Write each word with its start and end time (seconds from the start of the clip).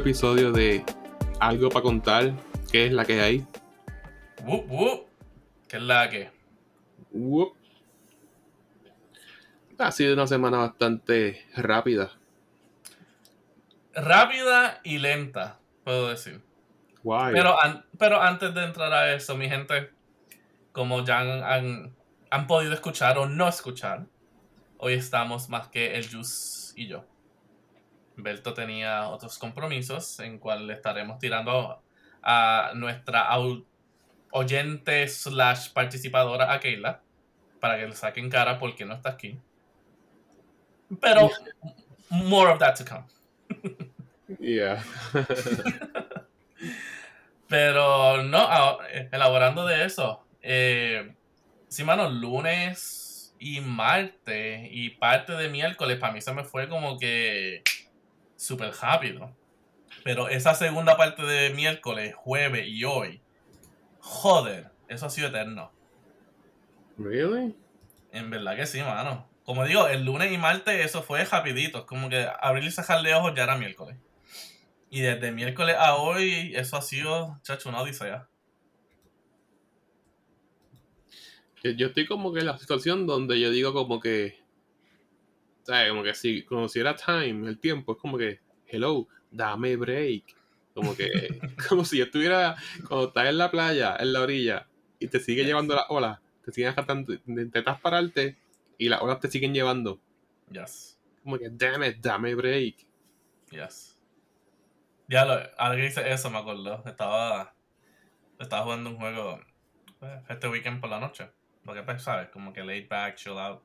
episodio 0.00 0.50
de 0.52 0.84
Algo 1.38 1.68
para 1.68 1.82
contar, 1.82 2.32
que 2.70 2.86
es 2.86 2.92
la 2.92 3.04
que 3.04 3.20
hay. 3.20 3.46
Wup, 4.44 4.70
wup. 4.70 5.06
¿Qué 5.68 5.76
es 5.76 5.82
la 5.82 6.08
que? 6.10 6.30
Ha 9.78 9.92
sido 9.92 10.14
una 10.14 10.26
semana 10.26 10.58
bastante 10.58 11.46
rápida. 11.56 12.12
Rápida 13.94 14.80
y 14.84 14.98
lenta, 14.98 15.58
puedo 15.84 16.08
decir. 16.08 16.42
Guay. 17.02 17.32
Pero, 17.34 17.60
an- 17.60 17.84
pero 17.98 18.20
antes 18.20 18.54
de 18.54 18.64
entrar 18.64 18.92
a 18.92 19.14
eso, 19.14 19.36
mi 19.36 19.48
gente, 19.48 19.90
como 20.72 21.04
ya 21.04 21.20
han, 21.20 21.42
han, 21.42 21.96
han 22.30 22.46
podido 22.46 22.74
escuchar 22.74 23.16
o 23.18 23.26
no 23.26 23.48
escuchar, 23.48 24.06
hoy 24.78 24.94
estamos 24.94 25.48
más 25.48 25.68
que 25.68 25.94
el 25.96 26.08
Juice 26.10 26.72
y 26.76 26.86
yo. 26.88 27.04
Berto 28.22 28.54
tenía 28.54 29.08
otros 29.08 29.38
compromisos 29.38 30.20
en 30.20 30.38
cual 30.38 30.66
le 30.66 30.74
estaremos 30.74 31.18
tirando 31.18 31.82
a 32.22 32.72
nuestra 32.74 33.28
oyente 34.30 35.08
slash 35.08 35.72
participadora 35.72 36.52
a 36.52 36.60
Keila 36.60 37.00
para 37.60 37.78
que 37.78 37.86
le 37.86 37.94
saquen 37.94 38.30
cara 38.30 38.58
porque 38.58 38.84
no 38.84 38.94
está 38.94 39.10
aquí. 39.10 39.38
Pero 41.00 41.30
more 42.10 42.50
of 42.50 42.58
that 42.58 42.76
to 42.76 42.84
come. 42.84 43.04
Yeah. 44.38 44.82
Pero 47.48 48.22
no, 48.22 48.78
elaborando 49.10 49.66
de 49.66 49.84
eso. 49.84 50.24
Eh, 50.40 51.14
sí, 51.68 51.84
mano, 51.84 52.08
lunes 52.08 53.34
y 53.40 53.60
martes 53.60 54.68
y 54.70 54.90
parte 54.90 55.32
de 55.32 55.48
miércoles 55.48 55.98
para 55.98 56.12
mí 56.12 56.20
se 56.20 56.32
me 56.32 56.44
fue 56.44 56.68
como 56.68 56.98
que 56.98 57.62
súper 58.40 58.72
rápido. 58.80 59.36
Pero 60.02 60.28
esa 60.28 60.54
segunda 60.54 60.96
parte 60.96 61.22
de 61.22 61.50
miércoles, 61.50 62.14
jueves 62.16 62.66
y 62.66 62.84
hoy, 62.84 63.20
joder, 63.98 64.70
eso 64.88 65.06
ha 65.06 65.10
sido 65.10 65.28
eterno. 65.28 65.70
really? 66.96 67.54
En 68.12 68.30
verdad 68.30 68.56
que 68.56 68.66
sí, 68.66 68.80
mano. 68.80 69.28
Como 69.44 69.64
digo, 69.64 69.88
el 69.88 70.04
lunes 70.04 70.32
y 70.32 70.38
martes 70.38 70.84
eso 70.84 71.02
fue 71.02 71.24
rapidito. 71.24 71.80
Es 71.80 71.84
como 71.84 72.08
que 72.08 72.26
abrir 72.40 72.64
y 72.64 72.70
cerrar 72.70 73.02
de 73.02 73.14
ojos 73.14 73.34
ya 73.36 73.44
era 73.44 73.58
miércoles. 73.58 73.98
Y 74.90 75.00
desde 75.00 75.32
miércoles 75.32 75.76
a 75.78 75.96
hoy, 75.96 76.52
eso 76.56 76.76
ha 76.76 76.82
sido, 76.82 77.38
chacho, 77.42 77.68
una 77.68 77.82
odisea. 77.82 78.28
Yo, 81.62 81.72
yo 81.72 81.88
estoy 81.88 82.06
como 82.06 82.32
que 82.32 82.40
en 82.40 82.46
la 82.46 82.58
situación 82.58 83.06
donde 83.06 83.38
yo 83.38 83.50
digo 83.50 83.72
como 83.74 84.00
que. 84.00 84.39
¿Sabes? 85.70 85.90
Como 85.90 86.02
que 86.02 86.14
si 86.14 86.42
conociera 86.42 86.96
time, 86.96 87.48
el 87.48 87.60
tiempo, 87.60 87.92
es 87.92 87.98
como 87.98 88.18
que, 88.18 88.40
hello, 88.66 89.06
dame 89.30 89.76
break. 89.76 90.24
Como 90.74 90.96
que, 90.96 91.08
como 91.68 91.84
si 91.84 91.98
yo 91.98 92.04
estuviera, 92.06 92.56
cuando 92.88 93.06
estás 93.08 93.28
en 93.28 93.38
la 93.38 93.50
playa, 93.52 93.96
en 94.00 94.12
la 94.12 94.20
orilla, 94.22 94.66
y 94.98 95.06
te 95.06 95.20
sigue 95.20 95.44
llevando 95.44 95.76
las 95.76 95.84
olas, 95.88 96.18
te 96.44 96.50
siguen 96.50 96.70
arrastrando, 96.72 97.12
intentas 97.26 97.80
pararte, 97.80 98.36
y 98.78 98.88
las 98.88 99.00
olas 99.00 99.20
te 99.20 99.28
siguen 99.30 99.54
llevando. 99.54 100.00
Yes, 100.50 100.98
Como 101.22 101.38
que, 101.38 101.48
damn 101.50 101.84
it, 101.84 101.98
dame 102.00 102.34
break. 102.34 102.84
yes. 103.50 103.96
Ya 105.08 105.24
lo, 105.24 105.34
ahora 105.58 105.76
que 105.76 105.82
dice 105.82 106.10
eso 106.12 106.30
me 106.30 106.38
acuerdo. 106.38 106.82
Estaba, 106.86 107.54
estaba 108.38 108.62
jugando 108.64 108.90
un 108.90 108.96
juego 108.96 109.40
eh, 110.02 110.22
este 110.28 110.48
weekend 110.48 110.80
por 110.80 110.90
la 110.90 111.00
noche. 111.00 111.30
Porque 111.64 111.82
pues, 111.82 112.02
sabes, 112.02 112.28
como 112.30 112.52
que 112.52 112.64
laid 112.64 112.88
back, 112.88 113.16
chill 113.16 113.38
out. 113.38 113.62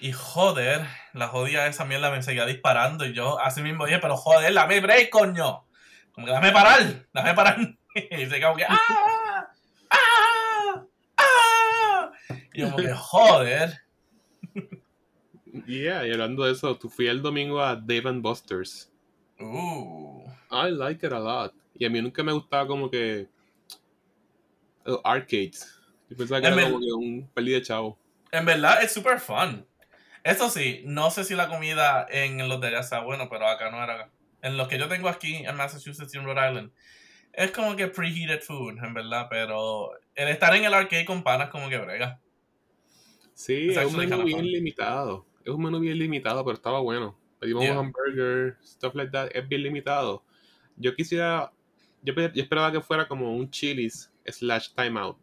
Y 0.00 0.12
joder, 0.12 0.86
la 1.12 1.28
jodida 1.28 1.66
esa 1.66 1.84
mierda 1.84 2.10
me 2.10 2.22
seguía 2.22 2.46
disparando. 2.46 3.04
Y 3.04 3.12
yo 3.12 3.38
así 3.38 3.60
mismo 3.60 3.84
dije, 3.84 3.98
pero 3.98 4.16
joder, 4.16 4.52
dame 4.54 4.80
break, 4.80 5.10
coño. 5.10 5.66
Como 6.12 6.26
que 6.26 6.32
dame 6.32 6.52
parar, 6.52 7.06
dame 7.12 7.34
parar. 7.34 7.58
y 7.94 8.26
se 8.26 8.40
como 8.40 8.56
que, 8.56 8.64
¡ah! 8.64 9.50
¡ah! 9.90 10.84
¡ah! 11.18 12.12
Y 12.54 12.60
yo 12.62 12.70
como 12.70 12.78
que, 12.78 12.92
joder. 12.94 13.78
Yeah, 15.66 16.06
y 16.06 16.12
hablando 16.12 16.44
de 16.44 16.52
eso, 16.52 16.76
tú 16.78 16.88
fui 16.88 17.06
el 17.06 17.20
domingo 17.20 17.60
a 17.60 17.76
Dave 17.76 18.08
and 18.08 18.22
Buster's. 18.22 18.90
Uh. 19.38 20.22
I 20.50 20.70
like 20.70 21.06
it 21.06 21.12
a 21.12 21.18
lot. 21.18 21.52
Y 21.74 21.84
a 21.84 21.90
mí 21.90 22.00
nunca 22.00 22.22
me 22.22 22.32
gustaba 22.32 22.66
como 22.66 22.90
que 22.90 23.28
los 24.84 25.00
arcades. 25.04 25.78
Yo 26.08 26.16
pensaba 26.16 26.40
que 26.40 26.46
En 26.46 26.54
era 26.54 26.70
como 26.70 26.80
que 26.80 26.92
un 26.92 27.30
peli 27.34 27.52
de 27.52 27.62
chavo. 27.62 27.98
En 28.32 28.46
verdad 28.46 28.82
es 28.82 28.92
super 28.92 29.20
fun. 29.20 29.66
Eso 30.24 30.48
sí, 30.50 30.82
no 30.84 31.10
sé 31.10 31.24
si 31.24 31.34
la 31.34 31.48
comida 31.48 32.06
en 32.10 32.48
los 32.48 32.60
de 32.60 32.68
allá 32.68 32.82
sea 32.82 33.00
bueno, 33.00 33.28
pero 33.30 33.46
acá 33.46 33.70
no 33.70 33.82
era. 33.82 34.10
En 34.42 34.56
los 34.56 34.68
que 34.68 34.78
yo 34.78 34.88
tengo 34.88 35.08
aquí 35.08 35.36
en 35.36 35.56
Massachusetts 35.56 36.14
y 36.14 36.18
en 36.18 36.24
Rhode 36.24 36.48
Island, 36.48 36.72
es 37.32 37.50
como 37.52 37.76
que 37.76 37.86
preheated 37.88 38.42
food, 38.42 38.78
en 38.82 38.92
verdad, 38.94 39.28
pero 39.30 39.92
el 40.14 40.28
estar 40.28 40.54
en 40.54 40.64
el 40.64 40.74
arcade 40.74 41.04
con 41.04 41.22
panas 41.22 41.48
como 41.50 41.68
que 41.68 41.78
brega. 41.78 42.20
Sí, 43.34 43.68
es 43.70 43.76
un 43.86 43.96
menú 43.96 44.22
bien 44.24 44.44
limitado. 44.44 45.26
Es 45.44 45.52
un 45.52 45.62
menú 45.62 45.80
bien 45.80 45.98
limitado, 45.98 46.44
pero 46.44 46.54
estaba 46.54 46.80
bueno. 46.80 47.18
Pedimos 47.38 47.62
Yeah. 47.62 47.72
un 47.72 47.86
hamburger, 47.86 48.58
stuff 48.62 48.94
like 48.94 49.10
that. 49.12 49.30
Es 49.32 49.48
bien 49.48 49.62
limitado. 49.62 50.22
Yo 50.76 50.94
quisiera. 50.94 51.50
Yo, 52.02 52.14
pe- 52.14 52.30
yo 52.34 52.42
esperaba 52.42 52.70
que 52.72 52.80
fuera 52.82 53.08
como 53.08 53.34
un 53.34 53.50
Chili's 53.50 54.12
slash 54.26 54.68
timeout. 54.74 55.16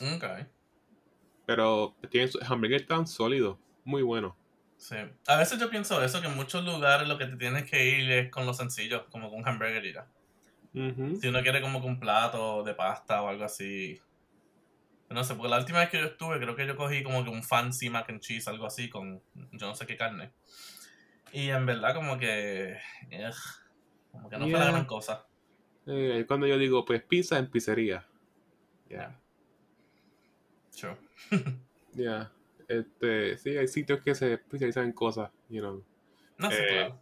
Ok, 0.00 0.24
Pero 1.46 1.94
tienen 2.10 2.30
sus 2.30 2.42
hamburgues 2.42 2.86
tan 2.86 3.06
sólidos. 3.06 3.58
Muy 3.84 4.02
bueno. 4.02 4.36
sí. 4.76 4.96
A 5.26 5.36
veces 5.36 5.58
yo 5.58 5.70
pienso 5.70 6.02
eso, 6.02 6.20
que 6.20 6.26
en 6.26 6.36
muchos 6.36 6.64
lugares 6.64 7.06
lo 7.08 7.16
que 7.18 7.26
te 7.26 7.36
tienes 7.36 7.70
que 7.70 7.84
ir 7.98 8.10
es 8.10 8.30
con 8.30 8.46
lo 8.46 8.54
sencillo, 8.54 9.06
como 9.10 9.30
con 9.30 9.38
un 9.40 9.48
hamburger 9.48 9.84
y 9.84 9.92
ya. 9.92 10.06
Si 10.74 11.28
uno 11.28 11.40
quiere 11.42 11.60
como 11.60 11.80
con 11.80 11.90
un 11.90 12.00
plato 12.00 12.64
de 12.64 12.74
pasta 12.74 13.22
o 13.22 13.28
algo 13.28 13.44
así. 13.44 14.00
No 15.08 15.22
sé, 15.22 15.34
porque 15.36 15.50
la 15.50 15.58
última 15.58 15.78
vez 15.78 15.90
que 15.90 15.98
yo 16.00 16.06
estuve, 16.06 16.40
creo 16.40 16.56
que 16.56 16.66
yo 16.66 16.76
cogí 16.76 17.04
como 17.04 17.22
que 17.22 17.30
un 17.30 17.44
fancy 17.44 17.88
mac 17.90 18.10
and 18.10 18.20
cheese, 18.20 18.48
algo 18.48 18.66
así, 18.66 18.88
con 18.90 19.22
yo 19.52 19.66
no 19.68 19.74
sé 19.76 19.86
qué 19.86 19.96
carne. 19.96 20.32
Y 21.32 21.50
en 21.50 21.64
verdad 21.66 21.94
como 21.94 22.18
que... 22.18 22.76
ugh, 23.12 23.34
como 24.10 24.28
que 24.28 24.36
no 24.38 24.44
fue 24.48 24.52
la 24.58 24.58
Yeah. 24.64 24.72
gran 24.72 24.84
cosa. 24.86 25.26
Eh, 25.86 26.24
cuando 26.26 26.46
yo 26.48 26.58
digo, 26.58 26.84
pues 26.84 27.02
pizza 27.04 27.38
en 27.38 27.48
pizzería. 27.50 28.04
Yeah. 28.88 29.20
Sure. 30.70 30.96
Ya, 31.96 32.32
este, 32.68 33.36
sí, 33.38 33.56
hay 33.56 33.68
sitios 33.68 34.00
que 34.02 34.14
se 34.14 34.34
especializan 34.34 34.84
en 34.86 34.92
cosas, 34.92 35.30
you 35.48 35.60
know, 35.60 35.84
No 36.38 36.50
sé, 36.50 36.62
Eh, 36.62 36.66
claro. 36.68 37.00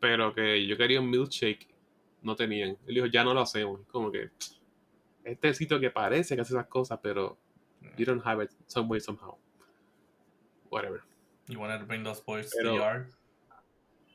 pero 0.00 0.34
que 0.34 0.66
yo 0.66 0.76
quería 0.76 1.00
un 1.00 1.10
milkshake, 1.10 1.68
no 2.22 2.36
tenían. 2.36 2.76
Él 2.86 2.94
dijo, 2.94 3.06
ya 3.06 3.24
no 3.24 3.34
lo 3.34 3.40
hacemos. 3.40 3.80
Como 3.88 4.10
que, 4.12 4.30
este 5.24 5.48
es 5.48 5.52
el 5.52 5.54
sitio 5.54 5.80
que 5.80 5.90
parece 5.90 6.34
que 6.36 6.42
hace 6.42 6.52
esas 6.54 6.66
cosas, 6.68 6.98
pero 7.02 7.36
you 7.96 8.04
don't 8.04 8.24
have 8.24 8.42
it 8.44 8.50
some 8.66 8.88
way, 8.88 9.00
somehow. 9.00 9.36
Whatever. 10.70 11.02
You 11.48 11.58
wanted 11.60 11.78
to 11.80 11.86
bring 11.86 12.02
those 12.04 12.22
boys 12.24 12.50
to 12.50 12.56
pero- 12.58 12.72
the 12.72 12.78
yard? 12.78 13.06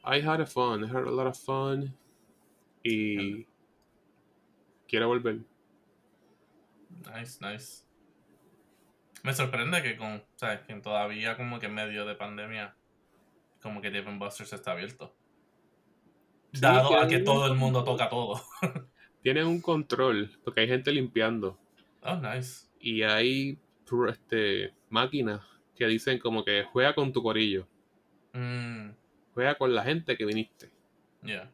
I 0.04 0.20
had 0.22 0.42
a 0.42 0.46
fun, 0.46 0.84
I 0.84 0.88
had 0.88 1.04
a 1.06 1.12
lot 1.12 1.28
of 1.28 1.38
fun, 1.38 1.94
y 2.84 3.46
quiero 4.88 5.08
volver. 5.10 5.42
Nice, 7.06 7.40
nice. 7.40 7.86
Me 9.24 9.34
sorprende 9.34 9.82
que 9.84 9.98
con, 9.98 10.24
¿sabes? 10.36 10.62
Que 10.62 10.74
todavía 10.76 11.38
como 11.38 11.60
que 11.60 11.68
en 11.68 11.76
medio 11.76 12.06
de 12.06 12.16
pandemia, 12.16 12.76
como 13.62 13.82
que 13.82 13.92
Dave 13.92 14.18
Buster's 14.18 14.54
está 14.54 14.72
abierto. 14.72 15.16
Sí, 16.54 16.62
Dado 16.62 17.00
a 17.00 17.08
que 17.08 17.20
todo 17.20 17.48
el 17.48 17.56
mundo 17.56 17.84
toca 17.84 18.10
todo. 18.10 18.42
Tienen 19.22 19.46
un 19.46 19.62
control, 19.62 20.32
porque 20.44 20.62
hay 20.62 20.68
gente 20.68 20.92
limpiando. 20.92 21.60
Oh, 22.04 22.16
nice. 22.16 22.72
y 22.80 23.04
hay 23.04 23.60
este, 24.10 24.74
máquinas 24.90 25.42
que 25.76 25.86
dicen 25.86 26.20
como 26.20 26.44
que 26.44 26.64
juega 26.64 26.96
con 26.96 27.14
tu 27.14 27.22
corillo, 27.22 27.68
Mm, 28.34 28.92
juega 29.34 29.56
con 29.56 29.76
la 29.76 29.84
gente 29.84 30.16
que 30.16 30.26
viniste, 30.26 30.72
yeah. 31.22 31.52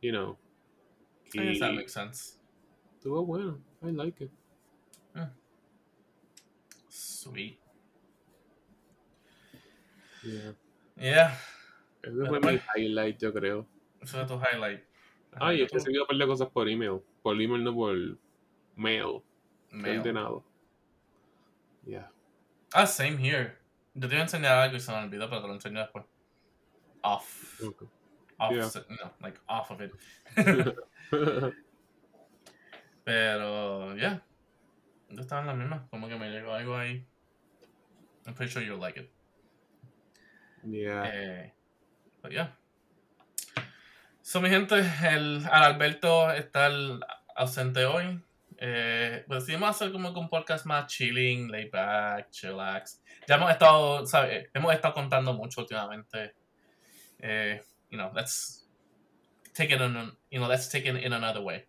you 0.00 0.12
know. 0.12 0.38
I 1.34 1.38
guess 1.38 1.58
that 1.58 1.72
makes 1.72 1.92
sense. 1.92 2.38
estuvo 2.94 3.26
bueno, 3.26 3.58
I 3.82 3.90
like 3.90 4.22
it. 4.22 4.30
Sweet. 7.24 7.58
Yeah. 10.22 10.52
Yeah. 10.96 11.38
Ese 12.02 12.12
Pero 12.12 12.26
fue 12.28 12.40
mi 12.40 12.60
highlight, 12.76 13.18
yo 13.18 13.32
creo. 13.32 13.66
Eso 14.02 14.20
es 14.20 14.26
tu 14.26 14.34
highlight. 14.34 14.82
Es 15.32 15.38
que 15.38 15.62
he 15.62 15.68
recibido 15.68 16.02
un 16.02 16.08
par 16.08 16.16
de 16.18 16.26
cosas 16.26 16.48
por 16.50 16.68
email. 16.68 17.00
Por 17.22 17.40
email, 17.40 17.64
no 17.64 17.74
por 17.74 17.96
mail. 18.76 19.22
Mail. 19.70 19.98
Ordenado. 20.00 20.44
Yeah. 21.86 22.10
Ah, 22.74 22.86
same 22.86 23.16
here. 23.16 23.56
Yo 23.94 24.06
te 24.06 24.14
iba 24.14 24.20
a 24.20 24.24
enseñar 24.24 24.58
algo 24.58 24.76
y 24.76 24.80
se 24.80 24.92
me 24.92 24.98
olvidó, 24.98 25.28
pero 25.30 25.40
te 25.40 25.48
lo 25.48 25.54
enseño 25.54 25.80
después. 25.80 26.04
Off. 27.02 27.62
Okay. 27.62 27.88
Off. 28.38 28.52
Yeah. 28.52 28.70
No, 28.90 29.12
like 29.20 29.40
off 29.48 29.70
of 29.70 29.80
it. 29.80 29.92
Pero, 33.04 33.94
yeah. 33.96 34.22
Yo 35.10 35.20
estaba 35.20 35.42
en 35.42 35.46
la 35.46 35.54
misma. 35.54 35.86
Como 35.90 36.08
que 36.08 36.16
me 36.16 36.30
llegó 36.30 36.52
algo 36.52 36.76
ahí. 36.76 37.06
I'm 38.26 38.34
pretty 38.34 38.52
sure 38.52 38.62
you'll 38.62 38.78
like 38.78 38.96
it. 38.96 39.10
yeah. 40.66 41.04
Eh, 41.04 41.50
but 42.22 42.32
yeah. 42.32 42.48
So, 44.22 44.40
mi 44.40 44.48
gente, 44.48 44.76
el 45.02 45.44
Alberto 45.46 46.30
está 46.30 46.66
el- 46.66 47.00
ausente 47.36 47.84
hoy. 47.84 48.18
Eh, 48.58 49.24
pues 49.26 49.46
decidimos 49.46 49.70
hacer 49.70 49.92
como 49.92 50.10
un 50.10 50.28
podcast 50.28 50.64
más 50.64 50.86
chilling, 50.86 51.50
laid 51.50 51.70
back, 51.70 52.30
chillax. 52.30 53.02
Ya 53.28 53.36
hemos 53.36 53.50
estado, 53.50 54.06
¿sabes? 54.06 54.48
Hemos 54.54 54.74
estado 54.74 54.94
contando 54.94 55.34
mucho 55.34 55.60
últimamente. 55.60 56.34
Eh, 57.20 57.60
you 57.90 57.98
know, 57.98 58.10
let's 58.14 58.66
take 59.52 59.74
it 59.74 59.80
in, 59.80 59.94
you 60.30 60.38
know, 60.38 60.48
let's 60.48 60.68
take 60.68 60.86
it 60.86 60.96
in 60.96 61.12
another 61.12 61.42
way. 61.42 61.66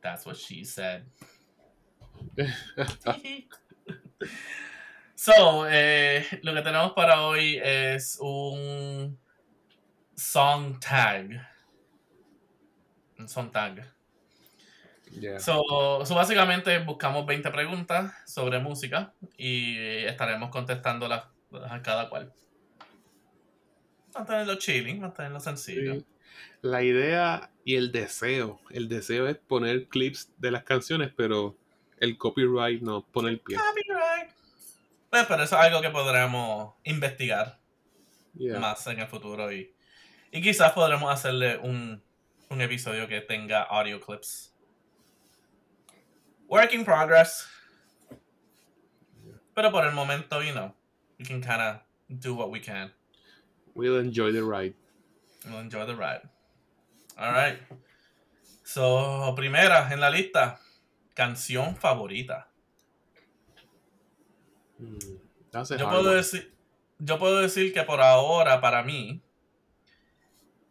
That's 0.00 0.24
what 0.24 0.36
she 0.36 0.64
said. 0.64 1.04
so, 5.18 5.66
eh, 5.68 6.24
lo 6.42 6.54
que 6.54 6.62
tenemos 6.62 6.92
para 6.92 7.22
hoy 7.22 7.60
es 7.60 8.18
un 8.20 9.18
song 10.14 10.78
tag. 10.78 11.44
Un 13.18 13.28
song 13.28 13.50
tag. 13.50 13.84
Yeah. 15.10 15.40
So, 15.40 16.04
so 16.04 16.14
básicamente 16.14 16.78
buscamos 16.78 17.26
20 17.26 17.50
preguntas 17.50 18.12
sobre 18.26 18.60
música 18.60 19.12
y 19.36 19.76
estaremos 20.04 20.50
contestándolas 20.50 21.24
a 21.68 21.82
cada 21.82 22.08
cual. 22.08 22.32
Mantenerlo 24.14 24.54
chilling, 24.54 25.00
mantenerlo 25.00 25.40
sencillo. 25.40 25.94
Sí. 25.94 26.06
La 26.62 26.84
idea 26.84 27.50
y 27.64 27.74
el 27.74 27.90
deseo. 27.90 28.60
El 28.70 28.88
deseo 28.88 29.26
es 29.26 29.36
poner 29.36 29.88
clips 29.88 30.32
de 30.38 30.52
las 30.52 30.62
canciones, 30.62 31.12
pero 31.16 31.56
el 31.98 32.16
copyright 32.16 32.82
no 32.82 33.04
pone 33.04 33.30
el 33.30 33.40
pie. 33.40 33.56
Pues, 35.10 35.26
pero 35.26 35.42
eso 35.42 35.56
es 35.56 35.62
algo 35.62 35.80
que 35.80 35.90
podremos 35.90 36.74
investigar 36.84 37.58
Yeah. 38.34 38.60
más 38.60 38.86
en 38.86 39.00
el 39.00 39.08
futuro 39.08 39.50
y, 39.50 39.74
y 40.30 40.40
quizás 40.40 40.72
podremos 40.72 41.10
hacerle 41.12 41.56
un, 41.56 42.00
un 42.50 42.60
episodio 42.60 43.08
que 43.08 43.20
tenga 43.20 43.62
audio 43.62 44.00
clips. 44.00 44.54
Work 46.46 46.72
in 46.74 46.84
progress. 46.84 47.48
Pero 49.54 49.72
por 49.72 49.84
el 49.84 49.92
momento, 49.92 50.40
you 50.42 50.52
know, 50.52 50.72
we 51.18 51.24
can 51.24 51.40
kind 51.40 51.60
of 51.60 51.80
do 52.08 52.32
what 52.34 52.50
we 52.50 52.60
can. 52.60 52.92
We'll 53.74 53.98
enjoy 53.98 54.30
the 54.32 54.42
ride. 54.44 54.74
We'll 55.44 55.60
enjoy 55.60 55.84
the 55.86 55.96
ride. 55.96 56.22
All 57.18 57.32
right. 57.32 57.58
So, 58.62 59.34
primera 59.34 59.88
en 59.92 60.00
la 60.00 60.10
lista, 60.10 60.60
canción 61.14 61.74
favorita. 61.76 62.46
Mm, 64.78 65.18
Yo 65.76 65.88
puedo 65.88 66.12
decir, 66.12 66.54
yo 66.98 67.18
puedo 67.18 67.38
decir 67.40 67.72
que 67.72 67.82
por 67.82 68.00
ahora, 68.00 68.60
para 68.60 68.82
mí, 68.82 69.20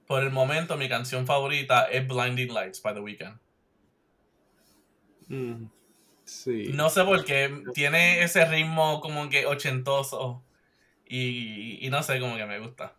por 0.08 0.24
el 0.24 0.32
momento, 0.32 0.78
mi 0.78 0.90
canción 0.90 1.26
favorita 1.28 1.86
es 1.86 2.08
Blinding 2.08 2.54
Lights 2.54 2.82
by 2.82 2.94
The 2.94 3.00
Weeknd. 3.02 3.40
Mm, 5.30 5.70
sí. 6.26 6.72
No 6.74 6.90
sé 6.90 7.04
por 7.04 7.24
qué, 7.26 7.64
tiene 7.74 8.24
ese 8.24 8.46
ritmo 8.46 9.02
como 9.02 9.30
que 9.30 9.46
ochentoso 9.46 10.44
y, 11.06 11.86
y 11.86 11.90
no 11.90 12.04
sé, 12.04 12.20
como 12.20 12.38
que 12.38 12.46
me 12.46 12.60
gusta. 12.60 12.96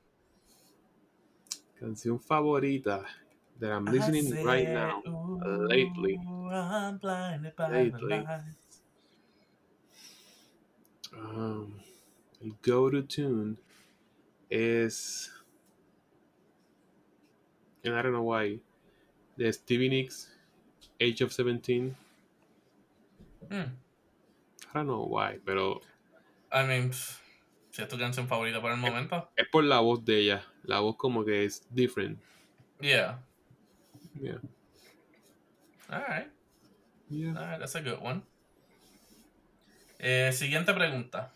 Canción 1.78 2.19
favorita 2.20 3.06
that 3.60 3.70
I'm 3.72 3.84
listening 3.87 4.43
right 4.44 4.69
now. 4.69 5.00
"Ooh, 5.06 5.38
lately. 5.69 6.16
I'm 6.52 6.99
blinded 6.99 7.55
by 7.56 7.69
the 7.69 7.75
Lately. 8.00 8.26
Lights." 11.12 11.25
Um, 11.25 11.81
go-to 12.62 13.02
tune 13.02 13.58
is, 14.50 15.31
and 17.84 17.94
I 17.94 18.02
don't 18.02 18.12
know 18.12 18.22
why, 18.22 18.60
de 19.37 19.52
Stevie 19.52 19.88
Nicks, 19.88 20.28
Age 21.00 21.20
of 21.20 21.32
17. 21.32 21.96
Hmm. 23.50 23.56
I 23.58 24.75
don't 24.75 24.87
know 24.87 25.05
why, 25.05 25.38
pero 25.44 25.81
I 26.52 26.66
mean, 26.66 26.93
si 26.93 27.82
es 27.82 27.88
tu 27.88 27.96
canción 27.96 28.26
favorita 28.26 28.60
por 28.60 28.70
el 28.70 28.76
momento. 28.76 29.28
es 29.37 29.46
por 29.50 29.64
la 29.64 29.81
voz 29.81 30.05
de 30.05 30.19
ella. 30.20 30.43
La 30.64 30.81
voz 30.81 30.96
como 30.96 31.25
que 31.25 31.44
es 31.44 31.62
different. 31.75 32.19
Yeah. 32.81 33.19
Yeah. 34.20 34.38
Alright. 35.90 36.31
Yeah. 37.08 37.34
Alright, 37.34 37.60
that's 37.60 37.75
a 37.75 37.81
good 37.81 38.00
one. 38.00 38.22
Eh, 39.99 40.31
siguiente 40.33 40.73
pregunta. 40.73 41.33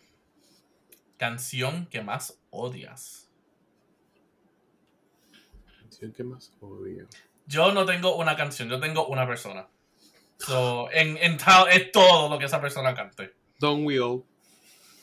Canción 1.17 1.85
que 1.87 2.01
más 2.01 2.39
odias. 2.49 3.29
Canción 5.79 6.11
que 6.13 6.23
más 6.23 6.53
odio. 6.61 7.07
Yo 7.45 7.71
no 7.71 7.85
tengo 7.85 8.15
una 8.15 8.35
canción, 8.35 8.69
yo 8.69 8.79
tengo 8.79 9.07
una 9.07 9.27
persona. 9.27 9.67
So, 10.39 10.89
en, 10.91 11.17
en 11.17 11.37
tal, 11.37 11.69
es 11.69 11.91
todo 11.91 12.29
lo 12.29 12.39
que 12.39 12.45
esa 12.45 12.59
persona 12.59 12.93
cante. 12.95 13.33
Don't 13.59 13.85
we 13.85 13.99
all? 13.99 14.23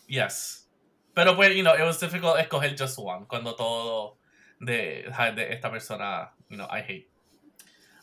Yes. 0.06 0.68
Pero 1.14 1.36
pues, 1.36 1.54
you 1.54 1.62
know, 1.62 1.74
it 1.74 1.82
was 1.82 2.00
difficult 2.00 2.38
escoger 2.38 2.76
just 2.76 2.98
one 2.98 3.26
cuando 3.26 3.54
todo 3.54 4.18
de, 4.58 5.10
de 5.34 5.52
esta 5.52 5.70
persona, 5.70 6.32
you 6.48 6.56
know, 6.56 6.66
I 6.66 6.80
hate. 6.80 7.10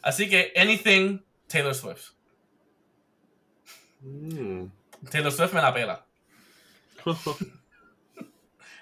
Así 0.01 0.29
que, 0.29 0.53
anything 0.55 1.23
Taylor 1.47 1.73
Swift. 1.73 2.13
Mm. 4.01 4.71
Taylor 5.09 5.31
Swift 5.31 5.53
me 5.53 5.61
la 5.61 5.71
pela. 5.71 6.03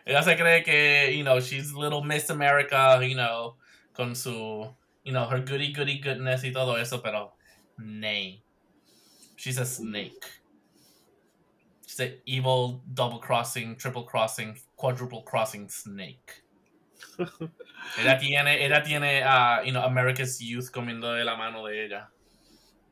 Ella 0.07 0.21
se 0.23 0.35
cree 0.35 0.63
que, 0.63 1.11
you 1.11 1.23
know, 1.23 1.39
she's 1.39 1.73
little 1.73 2.03
Miss 2.03 2.29
America, 2.29 2.99
you 3.01 3.15
know, 3.15 3.55
con 3.93 4.13
su, 4.13 4.67
you 5.03 5.11
know, 5.11 5.25
her 5.25 5.39
goody 5.39 5.71
goody 5.71 5.97
goodness 5.97 6.43
y 6.43 6.51
todo 6.51 6.75
eso, 6.75 6.99
pero 6.99 7.33
nay. 7.79 8.43
She's 9.35 9.57
a 9.57 9.65
snake. 9.65 10.25
She's 11.85 11.99
an 11.99 12.13
evil 12.25 12.81
double 12.93 13.19
crossing, 13.19 13.75
triple 13.75 14.03
crossing, 14.03 14.57
quadruple 14.75 15.23
crossing 15.23 15.69
snake. 15.69 16.43
Ella 17.99 18.19
tiene, 18.19 18.59
ella 18.61 18.81
tiene, 18.83 19.23
uh, 19.23 19.61
you 19.63 19.71
know, 19.71 19.83
America's 19.83 20.41
youth 20.41 20.71
comiendo 20.71 21.15
de 21.15 21.23
la 21.23 21.37
mano 21.37 21.67
de 21.67 21.85
ella. 21.85 22.07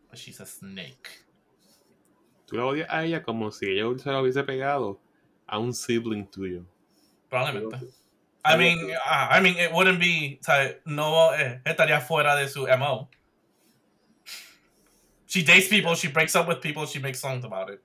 But 0.09 0.19
she's 0.19 0.39
a 0.39 0.45
snake. 0.45 1.22
Tú 2.53 2.59
la 2.59 2.65
odias 2.67 2.87
a 2.91 3.03
ella 3.03 3.23
como 3.23 3.51
si 3.51 3.65
ella 3.65 3.85
se 3.97 4.11
la 4.11 4.21
hubiese 4.21 4.43
pegado 4.43 5.01
a 5.47 5.57
un 5.57 5.73
sibling 5.73 6.29
tuyo. 6.29 6.63
Probablemente. 7.27 7.77
I 8.45 8.55
mean, 8.55 8.91
uh, 8.91 9.27
I 9.31 9.41
mean, 9.41 9.57
it 9.57 9.71
wouldn't 9.71 9.99
be, 9.99 10.37
o 10.39 10.43
sea, 10.43 10.77
no 10.85 11.33
eh, 11.33 11.63
estaría 11.65 11.99
fuera 11.99 12.35
de 12.35 12.47
su 12.47 12.67
MO. 12.77 13.09
She 15.25 15.41
dates 15.41 15.67
people, 15.67 15.95
she 15.95 16.09
breaks 16.09 16.35
up 16.35 16.47
with 16.47 16.61
people, 16.61 16.85
she 16.85 16.99
makes 16.99 17.19
songs 17.19 17.43
about 17.43 17.71
it. 17.71 17.81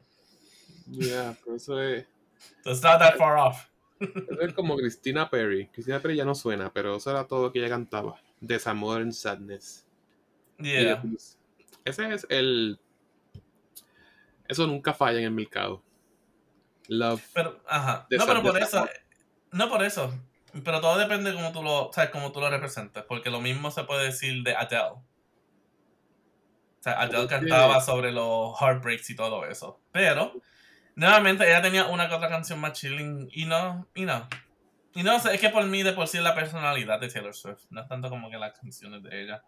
Yeah, 0.87 1.35
pero 1.43 1.57
eso 1.57 1.79
es, 1.79 2.05
it's 2.67 2.83
not 2.83 2.99
that 2.99 3.17
far 3.17 3.39
off. 3.39 3.71
eso 3.99 4.43
es 4.43 4.53
como 4.53 4.77
Christina 4.77 5.31
Perry. 5.31 5.71
Christina 5.73 5.99
Perry 5.99 6.17
ya 6.17 6.27
no 6.27 6.35
suena, 6.35 6.71
pero 6.71 6.95
eso 6.97 7.09
era 7.11 7.27
todo 7.27 7.45
lo 7.45 7.53
que 7.53 7.61
ella 7.61 7.71
cantaba. 7.71 8.21
Desamor 8.39 9.01
and 9.01 9.15
Sadness. 9.15 9.87
Yeah. 10.59 11.01
Y 11.03 11.17
Ese 11.87 12.13
es 12.13 12.27
el. 12.29 12.79
Eso 14.49 14.67
nunca 14.67 14.95
falla 14.95 15.19
en 15.19 15.25
el 15.25 15.31
mercado. 15.31 15.83
Love. 16.89 17.23
Pero, 17.35 17.61
ajá. 17.69 18.07
No, 18.11 18.27
pero 18.27 18.43
por 18.43 18.59
eso, 18.59 18.89
no 19.53 19.69
por 19.69 19.83
eso. 19.85 20.13
Pero 20.65 20.81
todo 20.81 20.99
depende 20.99 21.31
de 21.31 21.37
cómo 21.37 21.53
tú 21.53 21.63
lo, 21.63 21.91
sabes, 21.93 22.11
cómo 22.11 22.33
tú 22.33 22.41
lo 22.41 22.51
representes. 22.51 23.05
Porque 23.05 23.31
lo 23.31 23.41
mismo 23.41 23.71
se 23.71 23.85
puede 23.85 24.07
decir 24.07 24.43
de 24.43 24.57
Adele. 24.57 24.83
O 24.91 25.03
sea, 26.81 27.01
Adele 27.03 27.27
cantaba 27.27 27.81
sobre 27.83 28.11
los 28.11 28.59
heartbreaks 28.59 29.11
y 29.11 29.17
todo 29.17 29.45
eso. 29.45 29.81
Pero, 29.93 30.33
nuevamente, 30.95 31.47
ella 31.47 31.61
tenía 31.61 31.87
una 31.87 32.09
que 32.09 32.15
otra 32.15 32.31
canción 32.31 32.59
más 32.59 32.73
chilling 32.73 33.29
y 33.33 33.45
no, 33.45 33.87
y 33.95 34.05
no. 34.05 34.27
Y 34.95 35.03
no 35.03 35.21
sé, 35.21 35.35
es 35.35 35.41
que 35.41 35.51
por 35.51 35.65
mí 35.67 35.83
de 35.83 35.93
por 35.93 36.09
sí 36.09 36.17
es 36.17 36.25
la 36.25 36.35
personalidad 36.35 36.99
de 36.99 37.09
Taylor 37.09 37.35
Swift. 37.35 37.67
No 37.71 37.83
es 37.83 37.89
tanto 37.89 38.09
como 38.09 38.31
que 38.31 38.39
las 38.39 38.59
canciones 38.59 39.03
de 39.03 39.23
ella. 39.23 39.45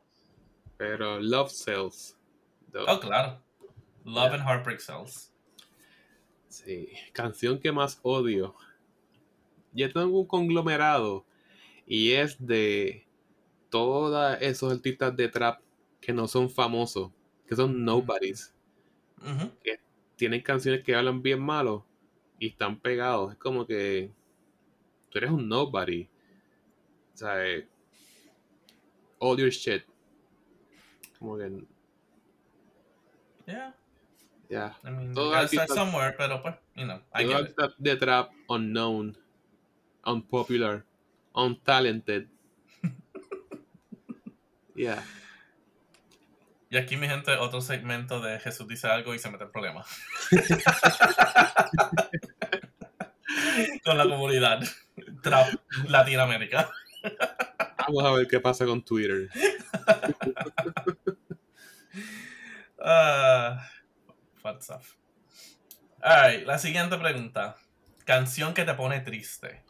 Pero 0.77 1.19
Love 1.19 1.51
Sells. 1.51 2.17
though. 2.71 2.85
Oh, 2.87 3.01
claro. 3.01 3.43
Love 4.05 4.31
Yeah. 4.31 4.35
and 4.35 4.43
Heartbreak 4.49 4.81
Cells. 4.81 5.33
Sí. 6.49 6.89
Canción 7.13 7.59
que 7.61 7.71
más 7.73 8.01
odio. 8.03 8.55
Yo 9.73 9.93
tengo 9.93 10.21
un 10.21 10.27
conglomerado. 10.27 11.25
Y 11.87 12.13
es 12.13 12.45
de 12.45 13.07
todos 13.69 14.39
esos 14.41 14.73
artistas 14.73 15.17
de 15.17 15.29
trap 15.29 15.61
que 16.01 16.13
no 16.13 16.27
son 16.27 16.51
famosos. 16.51 17.13
Que 17.47 17.55
son 17.57 17.85
nobodies. 17.85 18.55
Ujú. 19.19 19.51
Tienen 20.17 20.41
canciones 20.43 20.83
que 20.83 20.95
hablan 20.95 21.23
bien 21.23 21.41
malo. 21.41 21.87
Y 22.39 22.49
están 22.49 22.81
pegados. 22.81 23.33
Es 23.33 23.39
como 23.39 23.67
que. 23.67 24.13
Tú 25.11 25.19
eres 25.19 25.31
un 25.31 25.49
nobody. 25.49 26.09
O 27.15 27.17
sea, 27.17 27.47
eh, 27.47 27.69
all 29.19 29.37
your 29.39 29.51
shit. 29.51 29.83
Como 31.19 31.37
que. 31.37 31.65
Yeah. 33.47 33.77
Ya. 34.51 34.75
I 34.83 34.91
mean, 34.91 35.15
Todo 35.15 35.31
gotta 35.31 35.47
start 35.47 35.71
somewhere, 35.71 36.13
pero 36.19 36.43
pues, 36.43 36.57
you 36.75 36.85
know, 36.85 36.99
I 37.15 37.25
get 37.25 37.55
it. 37.57 37.73
de 37.79 37.97
trap 37.97 38.31
unknown, 38.49 39.17
unpopular, 40.05 40.85
untalented. 41.35 42.27
Yeah. 44.75 45.05
Y 46.71 46.79
aquí, 46.79 46.97
mi 46.97 47.07
gente, 47.07 47.33
otro 47.33 47.61
segmento 47.61 48.23
de 48.23 48.41
Jesús 48.41 48.67
dice 48.67 48.87
algo 48.87 49.15
y 49.15 49.19
se 49.19 49.31
mete 49.31 49.45
en 49.45 49.53
problemas. 49.53 49.87
Con 53.85 53.99
la 53.99 54.05
comunidad 54.05 54.61
trap 55.23 55.49
Latinoamérica. 55.89 56.71
Vamos 57.89 58.05
a 58.05 58.13
ver 58.13 58.27
qué 58.27 58.41
pasa 58.41 58.65
con 58.65 58.83
Twitter. 58.83 59.29
Uh, 62.79 63.57
stuff. 64.61 64.95
Alright, 66.03 66.47
la 66.47 66.59
siguiente 66.59 66.97
pregunta. 66.97 67.57
Canción 68.05 68.55
que 68.55 68.65
te 68.65 68.75
pone 68.75 69.01
triste. 69.01 69.63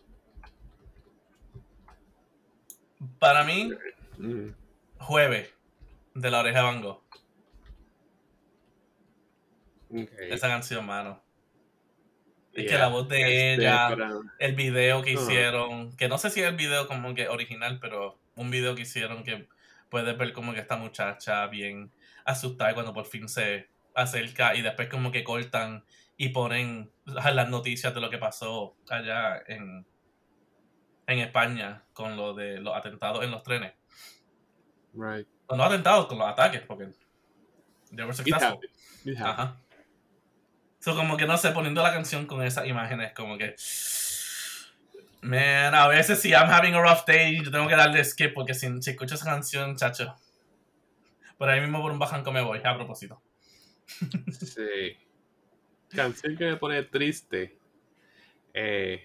Para 3.18 3.44
mí. 3.44 3.70
Jueves, 4.98 5.52
de 6.14 6.30
la 6.30 6.40
oreja 6.40 6.58
de 6.58 6.64
Van 6.64 6.82
Gogh. 6.82 7.02
Okay. 9.88 10.30
Esa 10.30 10.48
canción, 10.48 10.86
mano. 10.86 11.22
Es 12.52 12.70
que 12.70 12.78
la 12.78 12.88
voz 12.88 13.08
de 13.08 13.52
Este, 13.52 13.54
ella, 13.54 13.96
el 14.38 14.54
video 14.54 15.02
que 15.02 15.12
hicieron, 15.12 15.96
que 15.96 16.08
no 16.08 16.18
sé 16.18 16.30
si 16.30 16.40
es 16.40 16.48
el 16.48 16.56
video 16.56 16.86
como 16.86 17.14
que 17.14 17.28
original, 17.28 17.78
pero 17.80 18.18
un 18.34 18.50
video 18.50 18.74
que 18.74 18.82
hicieron 18.82 19.24
que 19.24 19.48
puedes 19.88 20.16
ver 20.18 20.32
como 20.32 20.52
que 20.52 20.60
esta 20.60 20.76
muchacha 20.76 21.46
bien 21.46 21.92
asustada 22.24 22.74
cuando 22.74 22.92
por 22.92 23.06
fin 23.06 23.28
se 23.28 23.68
acerca 23.94 24.54
y 24.54 24.62
después 24.62 24.88
como 24.88 25.12
que 25.12 25.24
cortan 25.24 25.84
y 26.16 26.28
ponen 26.30 26.92
las 27.04 27.48
noticias 27.48 27.94
de 27.94 28.00
lo 28.00 28.10
que 28.10 28.18
pasó 28.18 28.76
allá 28.88 29.42
en, 29.46 29.86
en 31.06 31.18
España 31.18 31.84
con 31.92 32.16
lo 32.16 32.34
de 32.34 32.60
los 32.60 32.76
atentados 32.76 33.24
en 33.24 33.30
los 33.30 33.42
trenes. 33.42 33.72
Right. 34.92 35.26
No, 35.48 35.56
no 35.56 35.64
atentados, 35.64 36.06
con 36.06 36.18
los 36.18 36.28
ataques, 36.28 36.62
porque 36.62 36.88
they 37.94 38.04
were 38.04 38.12
successful. 38.12 38.58
It. 39.04 39.20
Ajá. 39.20 39.56
So, 40.78 40.94
como 40.94 41.16
que 41.16 41.26
no 41.26 41.36
sé, 41.36 41.50
poniendo 41.50 41.82
la 41.82 41.92
canción 41.92 42.26
con 42.26 42.42
esas 42.42 42.66
imágenes, 42.66 43.12
como 43.12 43.36
que. 43.36 43.54
Man, 45.22 45.74
a 45.74 45.86
veces 45.88 46.20
si 46.20 46.30
I'm 46.30 46.48
having 46.48 46.74
a 46.74 46.80
rough 46.80 47.04
day, 47.06 47.42
yo 47.44 47.50
tengo 47.50 47.68
que 47.68 47.76
darle 47.76 48.02
skip 48.02 48.32
porque 48.32 48.54
si, 48.54 48.80
si 48.80 48.90
escucho 48.90 49.16
esa 49.16 49.26
canción, 49.26 49.76
chacho. 49.76 50.14
Por 51.36 51.48
ahí 51.48 51.60
mismo 51.60 51.82
por 51.82 51.92
un 51.92 51.98
bajanco 51.98 52.32
me 52.32 52.40
voy, 52.40 52.60
a 52.64 52.74
propósito. 52.74 53.22
Sí. 54.30 54.96
Canción 55.94 56.36
que 56.36 56.44
me 56.46 56.56
pone 56.56 56.82
triste. 56.84 57.56
eh, 58.54 59.02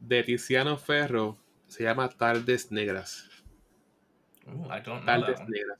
de 0.00 0.22
Tiziano 0.22 0.76
Ferro. 0.76 1.38
Se 1.66 1.82
llama 1.84 2.08
Tardes 2.08 2.70
Negras. 2.72 3.28
Ooh, 4.46 4.66
I 4.66 4.80
don't 4.82 5.02
know 5.02 5.06
Tardes. 5.06 5.40
Negras. 5.48 5.78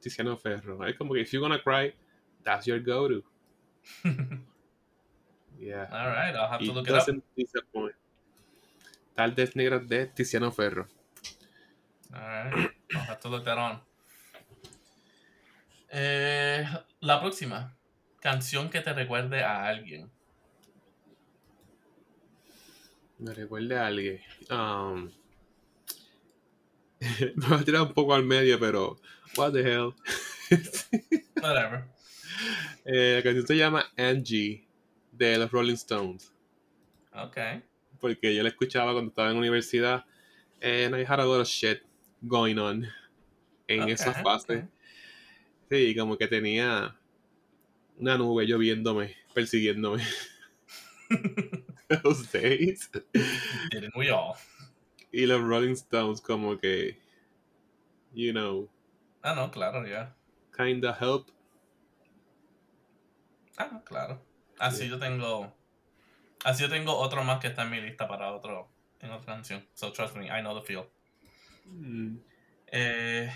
Tiziano 0.00 0.36
Ferro. 0.36 0.86
Es 0.86 0.96
como 0.96 1.12
que 1.14 1.20
if 1.20 1.32
you're 1.32 1.40
gonna 1.46 1.62
cry, 1.62 1.94
that's 2.44 2.66
your 2.66 2.80
go-to. 2.80 3.22
Yeah. 5.60 5.88
Alright, 5.90 6.36
I'll 6.36 6.48
have 6.48 6.60
to 6.60 6.70
It 6.70 6.74
look 6.74 6.86
it 6.88 6.94
up. 6.94 7.22
disappoint. 7.36 7.96
Tardes 9.16 9.56
Negras 9.56 9.88
de 9.88 10.06
Tiziano 10.06 10.52
Ferro. 10.52 10.86
Alright, 12.14 12.70
I'll 12.94 13.00
have 13.00 13.18
to 13.20 13.28
look 13.28 13.44
that 13.44 13.58
on. 13.58 13.80
Eh, 15.90 16.64
la 17.00 17.20
próxima. 17.20 17.76
Canción 18.20 18.68
que 18.68 18.80
te 18.80 18.92
recuerde 18.92 19.42
a 19.42 19.66
alguien. 19.66 20.10
Me 23.18 23.32
recuerda 23.32 23.82
a 23.82 23.86
alguien. 23.86 24.20
Um, 24.50 25.10
me 27.36 27.46
voy 27.48 27.58
a 27.58 27.64
tirar 27.64 27.82
un 27.82 27.92
poco 27.92 28.14
al 28.14 28.24
medio, 28.24 28.58
pero. 28.58 29.00
What 29.36 29.52
the 29.52 29.60
hell. 29.60 29.94
Whatever. 31.42 31.84
Eh, 32.84 33.14
la 33.16 33.22
canción 33.22 33.46
se 33.46 33.56
llama 33.56 33.84
Angie 33.96 34.66
de 35.12 35.38
los 35.38 35.50
Rolling 35.50 35.74
Stones. 35.74 36.32
Okay. 37.12 37.62
Porque 38.00 38.34
yo 38.34 38.42
la 38.42 38.48
escuchaba 38.48 38.92
cuando 38.92 39.10
estaba 39.10 39.30
en 39.30 39.36
universidad. 39.36 40.04
And 40.60 40.96
I 40.96 41.04
had 41.04 41.20
a 41.20 41.24
lot 41.24 41.40
of 41.40 41.46
shit 41.46 41.82
going 42.22 42.58
on 42.58 42.86
en 43.68 43.82
okay, 43.82 43.92
esa 43.92 44.12
fase. 44.14 44.44
okay. 44.44 44.68
Sí, 45.70 45.94
como 45.96 46.16
que 46.16 46.28
tenía 46.28 46.96
una 47.96 48.16
nube 48.16 48.46
lloviéndome, 48.46 49.16
persiguiéndome. 49.34 50.02
Those 52.02 52.26
days. 52.32 52.90
Didn't 53.70 53.94
we 53.96 54.10
all? 54.10 54.36
Y 55.12 55.26
los 55.26 55.40
Rolling 55.42 55.72
Stones, 55.74 56.20
como 56.20 56.58
que. 56.58 56.98
You 58.14 58.32
know, 58.32 58.68
Ah, 59.22 59.34
no, 59.34 59.50
claro, 59.50 59.86
ya. 59.86 60.14
kinda 60.56 60.92
help. 60.98 61.28
Ah, 63.56 63.68
no, 63.72 63.82
claro. 63.84 64.20
Así 64.58 64.84
Yeah. 64.84 64.90
yo 64.92 64.98
tengo. 64.98 65.52
Así 66.44 66.62
yo 66.62 66.68
tengo 66.70 66.96
otro 66.96 67.24
más 67.24 67.40
que 67.40 67.48
está 67.48 67.62
en 67.62 67.70
mi 67.70 67.80
lista 67.80 68.08
para 68.08 68.32
otro. 68.32 68.68
En 69.00 69.10
otra 69.12 69.34
canción. 69.34 69.66
So 69.74 69.92
trust 69.92 70.16
me, 70.16 70.26
I 70.26 70.40
know 70.40 70.54
the 70.58 70.66
feel. 70.66 70.86
Mm, 71.66 72.18
Eh, 72.70 73.30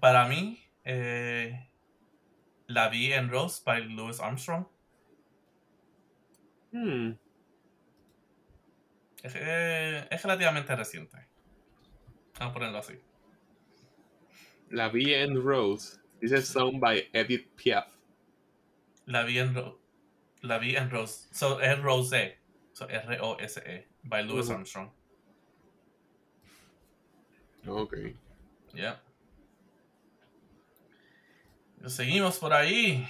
para 0.00 0.26
mí, 0.26 0.58
eh, 0.84 1.67
la 2.68 2.88
vi 2.88 3.12
en 3.12 3.30
Rose 3.30 3.62
by 3.64 3.80
Louis 3.84 4.20
Armstrong. 4.20 4.66
hmm. 6.72 7.12
Es, 9.22 9.34
eh, 9.34 10.06
es 10.10 10.22
relativamente 10.22 10.76
reciente. 10.76 11.26
Vamos 12.38 12.52
a 12.52 12.54
ponerlo 12.54 12.78
así. 12.78 12.94
La 14.70 14.90
vi 14.90 15.14
en 15.14 15.42
Rose. 15.42 15.98
Dice 16.20 16.42
song 16.42 16.78
by 16.78 17.08
Edith 17.12 17.48
Piaf. 17.56 17.86
La 19.06 19.24
vi 19.24 19.38
en 19.38 19.54
Rose. 19.54 19.78
La 20.42 20.58
vi 20.58 20.76
en 20.76 20.90
Rose. 20.90 21.28
So, 21.32 21.60
es 21.60 21.80
Rose. 21.80 22.38
So, 22.72 22.86
R-O-S-E. 22.88 23.88
By 24.04 24.22
Louis. 24.22 24.48
Armstrong. 24.50 24.92
Ok. 27.66 27.96
Yeah. 28.72 29.00
Seguimos 31.86 32.38
por 32.38 32.52
ahí. 32.52 33.06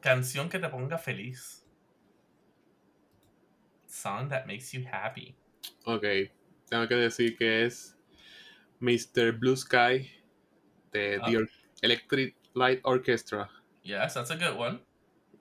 Canción 0.00 0.48
que 0.48 0.58
te 0.58 0.68
ponga 0.68 0.98
feliz. 0.98 1.64
Song 3.86 4.28
that 4.28 4.46
makes 4.46 4.72
you 4.72 4.84
happy. 4.90 5.34
Ok. 5.84 6.04
Tengo 6.68 6.88
que 6.88 6.94
decir 6.94 7.36
que 7.36 7.64
es 7.64 7.96
Mr. 8.80 9.32
Blue 9.38 9.56
Sky 9.56 10.10
de 10.92 11.18
Ah. 11.22 11.26
The 11.30 11.46
Electric 11.82 12.36
Light 12.54 12.80
Orchestra. 12.84 13.48
Yes, 13.82 14.14
that's 14.14 14.30
a 14.30 14.36
good 14.36 14.56
one. 14.56 14.80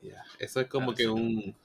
Yeah. 0.02 0.24
Eso 0.40 0.60
es 0.62 0.68
como 0.68 0.94
que 0.94 1.08
un 1.08 1.56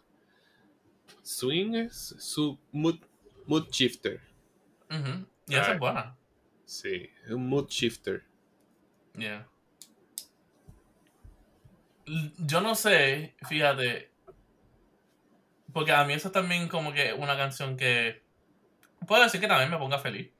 swing 1.22 1.74
es 1.74 2.14
su 2.18 2.58
mood, 2.72 3.00
mood 3.46 3.68
shifter. 3.70 4.20
Mhm. 4.90 5.26
Y 5.48 5.54
esa 5.54 5.72
es 5.72 5.78
buena. 5.78 6.16
Sí, 6.64 7.10
es 7.24 7.30
un 7.32 7.48
mood 7.48 7.68
shifter. 7.68 8.24
Yeah. 9.16 9.48
Yo 12.06 12.60
no 12.60 12.74
sé, 12.74 13.34
fíjate. 13.48 14.12
Porque 15.72 15.92
a 15.92 16.04
mí 16.04 16.14
eso 16.14 16.30
también 16.30 16.68
como 16.68 16.92
que 16.92 17.12
una 17.12 17.36
canción 17.36 17.76
que 17.76 18.22
puedo 19.06 19.22
decir 19.22 19.40
que 19.40 19.48
también 19.48 19.70
me 19.70 19.78
ponga 19.78 19.98
feliz. 19.98 20.30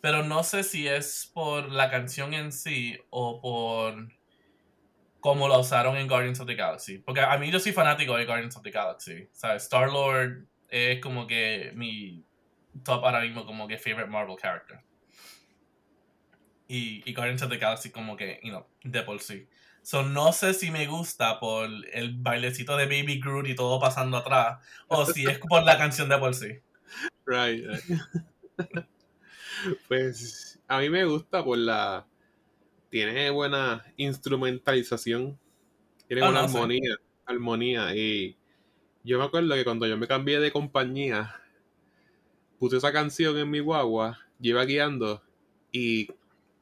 Pero 0.00 0.22
no 0.22 0.42
sé 0.42 0.64
si 0.64 0.88
es 0.88 1.30
por 1.32 1.70
la 1.70 1.90
canción 1.90 2.34
en 2.34 2.52
sí 2.52 2.98
o 3.10 3.40
por 3.40 4.08
cómo 5.20 5.48
la 5.48 5.58
usaron 5.58 5.96
en 5.96 6.08
Guardians 6.08 6.40
of 6.40 6.46
the 6.46 6.54
Galaxy. 6.54 6.98
Porque 6.98 7.20
a 7.20 7.36
mí 7.38 7.50
yo 7.50 7.60
soy 7.60 7.72
fanático 7.72 8.16
de 8.16 8.24
Guardians 8.24 8.56
of 8.56 8.62
the 8.62 8.70
Galaxy. 8.70 9.28
¿Sabes? 9.32 9.64
Star-Lord 9.64 10.46
es 10.68 11.00
como 11.00 11.26
que 11.26 11.72
mi 11.74 12.24
top 12.84 13.04
ahora 13.04 13.20
mismo 13.20 13.44
como 13.44 13.68
que 13.68 13.78
favorite 13.78 14.10
Marvel 14.10 14.36
character. 14.40 14.80
Y, 16.66 17.02
y 17.04 17.12
Guardians 17.12 17.42
of 17.42 17.50
the 17.50 17.58
Galaxy 17.58 17.90
como 17.90 18.16
que, 18.16 18.40
you 18.42 18.50
know, 18.50 18.66
de 18.82 19.02
por 19.02 19.20
sí. 19.20 19.46
So, 19.82 20.02
no 20.04 20.32
sé 20.32 20.54
si 20.54 20.70
me 20.70 20.86
gusta 20.86 21.40
por 21.40 21.68
el 21.92 22.16
bailecito 22.16 22.76
de 22.76 22.84
Baby 22.86 23.20
Groot 23.20 23.48
y 23.48 23.54
todo 23.56 23.80
pasando 23.80 24.16
atrás, 24.18 24.64
o 24.88 25.04
si 25.06 25.26
es 25.26 25.38
por 25.40 25.64
la 25.64 25.76
canción 25.78 26.08
de 26.08 26.18
por 26.18 26.34
sí. 26.34 26.48
Right. 27.26 27.64
right. 27.66 28.84
pues 29.88 30.60
a 30.68 30.78
mí 30.80 30.90
me 30.90 31.04
gusta 31.04 31.44
por 31.44 31.58
la. 31.58 32.06
Tiene 32.90 33.30
buena 33.30 33.84
instrumentalización. 33.96 35.38
Tiene 36.06 36.22
Oh, 36.22 36.30
no, 36.30 36.48
sí. 36.48 36.56
armonía. 36.56 36.96
Armonía. 37.26 37.96
Y 37.96 38.36
yo 39.04 39.18
me 39.18 39.24
acuerdo 39.24 39.54
que 39.54 39.64
cuando 39.64 39.86
yo 39.86 39.96
me 39.96 40.06
cambié 40.08 40.40
de 40.40 40.52
compañía, 40.52 41.34
puse 42.58 42.76
esa 42.76 42.92
canción 42.92 43.38
en 43.38 43.50
mi 43.50 43.60
guagua, 43.60 44.18
iba 44.40 44.64
guiando 44.64 45.22
y 45.72 46.08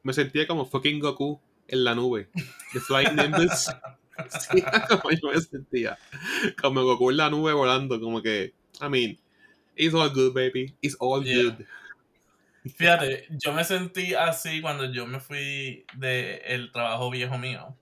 me 0.03 0.13
sentía 0.13 0.47
como 0.47 0.65
fucking 0.65 0.99
Goku 0.99 1.39
en 1.71 1.83
la 1.83 1.95
nube. 1.95 2.29
The 2.73 2.79
Flying 2.79 3.15
Nimbus. 3.15 3.69
Sí, 4.29 4.61
como 4.87 5.09
yo 5.11 5.31
me 5.33 5.41
sentía. 5.41 5.97
Como 6.61 6.83
Goku 6.83 7.09
en 7.09 7.17
la 7.17 7.29
nube 7.31 7.53
volando, 7.53 7.99
como 7.99 8.21
que. 8.21 8.53
I 8.79 8.87
mean, 8.87 9.17
it's 9.75 9.95
all 9.95 10.09
good, 10.13 10.33
baby. 10.35 10.75
It's 10.81 10.95
all 10.99 11.23
Yeah. 11.25 11.43
good. 11.43 11.65
Fíjate, 12.75 13.25
yo 13.31 13.53
me 13.53 13.63
sentí 13.63 14.13
así 14.13 14.61
cuando 14.61 14.91
yo 14.91 15.07
me 15.07 15.19
fui 15.19 15.85
del 15.97 16.71
trabajo 16.71 17.09
viejo 17.09 17.37
mío. 17.39 17.75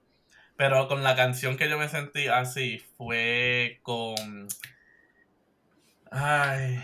Pero 0.55 0.87
con 0.87 1.03
la 1.03 1.15
canción 1.15 1.57
que 1.57 1.69
yo 1.69 1.77
me 1.77 1.89
sentí 1.89 2.27
así 2.27 2.81
fue 2.97 3.79
con. 3.83 4.47
Ay. 6.11 6.79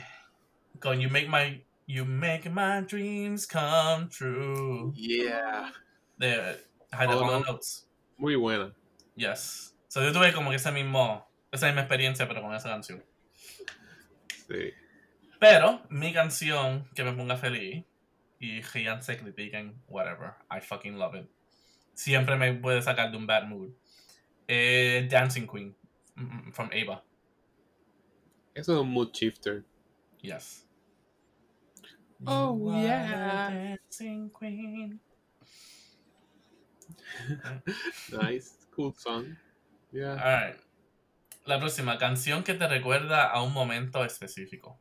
Con 0.80 1.00
You 1.00 1.10
Make 1.10 1.30
My. 1.30 1.64
You 1.88 2.06
Make 2.06 2.50
My 2.50 2.82
Dreams 2.82 3.48
Come 3.48 4.08
True. 4.10 4.92
Yeah. 4.96 5.72
De 6.18 6.65
High 6.92 7.08
oh, 7.08 7.26
no. 7.26 7.40
Notes. 7.40 7.90
Muy 8.18 8.36
buena. 8.36 8.74
Yes. 9.16 9.76
So 9.88 10.02
yo 10.04 10.12
tuve 10.12 10.34
como 10.34 10.50
que 10.50 10.58
ese 10.58 10.72
mismo. 10.72 11.28
Esa 11.52 11.68
misma 11.68 11.82
experiencia, 11.82 12.28
pero 12.28 12.42
con 12.42 12.54
esa 12.54 12.70
canción. 12.70 13.04
Sí. 14.48 14.74
Pero 15.40 15.82
mi 15.90 16.12
canción 16.14 16.90
que 16.94 17.04
me 17.04 17.14
ponga 17.14 17.38
feliz 17.38 17.86
y 18.40 18.62
se 18.64 19.18
critiquen, 19.18 19.82
whatever, 19.88 20.34
I 20.50 20.60
fucking 20.60 20.98
love 20.98 21.16
it. 21.16 21.30
Siempre 21.94 22.36
me 22.36 22.54
puede 22.54 22.82
sacar 22.82 23.12
de 23.12 23.18
un 23.18 23.26
bad 23.26 23.48
mood. 23.48 23.70
Eh, 24.48 25.08
Dancing 25.10 25.48
Queen 25.48 25.76
mm, 26.16 26.52
from 26.52 26.70
Ava. 26.72 27.04
Eso 28.54 28.74
es 28.74 28.80
un 28.82 28.90
mood 28.90 29.12
shifter. 29.14 29.64
Yes. 30.22 30.66
Oh, 32.26 32.58
You 32.58 32.82
yeah. 32.82 33.50
Dancing 33.50 34.30
Queen. 34.30 35.00
Nice. 38.22 38.68
Cool 38.76 38.94
song. 38.98 39.38
Yeah. 39.92 40.14
Alright. 40.14 40.60
La 41.46 41.60
próxima 41.60 41.98
canción 41.98 42.44
que 42.44 42.54
te 42.54 42.68
recuerda 42.68 43.30
a 43.30 43.42
un 43.42 43.54
momento 43.54 44.04
específico. 44.04 44.80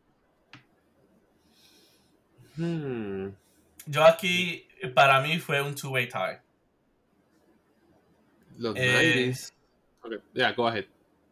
Hmm. 2.56 3.28
Yo 3.86 4.04
aquí, 4.04 4.66
para 4.94 5.20
mí 5.20 5.38
fue 5.38 5.60
un 5.60 5.74
two-way 5.74 6.08
tie. 6.08 6.40
Los 8.56 8.74
Eh, 8.76 9.30
90s. 9.30 9.52
Okay. 10.02 10.18
Yeah, 10.32 10.52
go 10.52 10.66
ahead. 10.66 10.86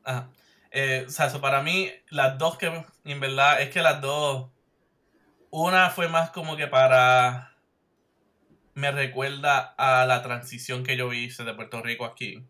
Ajá. 0.05 0.29
Eh, 0.71 1.05
o 1.07 1.11
sea, 1.11 1.29
so 1.31 1.41
para 1.41 1.63
mí, 1.63 1.91
las 2.11 2.39
dos 2.39 2.57
que, 2.59 2.85
en 3.05 3.21
verdad, 3.21 3.61
es 3.61 3.71
que 3.71 3.83
las 3.83 4.01
dos, 4.01 4.51
una 5.51 5.91
fue 5.91 6.09
más 6.09 6.31
como 6.31 6.57
que 6.57 6.67
para, 6.67 7.52
me 8.75 8.91
recuerda 8.91 9.75
a 9.77 10.07
la 10.07 10.23
transición 10.23 10.85
que 10.85 10.97
yo 10.97 11.13
hice 11.13 11.45
de 11.45 11.55
Puerto 11.55 11.83
Rico 11.83 12.05
aquí. 12.05 12.45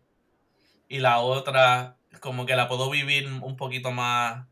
Y 0.87 0.99
la 0.99 1.19
otra, 1.19 1.97
como 2.19 2.45
que 2.45 2.55
la 2.55 2.67
puedo 2.67 2.89
vivir 2.89 3.27
un 3.27 3.57
poquito 3.57 3.91
más, 3.91 4.45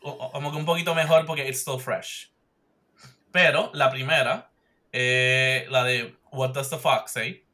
como 0.00 0.50
que 0.50 0.56
un 0.56 0.64
poquito 0.64 0.94
mejor 0.94 1.26
porque 1.26 1.48
it's 1.48 1.60
still 1.60 1.80
fresh. 1.80 2.30
Pero 3.32 3.70
la 3.74 3.90
primera, 3.90 4.50
eh, 4.92 5.66
la 5.70 5.84
de 5.84 6.16
What 6.32 6.50
Does 6.50 6.70
the 6.70 6.78
Fox 6.78 7.12
Say? 7.12 7.44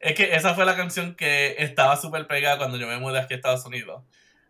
Es 0.00 0.16
que 0.16 0.34
esa 0.34 0.54
fue 0.54 0.64
la 0.64 0.74
canción 0.74 1.14
que 1.14 1.54
estaba 1.58 1.96
súper 1.96 2.26
pegada 2.26 2.58
cuando 2.58 2.76
yo 2.76 2.88
me 2.88 2.98
mudé 2.98 3.20
aquí 3.20 3.34
a 3.34 3.36
Estados 3.36 3.64
Unidos. 3.64 4.02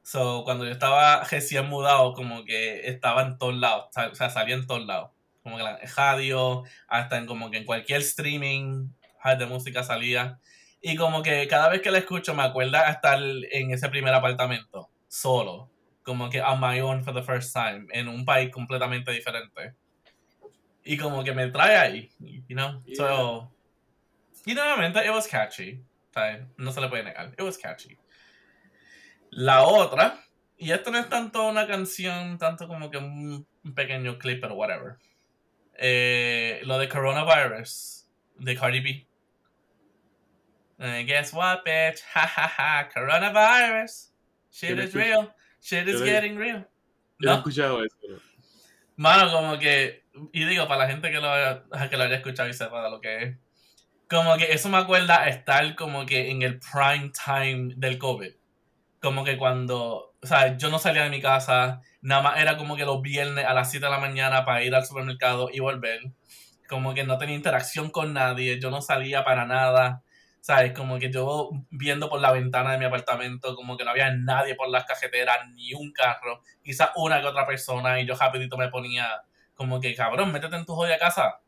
So, 0.02 0.42
cuando 0.44 0.64
yo 0.64 0.72
estaba 0.72 1.22
recién 1.24 1.68
mudado, 1.68 2.12
como 2.12 2.44
que 2.44 2.88
estaba 2.88 3.22
en 3.22 3.38
todos 3.38 3.54
lados, 3.54 3.86
o 3.96 4.14
sea, 4.14 4.30
salía 4.30 4.56
en 4.56 4.66
todos 4.66 4.84
lados. 4.84 5.10
Como 5.42 5.56
que 5.56 5.62
en 5.62 5.78
radio, 5.96 6.64
hasta 6.88 7.18
en 7.18 7.26
como 7.26 7.50
que 7.50 7.58
en 7.58 7.64
cualquier 7.64 8.00
streaming 8.00 8.88
de 9.38 9.46
música 9.46 9.82
salía. 9.82 10.38
Y 10.80 10.96
como 10.96 11.22
que 11.22 11.46
cada 11.46 11.68
vez 11.68 11.80
que 11.80 11.90
la 11.90 11.98
escucho 11.98 12.34
me 12.34 12.42
acuerda 12.42 12.90
estar 12.90 13.20
en 13.20 13.70
ese 13.70 13.88
primer 13.88 14.12
apartamento, 14.12 14.90
solo. 15.08 15.70
Como 16.02 16.28
que 16.28 16.42
on 16.42 16.60
my 16.60 16.80
own 16.80 17.04
for 17.04 17.14
the 17.14 17.22
first 17.22 17.54
time, 17.54 17.86
en 17.92 18.08
un 18.08 18.24
país 18.24 18.50
completamente 18.50 19.12
diferente. 19.12 19.74
Y 20.84 20.96
como 20.96 21.22
que 21.22 21.32
me 21.32 21.46
trae 21.46 21.76
ahí, 21.76 22.10
you 22.18 22.56
know? 22.56 22.82
So, 22.96 23.52
y 24.44 24.54
nuevamente, 24.54 25.04
it 25.04 25.10
was 25.12 25.28
catchy. 25.28 25.84
No 26.56 26.72
se 26.72 26.80
le 26.80 26.88
puede 26.88 27.04
negar. 27.04 27.32
It 27.38 27.42
was 27.42 27.56
catchy. 27.56 27.96
La 29.32 29.64
otra, 29.64 30.22
y 30.58 30.72
esto 30.72 30.90
no 30.90 30.98
es 30.98 31.08
tanto 31.08 31.48
una 31.48 31.66
canción, 31.66 32.36
tanto 32.36 32.68
como 32.68 32.90
que 32.90 32.98
un, 32.98 33.46
pequeño 33.74 34.18
clip, 34.18 34.42
pero 34.42 34.54
whatever. 34.54 34.96
Eh, 35.74 36.60
lo 36.64 36.78
de 36.78 36.86
Coronavirus, 36.86 38.06
de 38.36 38.56
Cardi 38.56 38.80
B. 38.80 39.06
Eh, 40.78 41.04
guess 41.06 41.32
what, 41.32 41.62
bitch? 41.64 42.02
Ha 42.14 42.26
ha 42.26 42.80
ha, 42.80 42.88
Coronavirus. 42.90 44.12
Shit 44.50 44.78
is 44.78 44.94
real. 44.94 45.34
Shit 45.62 45.88
is 45.88 46.02
getting 46.02 46.36
real. 46.36 46.68
Yo 47.18 47.30
no 47.30 47.32
he 47.32 47.36
escuchado 47.38 47.82
eso. 47.82 47.96
¿no? 48.06 48.18
Mano, 48.96 49.32
como 49.32 49.58
que. 49.58 50.04
Y 50.32 50.44
digo, 50.44 50.68
para 50.68 50.84
la 50.84 50.90
gente 50.90 51.10
que 51.10 51.20
lo, 51.20 51.30
haya, 51.30 51.64
que 51.88 51.96
lo 51.96 52.02
haya 52.02 52.16
escuchado 52.16 52.50
y 52.50 52.52
sepa 52.52 52.84
de 52.84 52.90
lo 52.90 53.00
que 53.00 53.22
es. 53.22 53.36
Como 54.10 54.36
que 54.36 54.52
eso 54.52 54.68
me 54.68 54.76
acuerda 54.76 55.26
estar 55.26 55.74
como 55.74 56.04
que 56.04 56.30
en 56.30 56.42
el 56.42 56.60
prime 56.60 57.10
time 57.24 57.72
del 57.76 57.96
COVID. 57.96 58.32
Como 59.02 59.24
que 59.24 59.36
cuando. 59.36 60.14
O 60.22 60.26
sea, 60.26 60.56
yo 60.56 60.70
no 60.70 60.78
salía 60.78 61.04
de 61.04 61.10
mi 61.10 61.20
casa. 61.20 61.80
Nada 62.00 62.22
más 62.22 62.40
era 62.40 62.56
como 62.56 62.76
que 62.76 62.84
los 62.84 63.02
viernes 63.02 63.44
a 63.44 63.54
las 63.54 63.70
7 63.70 63.86
de 63.86 63.92
la 63.92 63.98
mañana 63.98 64.44
para 64.44 64.62
ir 64.62 64.74
al 64.74 64.86
supermercado 64.86 65.50
y 65.52 65.60
volver. 65.60 66.00
Como 66.68 66.94
que 66.94 67.04
no 67.04 67.18
tenía 67.18 67.34
interacción 67.36 67.90
con 67.90 68.14
nadie. 68.14 68.60
Yo 68.60 68.70
no 68.70 68.80
salía 68.80 69.24
para 69.24 69.44
nada. 69.46 70.02
¿Sabes? 70.40 70.72
Como 70.72 70.98
que 70.98 71.10
yo 71.12 71.50
viendo 71.70 72.08
por 72.08 72.20
la 72.20 72.32
ventana 72.32 72.72
de 72.72 72.78
mi 72.78 72.84
apartamento, 72.84 73.54
como 73.54 73.76
que 73.76 73.84
no 73.84 73.90
había 73.90 74.10
nadie 74.12 74.56
por 74.56 74.68
las 74.68 74.84
cajeteras, 74.84 75.48
ni 75.54 75.72
un 75.74 75.92
carro 75.92 76.42
quizás 76.62 76.90
una 76.96 77.20
que 77.20 77.26
otra 77.26 77.46
persona 77.46 78.00
y 78.00 78.06
yo 78.06 78.14
rapidito 78.14 78.56
me 78.56 78.68
ponía 78.68 79.22
como 79.54 79.80
que 79.80 79.94
cabrón, 79.94 80.32
métete 80.32 80.56
en 80.56 80.64
tu 80.64 80.74
jodida 80.74 80.98
casa. 80.98 81.40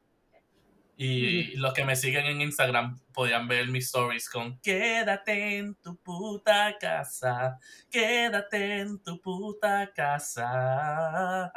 Y 0.97 1.57
los 1.57 1.75
que 1.75 1.85
me 1.85 1.97
siguen 1.97 2.27
en 2.27 2.41
Instagram 2.41 3.01
podían 3.13 3.49
ver 3.49 3.67
mis 3.67 3.87
stories 3.87 4.31
con 4.31 4.61
quédate 4.61 5.59
en 5.59 5.75
tu 5.75 5.97
puta 5.97 6.77
casa, 6.79 7.59
quédate 7.91 8.79
en 8.79 9.03
tu 9.03 9.21
puta 9.21 9.93
casa, 9.93 11.53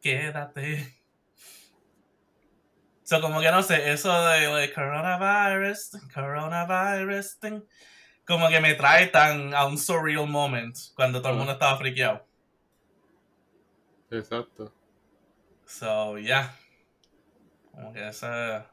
quédate. 0.00 0.94
So, 3.04 3.20
como 3.20 3.40
que 3.40 3.50
no 3.50 3.62
sé, 3.62 3.90
eso 3.90 4.12
de, 4.28 4.72
coronavirus, 4.72 5.92
coronavirus, 6.12 7.38
thing, 7.38 7.62
como 8.26 8.48
que 8.48 8.60
me 8.60 8.74
trae 8.74 9.06
tan 9.06 9.54
a 9.54 9.66
un 9.66 9.78
surreal 9.78 10.26
moment 10.26 10.76
cuando 10.94 11.20
todo 11.20 11.32
el 11.32 11.38
mundo 11.38 11.52
estaba 11.52 11.76
friqueado. 11.78 12.26
Exacto. 14.10 14.72
So, 15.66 16.18
yeah. 16.18 16.54
Como 17.78 17.92
que 17.92 18.08
esa, 18.08 18.72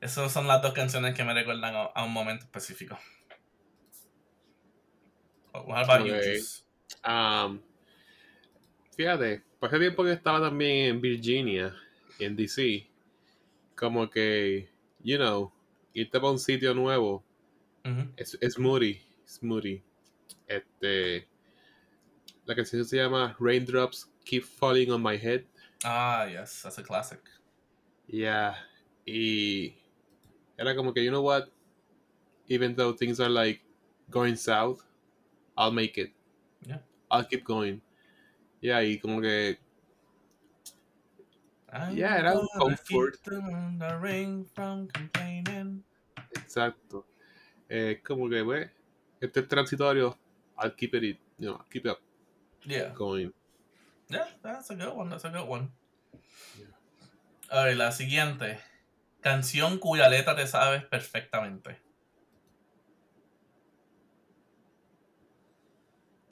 esas 0.00 0.30
son 0.30 0.46
las 0.46 0.62
dos 0.62 0.72
canciones 0.74 1.12
que 1.14 1.24
me 1.24 1.34
recuerdan 1.34 1.74
a, 1.74 1.82
a 1.86 2.04
un 2.04 2.12
momento 2.12 2.44
específico. 2.44 2.96
What 5.52 5.90
about 5.90 6.02
Okay. 6.02 6.40
Um, 7.04 7.60
fíjate, 8.96 9.42
por 9.58 9.68
ese 9.68 9.80
tiempo 9.80 10.04
que 10.04 10.12
estaba 10.12 10.40
también 10.40 10.94
en 10.94 11.00
Virginia, 11.00 11.74
en 12.20 12.36
DC, 12.36 12.88
como 13.74 14.08
que, 14.08 14.68
you 15.00 15.16
know, 15.16 15.52
irte 15.92 16.20
para 16.20 16.30
un 16.30 16.38
sitio 16.38 16.74
nuevo 16.74 17.24
Ujú. 17.84 18.12
es, 18.16 18.38
es 18.40 18.56
moody, 18.56 19.02
es 19.26 19.42
moody. 19.42 19.82
Este, 20.46 21.26
la 22.44 22.54
canción 22.54 22.84
se 22.84 22.98
llama 22.98 23.36
Raindrops 23.40 24.08
Keep 24.24 24.44
Falling 24.44 24.92
on 24.92 25.02
My 25.02 25.16
Head. 25.16 25.42
Ah, 25.84 26.26
yes, 26.26 26.62
that's 26.62 26.78
a 26.78 26.84
classic. 26.84 27.20
Yeah, 28.12 28.54
y 29.06 29.74
era 30.58 30.76
como 30.76 30.92
que, 30.92 31.02
you 31.02 31.10
know 31.10 31.22
what, 31.22 31.50
even 32.48 32.76
though 32.76 32.92
things 32.92 33.20
are 33.20 33.30
like 33.30 33.62
going 34.10 34.36
south, 34.36 34.82
I'll 35.56 35.72
make 35.72 35.98
it. 35.98 36.12
Yeah. 36.66 36.80
I'll 37.10 37.24
keep 37.24 37.44
going. 37.44 37.82
Yeah, 38.60 38.80
y 38.80 38.98
como 38.98 39.20
que 39.20 39.58
I'm 41.72 41.96
Yeah, 41.96 42.18
era 42.18 42.38
un 42.38 42.48
comfort. 42.58 43.16
keep 43.16 43.24
them 43.24 43.78
the 43.78 43.98
ring 43.98 44.44
from 44.54 44.88
complaining. 44.88 45.84
Exacto. 46.34 47.06
Eh, 47.68 48.00
como 48.04 48.28
que, 48.28 48.44
pues, 48.44 48.70
este 49.20 49.40
es 49.40 49.48
transitorio. 49.48 50.18
I'll 50.58 50.74
keep 50.76 50.94
it, 50.94 51.02
you 51.38 51.48
know, 51.50 51.64
keep 51.70 51.86
it 51.86 51.96
Yeah. 52.66 52.92
going. 52.94 53.32
Yeah, 54.08 54.28
that's 54.42 54.70
a 54.70 54.74
good 54.76 54.94
one. 54.94 55.08
That's 55.10 55.24
a 55.24 55.30
good 55.30 55.48
one. 55.48 55.72
Yeah. 56.58 56.71
A 57.52 57.64
ver, 57.64 57.76
la 57.76 57.92
siguiente. 57.92 58.58
Canción 59.20 59.78
cuya 59.78 60.08
letra 60.08 60.34
te 60.34 60.46
sabes 60.46 60.84
perfectamente. 60.84 61.76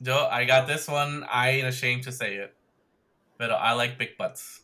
Yo, 0.01 0.27
I 0.31 0.47
got 0.47 0.67
this 0.67 0.89
one. 0.89 1.25
I 1.25 1.51
ain't 1.51 1.67
ashamed 1.67 2.05
to 2.05 2.13
say 2.13 2.37
it. 2.37 2.57
Pero 3.37 3.55
I 3.55 3.75
like 3.75 3.99
big 3.99 4.17
butts. 4.17 4.63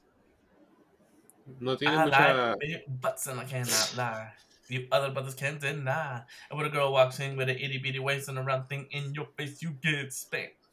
No 1.61 1.77
tiene 1.77 1.95
I 1.95 2.05
mucha. 2.07 2.57
like 2.57 2.59
big 2.59 3.01
butts 3.03 3.27
and 3.27 3.39
I 3.39 3.45
cannot 3.45 3.95
lie. 3.95 4.33
You 4.69 4.89
other 4.91 5.11
brothers 5.11 5.35
can't 5.35 5.61
deny. 5.61 6.23
And 6.49 6.57
when 6.59 6.67
a 6.67 6.71
girl 6.71 6.91
walks 6.91 7.21
in 7.21 7.37
with 7.37 7.51
an 7.51 7.57
itty 7.57 7.79
bitty 7.79 7.99
waist 7.99 8.31
and 8.31 8.39
a 8.39 8.43
round 8.43 8.71
thing 8.71 8.87
in 8.91 9.13
your 9.13 9.29
face, 9.37 9.61
you 9.61 9.77
get 9.83 10.11
spanked. 10.11 10.66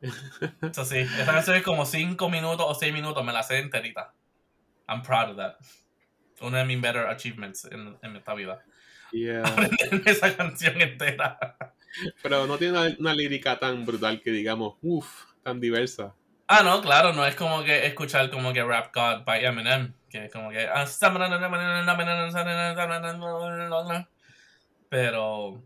Eso 0.00 0.84
sí, 0.84 0.98
esta 0.98 1.32
canción 1.32 1.56
es 1.56 1.62
como 1.62 1.84
5 1.84 2.28
minutos 2.30 2.66
o 2.68 2.74
6 2.74 2.92
minutos, 2.92 3.24
me 3.24 3.32
la 3.32 3.42
sé 3.42 3.58
enterita. 3.58 4.12
I'm 4.88 5.02
proud 5.02 5.30
of 5.30 5.36
that. 5.36 5.56
Uno 6.40 6.56
de 6.56 6.64
mis 6.64 6.80
better 6.80 7.06
achievements 7.08 7.64
en, 7.64 7.98
en 8.02 8.16
esta 8.16 8.34
vida. 8.34 8.64
Yeah. 9.12 9.42
Aprenderme 9.42 10.10
esa 10.10 10.36
canción 10.36 10.80
entera. 10.80 11.38
Pero 12.22 12.46
no 12.46 12.58
tiene 12.58 12.78
una, 12.78 12.96
una 12.98 13.14
lírica 13.14 13.58
tan 13.58 13.84
brutal 13.84 14.20
que 14.22 14.30
digamos, 14.30 14.74
uff, 14.82 15.24
tan 15.42 15.60
diversa. 15.60 16.14
Ah, 16.46 16.62
no, 16.62 16.80
claro, 16.80 17.12
no 17.12 17.26
es 17.26 17.34
como 17.34 17.62
que 17.62 17.86
escuchar 17.86 18.30
como 18.30 18.54
que 18.54 18.64
Rap 18.64 18.94
God 18.94 19.24
by 19.24 19.44
Eminem, 19.44 19.92
que 20.08 20.26
es 20.26 20.32
como 20.32 20.50
que... 20.50 20.66
ah, 20.66 20.86
Pero... 24.88 25.62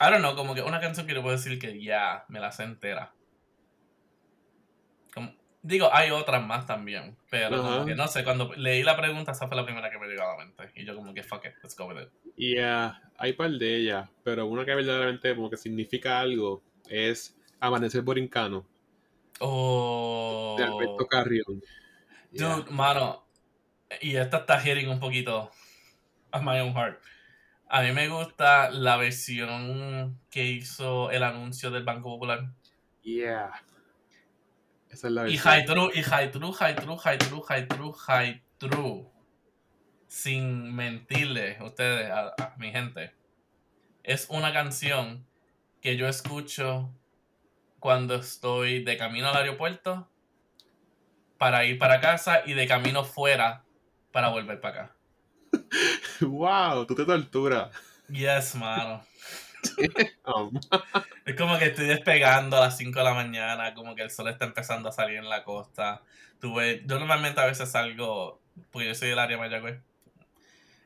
I 0.00 0.10
don't 0.10 0.18
know, 0.18 0.34
como 0.34 0.54
que 0.56 0.62
una 0.62 0.80
canción 0.80 1.06
que 1.06 1.12
le 1.12 1.20
puedo 1.20 1.36
decir 1.36 1.56
que 1.60 1.80
ya, 1.80 2.24
me 2.28 2.40
la 2.40 2.50
sé 2.50 2.64
entera. 2.64 3.12
Digo, 5.62 5.88
hay 5.92 6.10
otras 6.10 6.44
más 6.44 6.66
también, 6.66 7.16
pero 7.30 7.58
como 7.58 7.70
Ajá. 7.70 7.84
que 7.84 7.94
no 7.94 8.08
sé, 8.08 8.24
cuando 8.24 8.52
leí 8.54 8.82
la 8.82 8.96
pregunta, 8.96 9.30
esa 9.30 9.46
fue 9.46 9.56
la 9.56 9.64
primera 9.64 9.90
que 9.90 9.98
me 9.98 10.08
llegó 10.08 10.22
a 10.22 10.36
la 10.36 10.44
mente. 10.44 10.70
Y 10.74 10.84
yo 10.84 10.96
como 10.96 11.14
que, 11.14 11.22
fuck 11.22 11.44
it, 11.44 11.52
let's 11.62 11.76
go 11.76 11.86
with 11.86 12.02
it. 12.02 12.08
Y 12.36 12.58
ah, 12.58 13.00
hay 13.16 13.34
par 13.34 13.50
de 13.50 13.76
ellas, 13.76 14.08
pero 14.24 14.46
una 14.46 14.64
que 14.64 14.74
verdaderamente 14.74 15.34
como 15.36 15.48
que 15.48 15.56
significa 15.56 16.18
algo 16.18 16.62
es 16.88 17.38
Amanecer 17.60 18.02
Borincano 18.02 18.66
Oh... 19.38 20.56
de 20.58 20.64
Alberto 20.64 21.06
Carrión. 21.06 21.62
Yeah. 22.32 22.56
Dude, 22.56 22.70
mano, 22.70 23.24
y 24.00 24.16
esta 24.16 24.38
está 24.38 24.60
hitting 24.60 24.88
un 24.88 25.00
poquito 25.00 25.50
a 26.30 26.40
my 26.40 26.60
own 26.60 26.74
heart. 26.74 27.00
A 27.68 27.82
mí 27.82 27.92
me 27.92 28.08
gusta 28.08 28.70
la 28.70 28.96
versión 28.96 30.20
que 30.30 30.44
hizo 30.44 31.10
el 31.10 31.22
anuncio 31.22 31.70
del 31.70 31.84
Banco 31.84 32.10
Popular. 32.10 32.52
Yeah. 33.02 33.52
Esa 34.92 35.08
es 35.08 35.12
la 35.12 35.28
Y 35.28 35.38
high 35.38 35.64
true, 35.64 35.90
y 35.94 36.02
high 36.02 36.30
true, 36.30 36.52
high 36.52 36.76
true, 36.76 36.96
high 36.98 37.18
true, 37.18 37.42
high 37.48 37.66
true, 37.66 37.92
high 37.92 38.42
true. 38.58 39.08
Sin 40.06 40.74
mentirle 40.74 41.56
a 41.58 41.64
ustedes, 41.64 42.10
a, 42.10 42.34
a 42.38 42.54
mi 42.58 42.70
gente. 42.70 43.14
Es 44.02 44.26
una 44.28 44.52
canción 44.52 45.26
que 45.80 45.96
yo 45.96 46.06
escucho 46.06 46.92
cuando 47.80 48.16
estoy 48.16 48.84
de 48.84 48.96
camino 48.96 49.28
al 49.28 49.36
aeropuerto 49.36 50.08
para 51.38 51.64
ir 51.64 51.78
para 51.78 52.00
casa 52.00 52.42
y 52.46 52.52
de 52.52 52.68
camino 52.68 53.02
fuera 53.02 53.64
para 54.12 54.28
volver 54.28 54.60
para 54.60 54.84
acá. 54.84 54.96
Wow, 56.20 56.86
tú 56.86 56.94
te 56.94 57.04
torturas. 57.04 57.74
Yes, 58.08 58.54
mano. 58.54 59.02
Es 61.24 61.36
como 61.36 61.58
que 61.58 61.66
estoy 61.66 61.86
despegando 61.86 62.56
a 62.56 62.60
las 62.60 62.76
5 62.76 62.98
de 62.98 63.04
la 63.04 63.14
mañana, 63.14 63.74
como 63.74 63.94
que 63.94 64.02
el 64.02 64.10
sol 64.10 64.28
está 64.28 64.44
empezando 64.44 64.88
a 64.88 64.92
salir 64.92 65.18
en 65.18 65.28
la 65.28 65.44
costa. 65.44 66.02
Tuve, 66.40 66.82
yo 66.84 66.98
normalmente 66.98 67.40
a 67.40 67.46
veces 67.46 67.70
salgo, 67.70 68.40
porque 68.70 68.88
yo 68.88 68.94
soy 68.94 69.10
del 69.10 69.18
área 69.18 69.36
de 69.36 69.42
Mayagüez, 69.42 69.80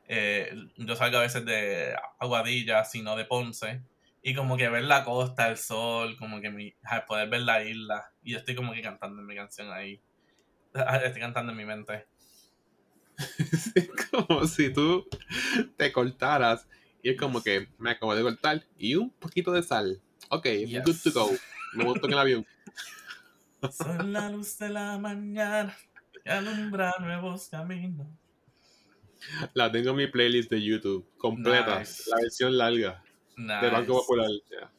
eh, 0.07 0.55
yo 0.77 0.95
salgo 0.95 1.17
a 1.17 1.21
veces 1.21 1.43
de 1.45 1.95
Aguadilla, 2.19 2.85
sino 2.85 3.15
de 3.15 3.25
Ponce, 3.25 3.81
y 4.21 4.35
como 4.35 4.57
que 4.57 4.69
ver 4.69 4.83
la 4.83 5.03
costa, 5.03 5.49
el 5.49 5.57
sol, 5.57 6.15
como 6.17 6.39
que 6.39 6.51
mi, 6.51 6.75
poder 7.07 7.29
ver 7.29 7.41
la 7.41 7.63
isla, 7.63 8.11
y 8.23 8.33
yo 8.33 8.37
estoy 8.37 8.55
como 8.55 8.73
que 8.73 8.81
cantando 8.81 9.21
mi 9.23 9.35
canción 9.35 9.71
ahí. 9.71 9.99
Estoy 11.03 11.21
cantando 11.21 11.51
en 11.51 11.57
mi 11.57 11.65
mente. 11.65 12.05
es 13.75 13.89
como 14.11 14.45
si 14.45 14.71
tú 14.71 15.07
te 15.75 15.91
cortaras 15.91 16.67
y 17.07 17.11
es 17.11 17.17
como 17.17 17.41
que 17.41 17.69
me 17.77 17.91
acabo 17.91 18.13
de 18.13 18.21
cortar 18.21 18.65
y 18.77 18.95
un 18.95 19.09
poquito 19.11 19.53
de 19.53 19.63
sal. 19.63 20.01
Ok, 20.29 20.45
Yes. 20.45 20.83
good 20.83 20.97
to 21.03 21.11
go. 21.17 21.31
Me 21.73 21.85
monto 21.85 22.05
en 22.05 22.11
el 22.13 22.19
avión. 22.19 22.45
Soy 23.71 24.07
la 24.07 24.29
luz 24.29 24.57
de 24.57 24.67
la 24.69 24.97
mañana 24.97 25.73
que 26.23 26.29
alumbra 26.29 26.93
nuevos 26.99 27.47
caminos. 27.47 28.07
La 29.53 29.71
tengo 29.71 29.91
en 29.91 29.95
mi 29.95 30.07
playlist 30.07 30.49
de 30.51 30.61
YouTube, 30.61 31.07
completa, 31.17 31.79
Nice. 31.79 32.03
la 32.09 32.17
versión 32.17 32.57
larga 32.57 33.01
de 33.37 33.69
Banco 33.69 33.79
Nice. 33.79 33.87
Popular. 33.87 34.29
yeah. 34.49 34.71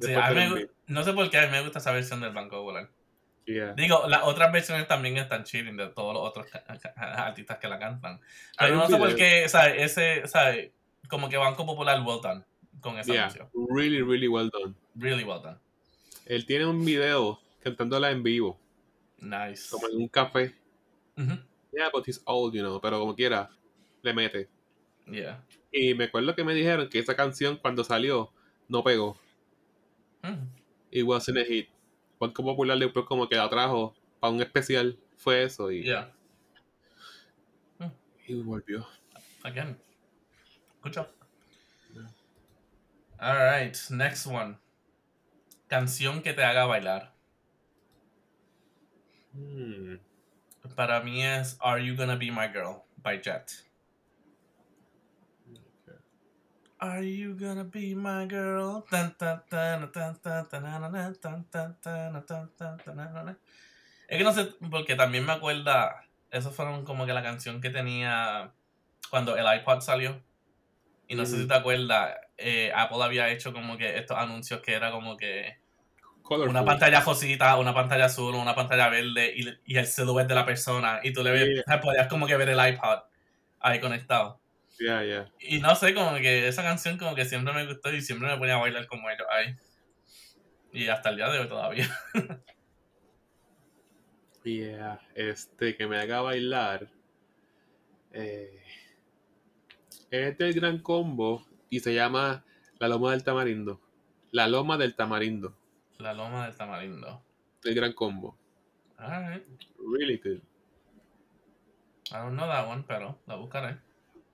Sí, 0.00 0.34
me 0.34 0.68
no 0.86 1.04
sé 1.04 1.12
por 1.12 1.30
qué 1.30 1.38
a 1.38 1.42
mí 1.46 1.52
me 1.52 1.62
gusta 1.62 1.78
esa 1.78 1.92
versión 1.92 2.20
del 2.22 2.32
Banco 2.32 2.56
Popular. 2.56 2.88
Yeah. 3.44 3.74
Digo, 3.74 4.04
las 4.08 4.22
otras 4.24 4.50
versiones 4.52 4.88
también 4.88 5.16
están 5.18 5.44
chilling 5.44 5.76
de 5.76 5.88
todos 5.88 6.14
los 6.14 6.22
otros 6.28 6.46
artistas 6.96 7.58
que 7.58 7.68
la 7.68 7.78
cantan. 7.78 8.20
Pero 8.58 8.76
no 8.76 8.88
sé 8.88 8.96
por 8.96 9.14
qué, 9.16 9.48
¿sabes? 9.48 9.74
Ese, 9.82 10.26
¿sabes? 10.26 10.70
Como 11.08 11.28
que 11.28 11.36
Banco 11.36 11.64
Popular 11.66 12.02
well 12.06 12.20
done 12.22 12.44
con 12.80 12.98
esa 12.98 13.12
Yeah, 13.12 13.22
canción. 13.28 13.50
really, 13.70 14.02
really 14.02 14.28
well 14.28 14.50
done. 14.50 14.74
Really 14.94 15.24
well 15.24 15.40
done. 15.42 15.58
Él 16.26 16.46
tiene 16.46 16.66
un 16.66 16.84
video 16.84 17.40
cantándola 17.62 18.10
en 18.10 18.22
vivo, 18.22 18.58
Nice. 19.18 19.68
como 19.70 19.88
en 19.88 19.96
un 19.96 20.08
café. 20.08 20.54
Yeah, 21.16 21.90
but 21.92 22.06
he's 22.06 22.20
old, 22.24 22.54
you 22.54 22.60
know, 22.62 22.80
pero 22.80 22.98
como 23.00 23.14
quiera, 23.14 23.50
le 24.02 24.12
mete. 24.14 24.48
Yeah. 25.06 25.44
Y 25.72 25.94
me 25.94 26.04
acuerdo 26.04 26.34
que 26.34 26.44
me 26.44 26.54
dijeron 26.54 26.88
que 26.88 26.98
esa 26.98 27.14
canción 27.16 27.56
cuando 27.56 27.82
salió 27.84 28.30
no 28.68 28.82
pegó. 28.84 29.16
Mm. 30.22 30.46
It 30.90 31.04
wasn't 31.04 31.38
a 31.38 31.44
hit. 31.44 31.68
Banco 32.20 32.42
Popular 32.44 32.78
después 32.78 33.04
como 33.06 33.28
que 33.28 33.36
la 33.36 33.48
trajo 33.48 33.94
para 34.20 34.32
un 34.32 34.40
especial. 34.42 34.98
Fue 35.16 35.42
eso 35.44 35.70
y, 35.70 35.82
Yeah. 35.84 36.12
y 38.26 38.34
volvió. 38.42 38.86
Again. 39.42 39.76
Good 40.82 40.94
job. 40.94 41.08
Alright, 43.20 43.78
next 43.90 44.26
one. 44.26 44.58
Canción 45.68 46.22
que 46.22 46.34
te 46.34 46.42
haga 46.42 46.66
bailar. 46.66 47.12
Hmm. 49.32 49.96
Para 50.76 51.00
mí 51.00 51.24
es 51.24 51.56
Are 51.60 51.84
You 51.84 51.96
Gonna 51.96 52.16
Be 52.16 52.30
My 52.30 52.48
Girl 52.48 52.82
by 53.02 53.20
Jet. 53.20 53.64
Are 56.82 57.00
you 57.00 57.36
gonna 57.38 57.62
be 57.62 57.94
my 57.94 58.26
girl? 58.26 58.84
Es 64.08 64.18
que 64.18 64.24
no 64.24 64.32
sé, 64.32 64.46
porque 64.68 64.96
también 64.96 65.24
me 65.24 65.30
acuerda, 65.30 66.04
eso 66.32 66.50
fueron 66.50 66.84
como 66.84 67.06
que 67.06 67.12
la 67.12 67.22
canción 67.22 67.60
que 67.60 67.70
tenía 67.70 68.50
cuando 69.10 69.36
el 69.36 69.46
iPod 69.60 69.80
salió. 69.80 70.20
Y 71.12 71.16
no 71.16 71.26
sé 71.26 71.36
si 71.38 71.44
Mm. 71.44 71.48
te 71.48 71.54
acuerdas, 71.54 72.16
eh, 72.38 72.72
Apple 72.74 73.02
había 73.04 73.28
hecho 73.28 73.52
como 73.52 73.76
que 73.76 73.98
estos 73.98 74.16
anuncios 74.16 74.62
que 74.62 74.72
era 74.72 74.90
como 74.90 75.16
que 75.18 75.58
Colorful. 76.22 76.48
una 76.50 76.64
pantalla 76.64 77.00
rosita, 77.00 77.56
una 77.58 77.74
pantalla 77.74 78.06
azul, 78.06 78.34
una 78.34 78.54
pantalla 78.54 78.88
verde 78.88 79.34
y, 79.36 79.46
y 79.74 79.76
el 79.76 79.86
silhouette 79.86 80.28
de 80.28 80.34
la 80.34 80.46
persona. 80.46 81.00
Y 81.02 81.12
tú 81.12 81.22
le 81.22 81.32
ves, 81.32 81.64
podías 81.82 82.08
como 82.08 82.26
que 82.26 82.36
ver 82.36 82.48
el 82.48 82.66
iPod 82.74 83.00
ahí 83.60 83.80
conectado. 83.80 84.40
Yeah, 84.78 85.04
yeah. 85.04 85.30
Y 85.40 85.58
no 85.60 85.74
sé, 85.76 85.94
como 85.94 86.14
que 86.16 86.48
esa 86.48 86.62
canción 86.62 86.96
como 86.98 87.14
que 87.14 87.24
siempre 87.26 87.52
me 87.54 87.66
gustó 87.66 87.92
y 87.92 88.00
siempre 88.02 88.28
me 88.28 88.38
ponía 88.38 88.54
a 88.54 88.58
bailar 88.60 88.86
como 88.86 89.10
ellos 89.10 89.26
ahí. 89.30 89.54
Y 90.72 90.88
hasta 90.88 91.10
el 91.10 91.16
día 91.16 91.28
de 91.28 91.40
hoy 91.40 91.48
todavía. 91.48 91.88
Yeah. 94.44 95.00
Este, 95.14 95.76
que 95.76 95.86
me 95.86 95.98
haga 95.98 96.20
bailar. 96.20 96.88
Eh, 98.12 98.60
es 100.12 100.36
del 100.36 100.52
Gran 100.52 100.78
Combo 100.78 101.44
y 101.70 101.80
se 101.80 101.94
llama 101.94 102.44
La 102.78 102.86
Loma 102.86 103.12
del 103.12 103.24
Tamarindo. 103.24 103.80
La 104.30 104.46
Loma 104.46 104.76
del 104.78 104.94
Tamarindo. 104.94 105.56
La 105.98 106.12
loma 106.12 106.46
del 106.46 106.56
tamarindo. 106.56 107.22
Del 107.62 107.74
Gran 107.76 107.92
Combo. 107.92 108.36
Alright. 108.98 109.44
Really 109.78 110.16
good. 110.18 110.42
I 112.10 112.18
don't 112.18 112.34
know 112.36 112.46
that 112.46 112.66
one, 112.66 112.84
pero 112.86 113.20
la 113.26 113.36
buscaré. 113.36 113.78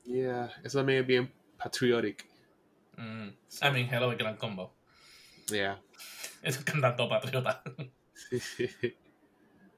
Yeah. 0.05 0.51
Eso 0.65 0.79
también 0.79 1.01
es 1.01 1.07
bien 1.07 1.33
patriotic. 1.59 2.27
Mm. 2.97 3.29
I 3.63 3.71
mean, 3.71 3.89
hello, 3.93 4.11
el 4.11 4.17
gran 4.17 4.37
combo. 4.37 4.75
Yeah. 5.49 5.79
Es 6.43 6.57
un 6.57 6.65
cantante 6.65 7.07
patriota. 7.09 7.63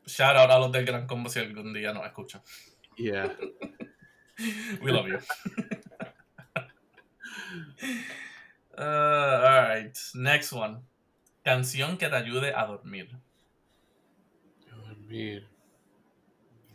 Shout 0.06 0.36
out 0.36 0.50
a 0.50 0.58
los 0.58 0.70
del 0.70 0.84
gran 0.84 1.06
combo 1.06 1.28
si 1.28 1.40
algún 1.40 1.72
día 1.72 1.92
nos 1.92 2.06
escuchan. 2.06 2.40
yeah. 2.96 3.34
We 4.82 4.92
love 4.92 5.08
you. 5.08 5.18
Uh, 8.76 8.82
alright, 8.82 9.96
next 10.14 10.52
one. 10.52 10.78
Canción 11.44 11.98
que 11.98 12.08
te 12.08 12.16
ayude 12.16 12.54
a 12.54 12.66
dormir. 12.66 13.08
Dormir. 14.70 15.48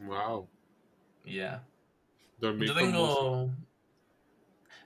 Wow. 0.01 0.47
Yeah. 1.23 1.63
Dormir 2.39 2.67
Yo 2.67 2.75
tengo. 2.75 3.51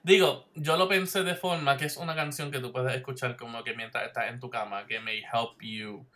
Digo, 0.04 0.46
yo 0.56 0.78
lo 0.78 0.88
pensé 0.88 1.24
de 1.24 1.36
forma 1.36 1.76
que 1.76 1.86
es 1.86 1.98
una 1.98 2.16
canción 2.16 2.52
que 2.52 2.60
tú 2.60 2.72
puedes 2.72 2.96
escuchar 2.96 3.36
como 3.36 3.64
que 3.64 3.74
mientras 3.74 4.06
estás 4.08 4.30
en 4.30 4.40
tu 4.40 4.50
cama, 4.50 4.86
que 4.86 5.00
may 5.00 5.22
help 5.22 5.62
you, 5.62 6.08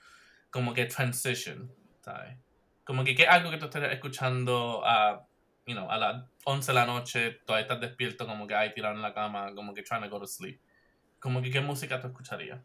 como 0.50 0.74
que 0.74 0.86
transition, 0.86 1.70
¿sabes? 2.02 2.38
Como 2.86 3.04
que, 3.04 3.14
que 3.14 3.24
es 3.24 3.30
algo 3.30 3.52
que 3.52 3.58
tú 3.58 3.66
estés 3.66 3.92
escuchando 3.92 4.82
a, 4.86 5.28
you 5.66 5.74
know, 5.74 5.90
a 5.90 5.98
las 5.98 6.26
11 6.46 6.72
de 6.72 6.76
la 6.76 6.86
noche, 6.86 7.32
todavía 7.46 7.64
estás 7.64 7.80
despierto, 7.82 8.26
como 8.28 8.48
que 8.48 8.56
ahí 8.56 8.74
tirado 8.74 8.96
en 8.96 9.02
la 9.02 9.14
cama, 9.14 9.54
como 9.56 9.74
que 9.74 9.84
trying 9.84 10.04
to 10.04 10.10
go 10.10 10.20
to 10.20 10.28
sleep. 10.28 10.60
Como 11.20 11.42
que, 11.42 11.50
¿qué 11.52 11.62
música 11.62 12.00
tú 12.02 12.08
escucharías? 12.08 12.60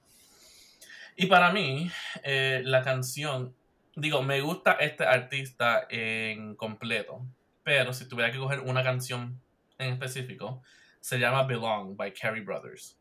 Y 1.17 1.27
para 1.27 1.53
mí, 1.53 1.91
eh, 2.23 2.63
la 2.65 2.83
canción, 2.83 3.55
digo, 3.97 4.23
me 4.23 4.41
gusta 4.41 4.73
este 4.73 5.05
artista 5.05 5.87
en 5.91 6.55
completo, 6.57 7.25
pero 7.63 7.93
si 7.93 8.09
tuviera 8.09 8.31
que 8.33 8.39
coger 8.39 8.61
una 8.61 8.83
canción 8.83 9.41
en 9.79 9.93
específico, 9.93 10.63
se 11.01 11.19
llama 11.19 11.45
Belong 11.45 11.97
by 11.97 12.13
Carrie 12.13 12.43
Brothers. 12.43 12.99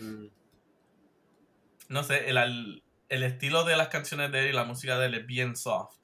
Mm, 0.00 0.26
No 1.88 2.02
sé, 2.02 2.28
el, 2.28 2.82
el 3.08 3.22
estilo 3.22 3.64
de 3.64 3.76
las 3.76 3.88
canciones 3.88 4.32
de 4.32 4.40
él 4.40 4.46
y 4.48 4.52
la 4.52 4.64
música 4.64 4.98
de 4.98 5.06
él 5.06 5.14
es 5.14 5.26
bien 5.26 5.56
soft. 5.56 5.96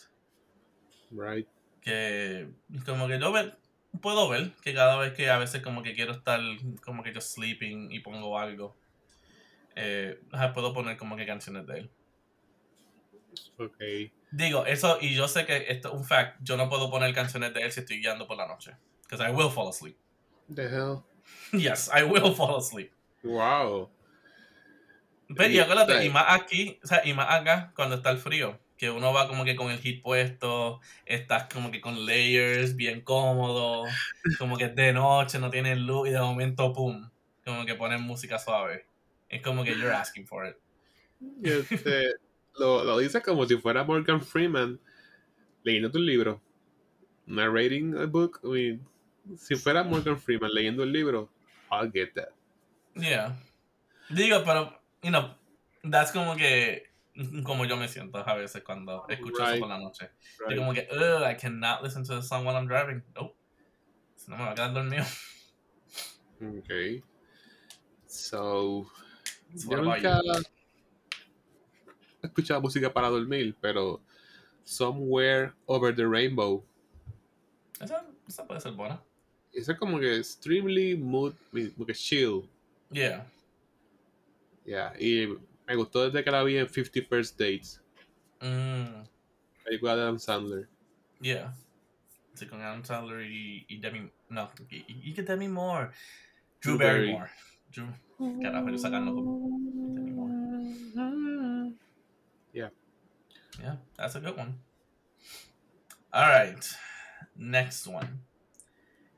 right. 1.11 1.49
Que 1.83 2.49
como 2.87 3.09
que 3.09 3.19
yo 3.19 3.33
ve- 3.33 3.53
puedo 4.01 4.29
ver 4.29 4.53
que 4.63 4.73
cada 4.73 4.97
vez 4.97 5.13
que 5.13 5.29
a 5.31 5.39
veces 5.39 5.63
como 5.63 5.83
que 5.83 5.95
quiero 5.95 6.13
estar 6.13 6.41
como 6.85 7.03
que 7.03 7.13
yo 7.13 7.21
sleeping 7.21 7.91
y 7.93 8.01
pongo 8.01 8.39
algo, 8.39 8.77
eh, 9.77 10.21
puedo 10.55 10.73
poner 10.73 10.97
como 10.97 11.17
que 11.17 11.27
canciones 11.27 11.67
de 11.67 11.79
él. 11.81 11.91
Ok. 13.59 13.79
Digo, 14.31 14.65
eso, 14.67 14.99
y 15.01 15.15
yo 15.15 15.29
sé 15.29 15.45
que 15.45 15.67
esto 15.69 15.89
es 15.89 15.95
un 15.95 16.05
fact, 16.05 16.39
yo 16.43 16.57
no 16.57 16.69
puedo 16.69 16.91
poner 16.91 17.15
canciones 17.15 17.53
de 17.55 17.63
él 17.63 17.73
si 17.73 17.81
estoy 17.81 17.99
guiando 18.01 18.27
por 18.27 18.37
la 18.37 18.47
noche. 18.47 18.77
Because 19.03 19.23
I 19.29 19.33
will 19.35 19.51
fall 19.51 19.69
asleep. 19.69 19.97
The 20.55 20.63
hell. 20.69 21.03
Yes, 21.53 21.91
I 21.95 22.03
will 22.03 22.35
fall 22.35 22.57
asleep. 22.57 22.93
Wow. 23.23 23.91
Pero 25.37 25.51
y 25.51 25.59
acuérdate, 25.59 26.05
y 26.05 26.11
más 26.11 26.25
aquí, 26.29 26.79
o 26.83 26.87
sea, 26.87 27.03
y 27.07 27.13
más 27.15 27.29
acá, 27.41 27.73
cuando 27.77 27.97
está 27.97 28.11
el 28.11 28.19
frío, 28.19 28.59
que 28.83 28.91
uno 28.91 29.13
va 29.13 29.29
como 29.29 29.45
que 29.45 29.55
con 29.55 29.71
el 29.71 29.79
hit 29.79 30.03
puesto, 30.03 30.81
estás 31.07 31.45
como 31.45 31.71
que 31.71 31.81
con 31.81 32.05
layers, 32.05 32.75
bien 32.75 33.01
cómodo, 33.03 33.85
como 34.41 34.57
que 34.57 34.65
es 34.65 34.75
de 34.75 34.93
noche, 34.93 35.39
no 35.39 35.51
tienes 35.51 35.79
luz, 35.79 36.09
y 36.09 36.11
de 36.11 36.19
momento, 36.19 36.73
pum, 36.73 37.09
como 37.45 37.65
que 37.65 37.77
ponen 37.77 38.03
música 38.03 38.41
suave. 38.41 38.85
Es 39.29 39.41
como 39.41 39.63
que 39.63 39.71
you're 39.71 39.95
asking 39.95 40.27
for 40.27 40.49
it. 40.49 40.57
Este, 41.45 42.15
lo, 42.59 42.83
lo 42.83 42.99
dice 42.99 43.23
como 43.23 43.47
si 43.47 43.57
fuera 43.57 43.85
Morgan 43.85 44.21
Freeman 44.21 44.81
leyendo 45.63 45.89
tu 45.93 46.01
libro. 46.01 46.43
Narrating 47.27 47.97
a 47.97 48.07
book. 48.07 48.41
I 48.43 48.49
mean, 48.49 48.89
si 49.39 49.55
fuera 49.55 49.85
Morgan 49.85 50.19
Freeman 50.19 50.53
leyendo 50.53 50.83
el 50.83 50.91
libro, 50.91 51.31
I'll 51.71 51.89
get 51.89 52.15
that. 52.15 52.31
Yeah. 52.97 53.37
Digo, 54.11 54.43
pero, 54.45 54.77
you 55.05 55.11
know, 55.11 55.37
that's 55.89 56.11
como 56.11 56.35
que, 56.35 56.92
como 57.45 57.65
yo 57.65 57.77
me 57.77 57.89
siento 57.89 58.19
a 58.19 58.35
veces 58.35 58.63
cuando 58.65 59.07
escucho 59.09 59.43
eso 59.43 59.51
Right. 59.53 59.61
por 59.61 59.69
la 59.69 59.79
noche. 59.79 60.11
Right. 60.39 60.51
Yo 60.51 60.57
como 60.59 60.73
que, 60.75 60.89
ugh, 60.93 61.23
I 61.31 61.37
cannot 61.37 61.83
listen 61.83 62.05
to 62.05 62.17
the 62.17 62.23
song 62.23 62.45
while 62.47 62.57
I'm 62.57 62.67
driving. 62.67 63.03
Nope. 63.15 63.37
Si 64.17 64.31
no 64.31 64.37
me 64.37 64.45
va 64.45 64.51
a 64.53 64.55
quedar 64.55 64.73
dormido. 64.73 65.05
Okay. 66.61 67.03
So, 68.07 68.87
So 69.57 69.71
yo 69.71 69.77
nunca 69.83 70.21
he 72.23 72.27
escuchado 72.27 72.61
música 72.61 72.93
para 72.93 73.09
dormir, 73.09 73.55
pero 73.61 74.01
Somewhere 74.65 75.53
Over 75.67 75.95
the 75.95 76.07
Rainbow. 76.07 76.65
Esa, 77.81 78.05
esa 78.29 78.47
puede 78.47 78.61
ser 78.61 78.73
buena. 78.73 79.03
Eso 79.53 79.73
es 79.73 79.79
como 79.79 79.99
que 79.99 80.17
extremely 80.19 80.97
mood, 80.97 81.35
como 81.75 81.87
que 81.87 81.95
chill. 81.95 82.49
Yeah. 82.91 83.27
Yeah. 84.65 84.95
Y 84.99 85.37
me 85.67 85.77
gustó 85.77 86.05
desde 86.05 86.25
que 86.25 86.31
la 86.31 86.43
vi 86.43 86.57
en 86.59 86.69
50 86.69 87.09
First 87.09 87.39
Dates, 87.39 87.81
Mm, 88.41 89.05
película 89.65 89.95
de 89.95 90.03
Adam 90.03 90.19
Sandler. 90.19 90.69
yeah. 91.21 91.55
Sí, 92.35 92.47
con 92.47 92.61
Adam 92.61 92.83
Sandler 92.85 93.23
y, 93.31 93.65
y 93.69 93.79
Demi... 93.79 94.11
No, 94.31 94.51
y, 94.71 94.85
y, 94.89 95.13
Demi 95.13 95.49
Moore. 95.49 95.91
Drew 96.63 96.77
Drew 96.77 96.79
Barry. 96.79 97.13
Barrymore. 97.13 97.31
Drew... 97.71 98.41
Carajo, 98.43 98.71
yo 98.71 98.79
sacando 98.79 99.15
como... 99.15 99.95
Demi 99.95 100.11
Moore. 100.13 101.75
Yeah. 102.53 102.71
Yeah, 103.61 103.77
that's 103.97 104.17
a 104.17 104.21
good 104.21 104.37
one. 104.39 104.55
Alright. 106.13 106.65
Next 107.37 107.87
one. 107.87 108.23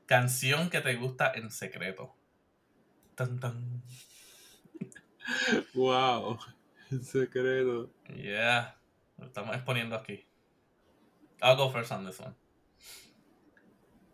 Canción 0.05 0.69
que 0.69 0.81
te 0.81 0.95
gusta 0.95 1.31
en 1.35 1.49
secreto. 1.51 2.13
Tan, 3.15 3.39
tan. 3.39 3.81
Wow. 5.73 6.39
En 6.91 7.03
secreto. 7.03 7.89
Yeah. 8.15 8.77
Lo 9.17 9.25
estamos 9.25 9.55
exponiendo 9.55 9.95
aquí. 9.95 10.27
I'll 11.41 11.55
go 11.55 11.69
first 11.69 11.91
on 11.91 12.05
this 12.05 12.19
one. 12.19 12.35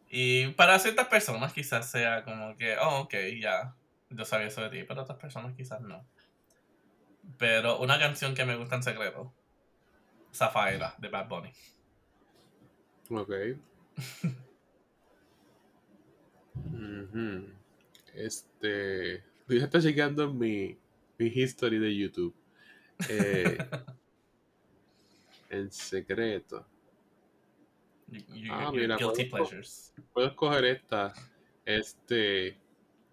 Y 0.10 0.48
para 0.52 0.78
ciertas 0.80 1.08
personas 1.08 1.54
quizás 1.54 1.90
sea 1.90 2.24
como 2.24 2.58
que, 2.58 2.76
oh, 2.78 3.02
ok, 3.02 3.14
ya, 3.40 3.76
yo 4.10 4.26
sabía 4.26 4.48
eso 4.48 4.62
de 4.62 4.70
ti, 4.70 4.84
pero 4.86 5.04
otras 5.04 5.18
personas 5.18 5.56
quizás 5.56 5.80
no. 5.82 6.06
Pero 7.38 7.80
una 7.80 7.98
canción 7.98 8.36
que 8.36 8.44
me 8.44 8.58
gusta 8.58 8.76
en 8.76 8.84
secreto, 8.84 9.34
Zafaira, 10.34 10.96
de 10.98 11.08
Bad 11.08 11.28
Bunny. 11.28 11.54
Ok. 13.10 13.32
Este. 18.14 19.24
A 19.50 19.54
estar 19.54 19.82
chequeando 19.82 20.34
mi, 20.34 20.78
mi 21.22 21.28
history 21.30 21.78
de 21.80 21.96
YouTube. 21.96 22.34
Eh, 23.10 23.58
en 25.50 25.72
secreto. 25.72 26.66
You- 28.10 28.24
you- 28.34 28.52
Ah, 28.54 28.72
mira, 28.72 28.98
guilty 28.98 29.26
puedo- 29.26 29.46
pleasures. 29.48 29.94
Puedo 30.14 30.28
escoger 30.30 30.66
esta. 30.66 31.14
Este. 31.66 32.58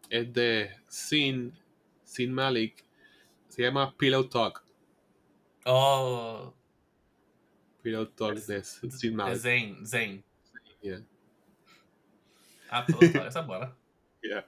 Es 0.08 0.32
de 0.32 0.70
Sin. 0.88 1.52
Sin 2.02 2.32
Malik. 2.32 2.82
Se 3.48 3.62
llama 3.62 3.94
Pillow 3.96 4.24
Talk. 4.28 4.64
Oh, 5.66 6.54
Pillow 7.82 8.06
Talk 8.06 8.36
Es- 8.38 8.46
de 8.46 8.64
Sin 8.64 8.90
es 8.90 9.12
Malik. 9.12 9.38
Zayn, 9.38 9.86
Zayn. 9.86 10.24
Yeah. 10.80 11.02
Ah, 12.70 12.84
pero 12.86 12.98
esa 13.02 13.26
esa 13.28 13.40
es 13.40 13.46
buena. 13.46 13.76
Yeah. 14.22 14.44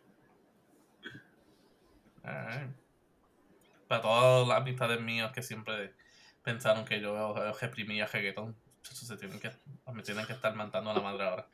Alright. 2.25 2.70
Para 3.90 4.03
todas 4.03 4.46
las 4.46 4.59
amistades 4.59 5.00
mías 5.00 5.33
que 5.33 5.42
siempre 5.42 5.96
pensaron 6.44 6.85
que 6.85 7.00
yo 7.00 7.35
reprimía 7.61 8.07
reggaetón, 8.07 8.57
eso 8.85 9.05
se 9.05 9.16
tienen 9.16 9.40
que, 9.40 9.50
me 9.92 10.05
tienen 10.05 10.24
que 10.26 10.33
estar 10.33 10.55
mandando 10.55 10.92
a 10.92 10.94
la 10.94 11.00
madre 11.00 11.24
ahora. 11.24 11.48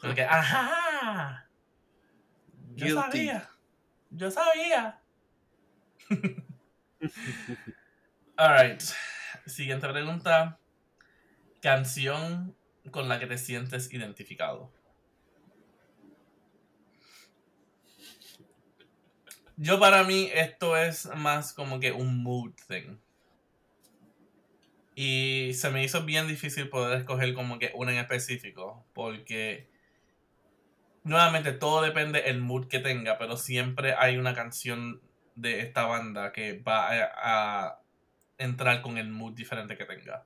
Como 0.00 0.14
que, 0.14 0.22
¡ajá! 0.22 1.46
Yo 2.70 2.86
Guilty. 2.86 3.00
sabía. 3.02 3.50
Yo 4.08 4.30
sabía. 4.30 5.02
Alright. 8.38 8.80
Siguiente 9.44 9.86
pregunta. 9.86 10.58
Canción 11.60 12.56
con 12.90 13.06
la 13.06 13.18
que 13.18 13.26
te 13.26 13.36
sientes 13.36 13.92
identificado. 13.92 14.72
Yo 19.60 19.80
para 19.80 20.04
mí 20.04 20.30
esto 20.32 20.76
es 20.76 21.06
más 21.16 21.52
como 21.52 21.80
que 21.80 21.90
un 21.90 22.22
mood 22.22 22.52
thing. 22.68 22.96
Y 24.94 25.52
se 25.54 25.70
me 25.70 25.82
hizo 25.82 26.04
bien 26.04 26.28
difícil 26.28 26.68
poder 26.68 26.98
escoger 26.98 27.34
como 27.34 27.58
que 27.58 27.72
una 27.74 27.90
en 27.92 27.98
específico. 27.98 28.84
Porque 28.94 29.68
nuevamente 31.02 31.50
todo 31.52 31.82
depende 31.82 32.22
del 32.22 32.40
mood 32.40 32.68
que 32.68 32.78
tenga. 32.78 33.18
Pero 33.18 33.36
siempre 33.36 33.94
hay 33.98 34.16
una 34.16 34.32
canción 34.32 35.00
de 35.34 35.60
esta 35.60 35.86
banda 35.86 36.32
que 36.32 36.60
va 36.60 36.88
a, 36.92 37.10
a 37.66 37.80
entrar 38.38 38.80
con 38.80 38.96
el 38.96 39.08
mood 39.08 39.34
diferente 39.34 39.76
que 39.76 39.84
tenga. 39.84 40.24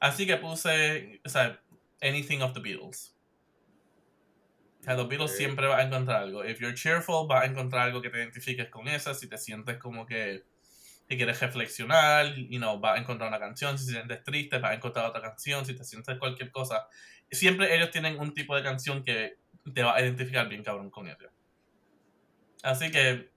Así 0.00 0.26
que 0.26 0.36
puse, 0.36 1.20
o 1.24 1.28
sea, 1.28 1.60
Anything 2.02 2.42
of 2.42 2.54
the 2.54 2.60
Beatles. 2.60 3.17
Sea, 4.80 4.94
los 4.94 5.08
Beatles 5.08 5.36
siempre 5.36 5.66
va 5.66 5.78
a 5.78 5.82
encontrar 5.82 6.22
algo. 6.22 6.44
If 6.44 6.60
you're 6.60 6.74
cheerful, 6.74 7.28
va 7.30 7.42
a 7.42 7.46
encontrar 7.46 7.82
algo 7.82 8.00
que 8.00 8.10
te 8.10 8.18
identifiques 8.18 8.68
con 8.68 8.88
esa. 8.88 9.14
Si 9.14 9.28
te 9.28 9.36
sientes 9.36 9.76
como 9.78 10.06
que, 10.06 10.44
que 11.08 11.16
quieres 11.16 11.40
reflexionar, 11.40 12.34
you 12.36 12.58
know, 12.58 12.80
va 12.80 12.94
a 12.94 12.98
encontrar 12.98 13.28
una 13.28 13.40
canción. 13.40 13.78
Si 13.78 13.86
te 13.86 13.92
sientes 13.92 14.22
triste, 14.22 14.58
va 14.58 14.70
a 14.70 14.74
encontrar 14.74 15.06
otra 15.06 15.20
canción. 15.20 15.66
Si 15.66 15.74
te 15.74 15.84
sientes 15.84 16.16
cualquier 16.18 16.50
cosa. 16.52 16.86
Siempre 17.30 17.74
ellos 17.74 17.90
tienen 17.90 18.18
un 18.20 18.32
tipo 18.32 18.54
de 18.54 18.62
canción 18.62 19.02
que 19.02 19.38
te 19.74 19.82
va 19.82 19.96
a 19.96 20.00
identificar 20.00 20.48
bien 20.48 20.62
cabrón 20.62 20.90
con 20.90 21.08
ellos. 21.08 21.30
Así 22.62 22.90
que, 22.90 23.30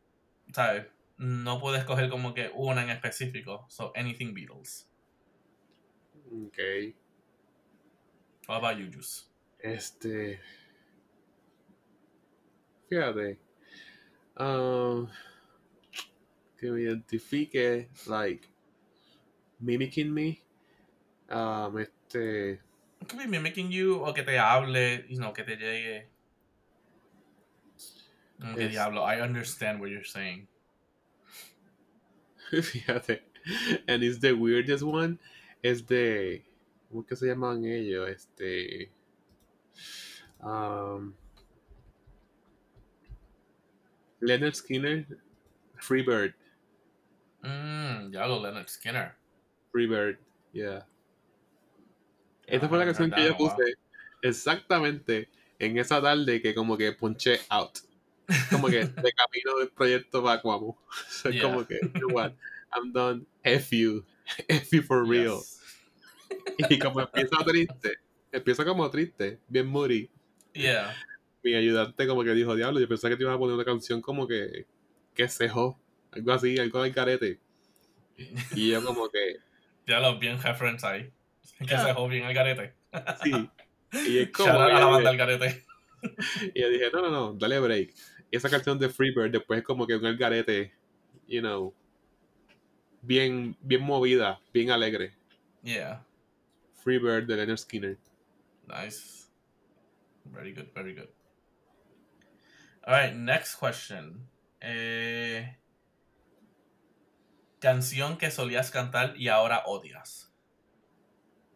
¿sabes? 0.53 0.87
No 1.17 1.59
puedes 1.59 1.83
coger 1.83 2.09
como 2.09 2.33
que 2.33 2.51
una 2.53 2.83
en 2.83 2.89
específico. 2.89 3.65
So, 3.69 3.91
anything 3.95 4.33
Beatles. 4.33 4.89
Ok. 6.31 6.57
What 8.47 8.57
about 8.57 8.77
you, 8.77 8.91
Juice? 8.91 9.25
Este. 9.59 10.39
Fíjate. 12.91 13.37
um, 14.37 15.07
que 16.59 16.71
me 16.71 16.81
identifique, 16.81 17.87
like, 18.07 18.47
mimicking 19.59 20.13
me. 20.13 20.41
Um, 21.29 21.77
este. 21.77 22.59
It 22.99 23.07
could 23.07 23.19
be 23.19 23.27
mimicking 23.27 23.71
you 23.71 24.03
o 24.03 24.13
que 24.13 24.23
te 24.23 24.37
hable, 24.37 25.05
you 25.07 25.19
know, 25.19 25.31
que 25.31 25.43
te 25.43 25.55
llegue. 25.55 26.03
Como 28.39 28.55
que 28.55 28.69
diablo, 28.69 29.01
I 29.03 29.21
understand 29.21 29.79
what 29.79 29.89
you're 29.89 30.03
saying. 30.03 30.47
Fíjate. 32.51 33.19
And 33.87 34.03
it's 34.03 34.19
the 34.19 34.33
weirdest 34.33 34.83
one. 34.83 35.19
Es 35.63 35.81
de. 35.83 36.43
¿Cómo 36.91 37.07
que 37.07 37.15
se 37.15 37.27
llaman 37.27 37.63
ellos? 37.65 38.09
Este. 38.09 38.89
Um, 40.41 41.13
Leonard 44.21 44.55
Skinner. 44.55 45.05
Freebird. 45.79 46.33
Mmm, 47.43 48.11
ya 48.11 48.27
lo 48.27 48.39
Leonard 48.41 48.67
Skinner. 48.69 49.15
Freebird, 49.71 50.19
yeah. 50.53 50.85
Esta 52.47 52.65
Ah, 52.65 52.69
fue 52.69 52.77
la 52.77 52.85
canción 52.85 53.11
que 53.11 53.23
yo 53.23 53.35
wow. 53.35 53.49
puse 53.55 53.75
exactamente 54.21 55.29
en 55.59 55.77
esa 55.77 56.01
tarde 56.01 56.41
que 56.41 56.53
como 56.53 56.77
que 56.77 56.91
punché 56.91 57.39
out. 57.49 57.79
Como 58.49 58.67
que 58.67 58.85
de 58.85 59.11
camino 59.13 59.57
del 59.59 59.69
proyecto 59.69 60.23
para 60.23 60.41
Cuamo. 60.41 60.77
So, 61.09 61.29
Yeah. 61.29 61.41
como 61.43 61.65
que, 61.65 61.79
you 61.81 61.89
know 61.99 62.09
what, 62.13 62.33
I'm 62.73 62.91
done. 62.93 63.25
F 63.43 63.75
you. 63.75 64.05
F 64.47 64.71
you 64.75 64.81
for 64.83 65.05
real. 65.07 65.39
Yes. 65.39 65.57
Y 66.69 66.79
como 66.79 67.01
empieza 67.01 67.37
triste, 67.45 67.97
empieza 68.31 68.63
como 68.65 68.89
triste, 68.89 69.39
bien 69.47 69.67
moody. 69.67 70.09
Yeah. 70.53 70.93
Mi 71.43 71.55
ayudante 71.55 72.07
como 72.07 72.23
que 72.23 72.33
dijo, 72.33 72.55
diablo, 72.55 72.79
yo 72.79 72.87
pensaba 72.87 73.11
que 73.11 73.17
te 73.17 73.23
iban 73.23 73.35
a 73.35 73.39
poner 73.39 73.55
una 73.55 73.65
canción 73.65 74.01
como 74.01 74.27
que, 74.27 74.65
que 75.13 75.27
cejó. 75.27 75.79
Algo 76.11 76.33
así, 76.33 76.57
algo 76.59 76.83
del 76.83 76.93
carete. 76.93 77.39
Y 78.55 78.71
yo 78.71 78.83
como 78.83 79.09
que, 79.09 79.37
Ya 79.87 79.99
lo 79.99 80.19
bien 80.19 80.41
reference 80.41 80.85
ahí. 80.85 81.11
Que 81.59 81.65
Yeah. 81.65 81.81
se 81.81 81.87
dejó 81.87 82.07
bien 82.07 82.23
al 82.25 82.33
garete. 82.33 82.75
sí. 83.23 83.49
Y 84.07 84.19
es 84.19 84.29
como 84.33 84.45
que 84.51 84.57
a 84.57 84.67
la 84.67 84.79
yo 84.79 84.89
banda 84.91 85.09
al. 85.09 85.65
Y 86.55 86.61
yo 86.61 86.69
dije, 86.69 86.89
no, 86.91 87.01
no, 87.01 87.09
no, 87.11 87.33
dale 87.33 87.59
break. 87.59 87.93
Y 88.31 88.35
esa 88.37 88.49
canción 88.49 88.79
de 88.79 88.89
Freebird 88.89 89.31
después 89.31 89.59
es 89.59 89.65
como 89.65 89.85
que 89.85 89.95
un 89.95 90.05
algarete, 90.05 90.73
you 91.27 91.41
know, 91.41 91.73
bien, 93.01 93.55
bien 93.61 93.81
movida, 93.81 94.39
bien 94.53 94.71
alegre. 94.71 95.13
Yeah. 95.63 96.03
Freebird 96.83 97.27
de 97.27 97.35
Leonard 97.35 97.57
Skinner. 97.57 97.97
Nice. 98.67 99.27
Very 100.25 100.53
good, 100.53 100.67
very 100.73 100.95
good. 100.95 101.09
Alright, 102.83 103.13
next 103.15 103.55
question. 103.59 104.27
Eh, 104.59 105.57
canción 107.59 108.17
que 108.17 108.31
solías 108.31 108.71
cantar 108.71 109.13
y 109.15 109.27
ahora 109.27 109.63
odias. 109.65 110.33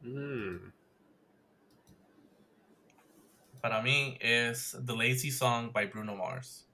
Mm. 0.01 0.71
Para 3.59 3.81
mí 3.81 4.17
es 4.21 4.77
The 4.85 4.93
Lazy 4.95 5.31
Song 5.31 5.71
by 5.73 5.87
Bruno 5.87 6.15
Mars. 6.15 6.69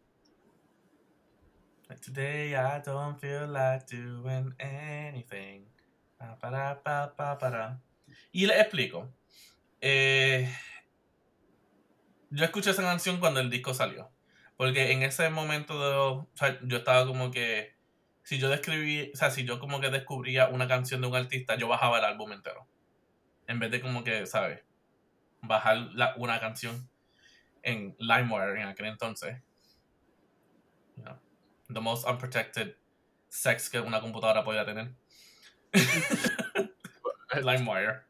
Like, 1.88 2.02
Today 2.02 2.54
I 2.54 2.82
don't 2.86 3.18
feel 3.18 3.48
like 3.48 3.86
doing 3.88 4.54
anything. 4.60 5.66
Pa, 6.20 6.38
para, 6.38 6.84
pa, 6.84 7.16
pa, 7.16 7.38
para. 7.38 7.82
Y 8.34 8.46
le 8.46 8.60
explico. 8.60 9.08
Eh, 9.80 10.54
yo 12.30 12.44
escuché 12.44 12.72
esa 12.72 12.82
canción 12.82 13.20
cuando 13.22 13.40
el 13.40 13.50
disco 13.50 13.74
salió. 13.74 14.12
Porque 14.62 14.92
en 14.92 15.02
ese 15.02 15.28
momento 15.32 15.74
de, 15.80 15.96
o 15.96 16.30
sea, 16.36 16.60
yo 16.62 16.78
estaba 16.78 17.08
como 17.08 17.32
que. 17.32 17.74
Si 18.22 18.38
yo 18.38 18.48
describí, 18.48 19.10
o 19.12 19.18
sea, 19.18 19.32
si 19.32 19.44
yo 19.44 19.58
como 19.60 19.82
que 19.82 19.90
descubría 19.90 20.50
una 20.50 20.68
canción 20.68 21.02
de 21.02 21.08
un 21.08 21.16
artista, 21.16 21.56
yo 21.56 21.68
bajaba 21.68 21.98
el 21.98 22.06
álbum 22.06 22.32
entero. 22.32 22.68
En 23.48 23.58
vez 23.58 23.72
de 23.72 23.82
como 23.82 24.04
que, 24.04 24.28
¿sabes? 24.28 24.62
Bajar 25.42 25.78
la- 25.96 26.14
una 26.18 26.40
canción 26.40 26.88
en 27.64 27.96
LimeWire 27.98 28.62
en 28.62 28.68
aquel 28.68 28.86
entonces. 28.86 29.42
You 30.96 31.06
know, 31.06 31.18
the 31.74 31.80
most 31.82 32.06
unprotected 32.08 32.76
sex 33.30 33.68
que 33.68 33.80
una 33.80 34.00
computadora 34.00 34.44
podía 34.44 34.64
tener. 34.64 34.94
LimeWire. 37.34 38.04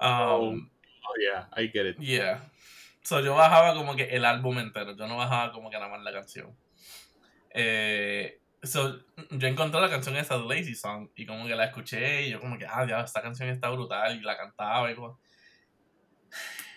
Um, 0.00 0.70
Oh, 1.04 1.16
yeah, 1.20 1.46
I 1.52 1.66
get 1.66 1.86
it. 1.86 1.96
Yeah. 1.98 2.38
So 3.02 3.20
yo 3.20 3.34
bajaba 3.34 3.74
como 3.74 3.96
que 3.96 4.04
el 4.04 4.24
álbum 4.24 4.58
entero, 4.58 4.96
yo 4.96 5.06
no 5.08 5.16
bajaba 5.16 5.52
como 5.52 5.70
que 5.70 5.76
nada 5.78 5.88
más 5.90 6.02
la 6.02 6.12
canción. 6.12 6.56
Eh, 7.50 8.40
so, 8.62 9.00
yo 9.30 9.48
encontré 9.48 9.80
la 9.80 9.90
canción 9.90 10.16
esa 10.16 10.38
de 10.38 10.44
Lazy 10.46 10.74
Song 10.74 11.08
y 11.16 11.26
como 11.26 11.46
que 11.46 11.54
la 11.56 11.64
escuché 11.66 12.22
y 12.26 12.30
yo 12.30 12.40
como 12.40 12.56
que, 12.58 12.66
ah, 12.66 12.86
ya, 12.88 13.00
esta 13.00 13.20
canción 13.20 13.48
está 13.48 13.68
brutal 13.70 14.16
y 14.16 14.20
la 14.20 14.36
cantaba 14.36 14.90
y 14.90 14.94
como... 14.94 15.20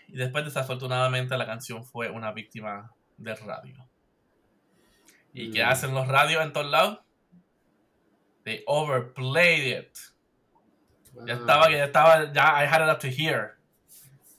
Y 0.07 0.17
después 0.17 0.43
desafortunadamente 0.45 1.37
la 1.37 1.45
canción 1.45 1.83
fue 1.85 2.09
una 2.09 2.31
víctima 2.31 2.91
del 3.17 3.37
radio. 3.37 3.87
¿Y 5.33 5.51
qué 5.51 5.63
Mm. 5.63 5.67
hacen 5.69 5.93
los 5.93 6.07
radios 6.07 6.43
en 6.43 6.53
todos 6.53 6.69
lados? 6.71 6.99
They 8.43 8.63
overplayed 8.67 9.79
it. 9.79 9.97
Ya 11.25 11.33
Ah, 11.33 11.37
estaba, 11.37 11.67
que 11.67 11.77
ya 11.77 11.85
estaba, 11.85 12.33
ya 12.33 12.63
I 12.63 12.67
had 12.67 12.83
it 12.87 12.93
up 12.93 12.99
to 12.99 13.07
here 13.07 13.51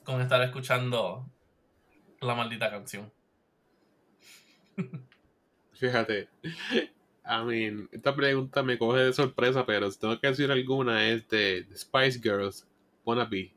con 0.03 0.21
estar 0.21 0.41
escuchando 0.43 1.29
la 2.21 2.35
maldita 2.35 2.69
canción. 2.69 3.11
Fíjate. 5.73 6.29
I 7.29 7.43
mean, 7.43 7.89
esta 7.91 8.15
pregunta 8.15 8.63
me 8.63 8.77
coge 8.77 8.99
de 8.99 9.13
sorpresa, 9.13 9.65
pero 9.65 9.91
si 9.91 9.99
tengo 9.99 10.19
que 10.19 10.27
decir 10.27 10.49
alguna 10.49 11.07
es 11.07 11.27
de 11.27 11.65
The 11.69 11.77
Spice 11.77 12.19
Girls, 12.19 12.65
Wannabe. 13.05 13.53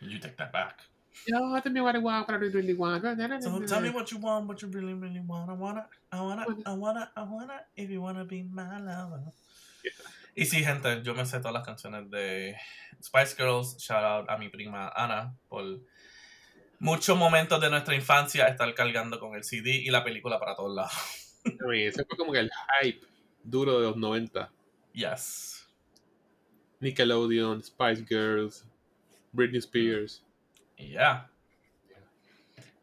You 0.00 0.18
take 0.18 0.36
that 0.36 0.52
back. 0.52 0.82
Yo, 1.26 1.38
tell 1.62 1.72
me 1.72 1.80
what 1.80 1.94
I 1.94 1.98
want, 1.98 2.28
what 2.28 2.42
I 2.42 2.48
really 2.48 2.74
want. 2.74 3.02
So 3.42 3.60
tell 3.64 3.80
me 3.80 3.90
what 3.90 4.10
you 4.10 4.18
want, 4.18 4.46
what 4.46 4.60
you 4.60 4.68
really, 4.68 4.92
really 4.92 5.20
want. 5.20 5.48
I 5.48 5.54
wanna, 5.54 5.88
I 6.12 6.20
wanna, 6.20 6.46
I 6.66 6.72
wanna, 6.74 7.10
I 7.16 7.22
wanna, 7.22 7.60
if 7.76 7.88
you 7.88 8.02
wanna 8.02 8.24
be 8.24 8.42
my 8.42 8.78
lover. 8.78 9.32
Y 10.34 10.44
sí, 10.46 10.64
gente, 10.64 11.00
yo 11.02 11.14
me 11.14 11.24
sé 11.24 11.38
todas 11.38 11.54
las 11.54 11.64
canciones 11.64 12.10
de 12.10 12.56
Spice 13.00 13.36
Girls. 13.36 13.78
Shout 13.78 14.04
out 14.04 14.28
a 14.28 14.36
mi 14.36 14.48
prima 14.48 14.92
Ana 14.94 15.32
por 15.48 15.80
muchos 16.84 17.16
momentos 17.16 17.58
de 17.62 17.70
nuestra 17.70 17.94
infancia 17.94 18.46
estar 18.46 18.72
cargando 18.74 19.18
con 19.18 19.34
el 19.34 19.42
CD 19.42 19.70
y 19.70 19.88
la 19.88 20.04
película 20.04 20.38
para 20.38 20.54
todos 20.54 20.76
lados. 20.76 20.92
Ese 21.74 22.04
fue 22.04 22.18
como 22.18 22.30
que 22.30 22.40
el 22.40 22.50
hype 22.82 23.06
duro 23.42 23.80
de 23.80 23.86
los 23.86 23.96
90. 23.96 24.52
Yes. 24.92 25.66
Nickelodeon, 26.80 27.62
Spice 27.62 28.04
Girls, 28.06 28.66
Britney 29.32 29.60
Spears, 29.60 30.22
Y 30.76 30.90
ya. 30.90 31.30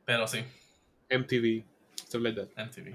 Pero 0.04 0.26
sí, 0.28 0.44
MTV, 1.12 1.64
stuff 2.00 2.22
like 2.24 2.42
that. 2.42 2.66
MTV. 2.66 2.88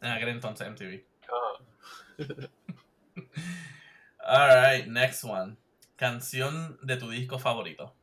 En 0.00 0.10
aquel 0.10 0.30
entonces 0.30 0.66
MTV. 0.66 1.04
Ah. 1.28 2.48
Alright, 4.70 4.86
next 4.86 5.24
one. 5.24 5.58
Canción 5.96 6.78
de 6.82 6.96
tu 6.96 7.10
disco 7.10 7.38
favorito. 7.38 7.97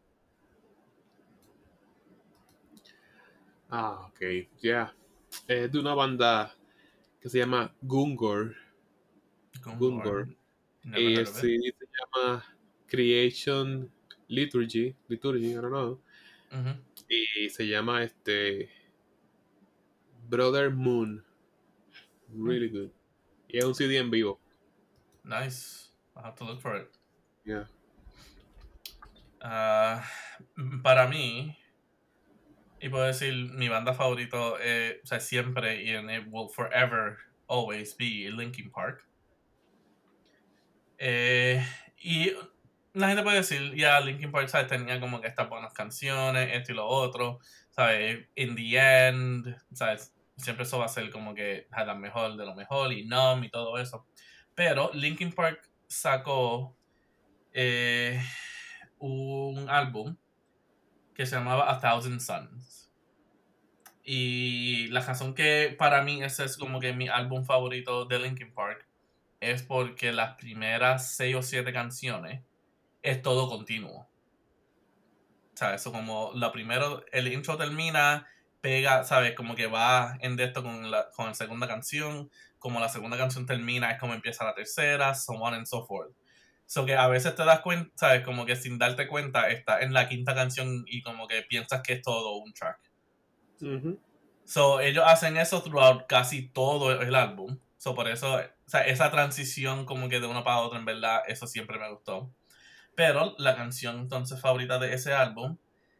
Ah, 3.78 4.08
ok, 4.08 4.48
ya. 4.62 4.96
Es 5.50 5.70
de 5.70 5.80
una 5.80 5.94
banda 5.94 6.56
que 7.20 7.28
se 7.28 7.40
llama 7.40 7.76
Gungor. 7.82 8.56
Gungor. 9.78 10.30
Y 10.86 11.16
el. 11.16 11.28
CD 11.28 11.76
se 11.78 11.86
llama 11.86 12.46
Creation 12.88 13.92
Liturgy. 14.30 14.96
Liturgy, 15.10 15.52
I 15.52 15.56
don't 15.56 15.72
know. 15.72 16.02
Y 17.10 17.50
se 17.50 17.68
llama 17.68 18.02
este. 18.04 18.70
Brother 20.30 20.72
Moon. 20.72 21.26
Really 22.30 22.70
good. 22.70 22.92
Y 23.50 23.58
es 23.58 23.66
un 23.66 23.76
CD 23.76 23.98
en 23.98 24.10
vivo. 24.10 24.40
Nice. 25.26 25.92
I'll 26.16 26.24
have 26.24 26.38
to 26.38 26.46
look 26.46 26.62
for 26.62 26.78
it. 26.78 26.88
Yeah. 27.44 27.68
Ah, 29.42 30.02
para 30.82 31.10
mí, 31.10 31.58
y 32.80 32.90
puedo 32.90 33.06
decir, 33.06 33.34
mi 33.54 33.70
banda 33.70 33.94
favorito, 33.94 34.58
eh, 34.60 35.00
o 35.04 35.08
sea, 35.08 35.20
siempre 35.20 35.84
y 35.84 35.90
en 35.90 36.10
it 36.10 36.26
will 36.30 36.50
forever 36.50 37.18
always 37.48 37.96
be 37.98 38.30
Linkin 38.32 38.72
Park. 38.72 39.06
Eh, 40.98 41.66
y 42.02 42.32
la 42.94 43.08
gente 43.08 43.24
puede 43.24 43.38
decir, 43.38 43.74
ya, 43.76 44.00
Linkin 44.00 44.32
Park, 44.32 44.48
¿sabes? 44.48 44.68
Tenía 44.68 45.00
como 45.00 45.22
que 45.22 45.28
estas 45.28 45.50
buenas 45.50 45.74
canciones, 45.74 46.50
esto 46.54 46.72
y 46.72 46.76
lo 46.76 46.88
otro, 46.88 47.40
¿sabes? 47.72 48.28
In 48.36 48.56
the 48.56 49.08
end, 49.08 49.56
¿sabes? 49.74 50.14
Siempre 50.38 50.64
eso 50.64 50.80
va 50.80 50.86
a 50.86 50.90
ser 50.90 51.10
como 51.12 51.34
que 51.34 51.68
la 51.72 51.96
mejor 51.96 52.36
de 52.36 52.46
lo 52.46 52.56
mejor 52.56 52.92
y 52.94 53.06
Numb 53.06 53.44
y 53.44 53.50
todo 53.50 53.78
eso. 53.78 54.06
Pero 54.54 54.92
Linkin 54.94 55.32
Park 55.32 55.70
sacó 55.88 56.76
eh, 57.54 58.22
un 59.00 59.70
álbum 59.70 60.16
que 61.16 61.26
se 61.26 61.36
llamaba 61.36 61.72
A 61.72 61.80
Thousand 61.80 62.20
Suns. 62.20 62.92
Y 64.04 64.88
la 64.88 65.02
razón 65.02 65.34
que 65.34 65.76
para 65.78 66.04
mí 66.04 66.24
ese 66.24 66.46
es 66.46 66.58
como 66.58 66.80
que 66.80 66.94
mi 66.94 67.08
álbum 67.08 67.44
favorito 67.44 68.06
de 68.06 68.20
Linkin 68.20 68.54
Park 68.54 68.86
es 69.40 69.64
porque 69.64 70.12
las 70.12 70.36
primeras 70.36 71.16
seis 71.16 71.36
o 71.36 71.42
siete 71.42 71.74
canciones 71.74 72.44
es 73.02 73.22
todo 73.22 73.50
continuo. 73.50 74.08
O 75.54 75.58
sea, 75.58 75.74
eso 75.74 75.92
como 75.92 76.32
lo 76.36 76.52
primero, 76.52 77.04
el 77.12 77.32
intro 77.32 77.58
termina, 77.58 78.28
pega, 78.62 79.04
¿sabes? 79.06 79.34
Como 79.36 79.56
que 79.56 79.68
va 79.68 80.18
en 80.20 80.36
de 80.36 80.44
esto 80.44 80.62
con 80.62 80.92
la, 80.92 81.10
con 81.12 81.28
la 81.28 81.34
segunda 81.34 81.68
canción, 81.68 82.30
como 82.60 82.80
la 82.80 82.90
segunda 82.90 83.18
canción 83.18 83.46
termina, 83.46 83.92
es 83.92 84.00
como 84.00 84.14
empieza 84.14 84.44
la 84.44 84.54
tercera, 84.54 85.16
so 85.16 85.34
on 85.34 85.54
and 85.54 85.66
so 85.66 85.86
forth. 85.86 86.12
So 86.66 86.86
que 86.86 86.96
a 86.96 87.08
veces 87.08 87.36
te 87.36 87.46
das 87.46 87.62
cuenta, 87.62 87.92
¿sabes? 87.96 88.24
Como 88.24 88.46
que 88.46 88.56
sin 88.56 88.78
darte 88.78 89.08
cuenta, 89.08 89.50
está 89.50 89.82
en 89.82 89.94
la 89.94 90.08
quinta 90.10 90.34
canción 90.34 90.84
y 90.88 91.02
como 91.04 91.28
que 91.28 91.44
piensas 91.44 91.82
que 91.82 91.94
es 91.94 92.02
todo 92.02 92.38
un 92.38 92.54
track. 92.54 92.80
Ujú. 93.62 94.00
So 94.46 94.80
ellos 94.80 95.04
hacen 95.08 95.38
eso 95.38 95.62
throughout 95.64 96.06
casi 96.08 96.50
todo 96.50 96.92
el 97.02 97.16
álbum. 97.16 97.60
So 97.78 97.94
por 97.96 98.08
eso, 98.08 98.36
o 98.36 98.70
sea, 98.70 98.86
esa 98.88 99.12
transición 99.12 99.86
como 99.86 100.10
que 100.10 100.20
de 100.20 100.28
uno 100.28 100.44
para 100.44 100.60
otro, 100.60 100.78
en 100.78 100.86
verdad, 100.86 101.22
eso 101.28 101.48
siempre 101.48 101.78
me 101.78 101.92
gustó. 101.92 102.34
Pero 102.96 103.36
la 103.38 103.56
canción 103.56 104.00
entonces 104.00 104.40
favorita 104.40 104.80
de 104.80 104.94
ese 104.94 105.14
álbum 105.14 105.58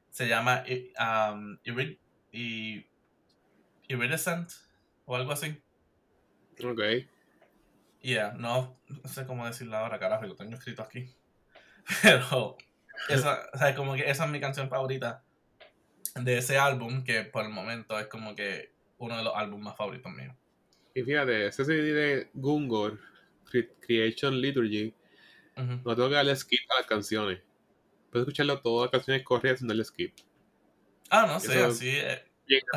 se 0.10 0.28
llama 0.28 0.64
eh, 0.66 0.94
um, 1.00 1.58
Irid- 1.64 2.00
I- 2.32 2.86
Iridescent 3.88 4.52
o 5.06 5.16
algo 5.16 5.32
así. 5.32 5.62
Ok. 6.64 6.82
Yeah, 8.06 8.34
no, 8.38 8.80
no 8.88 9.10
sé 9.10 9.26
cómo 9.26 9.48
decirlo 9.48 9.76
ahora, 9.78 9.98
carajo, 9.98 10.28
lo 10.28 10.36
tengo 10.36 10.54
escrito 10.56 10.84
aquí. 10.84 11.10
Pero, 12.04 12.56
esa, 13.10 13.50
o 13.52 13.58
sea, 13.58 13.74
como 13.74 13.96
que 13.96 14.08
esa 14.08 14.26
es 14.26 14.32
mi 14.32 14.40
canción 14.40 14.70
favorita 14.70 15.24
de 16.14 16.38
ese 16.38 16.60
álbum, 16.60 17.04
que 17.04 17.24
por 17.24 17.44
el 17.46 17.50
momento 17.50 17.98
es 18.00 18.06
como 18.06 18.36
que 18.36 18.72
uno 19.00 19.18
de 19.18 19.24
los 19.24 19.34
álbumes 19.36 19.66
más 19.66 19.76
favoritos 19.76 20.12
míos. 20.12 20.36
Y 20.94 21.02
fíjate, 21.02 21.48
ese 21.48 21.66
CD 21.66 21.94
de 21.94 22.30
Gungor, 22.36 23.00
Cre- 23.52 23.72
Creation 23.80 24.40
Liturgy, 24.40 24.94
no 25.58 25.96
tengo 25.96 26.10
que 26.10 26.16
darle 26.16 26.36
skip 26.36 26.60
a 26.76 26.82
las 26.82 26.88
canciones. 26.88 27.42
Puedes 28.12 28.28
escucharlo 28.28 28.62
todas 28.62 28.86
las 28.86 28.92
canciones 28.92 29.24
corridas 29.24 29.58
sin 29.58 29.68
darle 29.68 29.84
skip. 29.84 30.14
Ah, 31.10 31.26
no 31.26 31.40
sé, 31.40 31.64
así 31.64 31.90
eh, 31.90 32.04
Bien. 32.06 32.35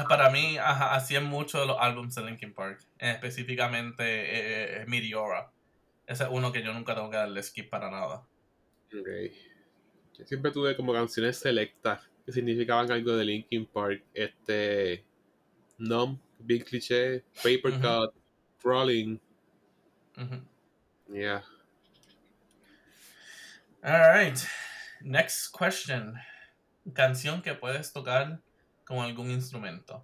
Para 0.08 0.30
mí, 0.30 0.56
ajá, 0.58 0.94
así 0.94 1.14
es 1.14 1.22
mucho 1.22 1.60
de 1.60 1.66
los 1.66 1.76
álbumes 1.78 2.14
de 2.14 2.22
Linkin 2.22 2.54
Park. 2.54 2.80
eh, 2.98 3.10
específicamente 3.10 4.02
eh, 4.04 4.82
eh, 4.82 4.86
Meteora. 4.86 5.50
Ese 6.06 6.24
es 6.24 6.30
uno 6.32 6.50
que 6.52 6.62
yo 6.62 6.72
nunca 6.72 6.94
tengo 6.94 7.10
que 7.10 7.16
darle 7.16 7.42
skip 7.42 7.68
para 7.68 7.90
nada. 7.90 8.26
Ok. 8.86 9.08
Yo 10.18 10.24
siempre 10.24 10.50
tuve 10.50 10.74
como 10.74 10.92
canciones 10.92 11.38
selectas 11.38 12.00
que 12.24 12.32
significaban 12.32 12.90
algo 12.90 13.14
de 13.16 13.24
Linkin 13.24 13.66
Park. 13.66 14.02
Este. 14.14 15.04
Numb, 15.76 16.18
Big 16.38 16.64
Cliché, 16.64 17.24
Paper. 17.42 17.78
Cut, 17.80 18.14
Crawling. 18.60 19.20
Ujú. 20.16 20.42
Yeah. 21.12 21.44
Alright. 23.82 24.38
Next 25.02 25.54
question. 25.56 26.14
Canción 26.94 27.42
que 27.42 27.54
puedes 27.54 27.92
tocar 27.92 28.40
con 28.89 29.01
algún 29.01 29.30
instrumento. 29.30 30.03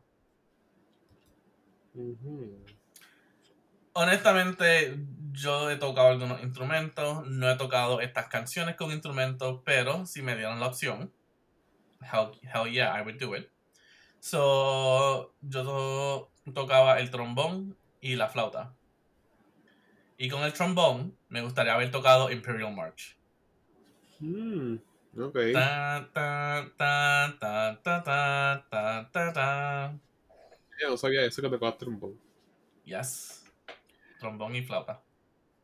Honestamente, 3.95 4.99
yo 5.33 5.71
he 5.71 5.77
tocado 5.77 6.09
algunos 6.09 6.43
instrumentos, 6.43 7.27
no 7.27 7.51
he 7.51 7.57
tocado 7.57 8.03
estas 8.03 8.29
canciones 8.29 8.77
con 8.77 8.91
instrumentos, 8.91 9.63
pero 9.65 10.05
si 10.05 10.21
me 10.21 10.37
dieran 10.37 10.61
la 10.61 10.67
opción, 10.67 11.11
hell, 12.03 12.33
hell 12.43 12.71
yeah, 12.71 12.95
I 12.95 13.01
would 13.01 13.19
do 13.19 13.35
it. 13.35 13.49
So, 14.21 15.35
yo 15.41 15.65
to- 15.65 16.53
tocaba 16.53 16.99
el 17.01 17.11
trombón 17.11 17.79
y 18.03 18.17
la 18.17 18.29
flauta. 18.29 18.75
Y 20.19 20.29
con 20.29 20.43
el 20.43 20.53
trombón, 20.53 21.17
me 21.31 21.41
gustaría 21.41 21.73
haber 21.73 21.91
tocado 21.91 22.31
Imperial 22.31 22.75
March. 22.75 23.17
Mm, 24.21 24.77
ok. 25.19 25.39
Ta, 25.53 26.11
ta, 26.13 26.71
ta, 26.77 27.37
ta, 27.39 27.81
ta, 27.83 28.03
ta, 28.05 28.67
ta, 28.71 29.11
ta, 29.11 29.33
ta. 29.33 29.99
Ya 30.81 30.89
no 30.89 30.97
sabía 30.97 31.25
eso 31.25 31.41
que 31.41 31.49
tocaba 31.49 31.77
trombón. 31.77 32.19
Yes. 32.85 33.45
Trombón 34.19 34.55
y 34.57 34.63
flauta. 34.63 35.03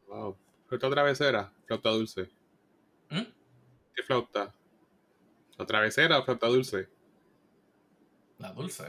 Wow. 0.07 0.37
Flauta 0.67 0.91
travesera, 0.91 1.53
flauta 1.67 1.91
dulce. 1.91 2.31
¿Mm? 3.11 3.23
¿Qué 3.95 4.03
flauta? 4.03 4.55
¿La 5.59 5.67
travesera 5.67 6.19
o 6.19 6.25
flauta 6.25 6.47
dulce? 6.47 6.89
La 8.39 8.53
dulce. 8.53 8.85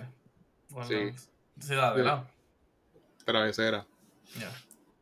Bueno, 0.70 0.88
Sí. 0.88 1.12
Sí, 1.60 1.76
la 1.76 1.94
de 1.94 2.04
lado. 2.04 2.28
Travesera. 3.26 3.86
Ya. 4.40 4.50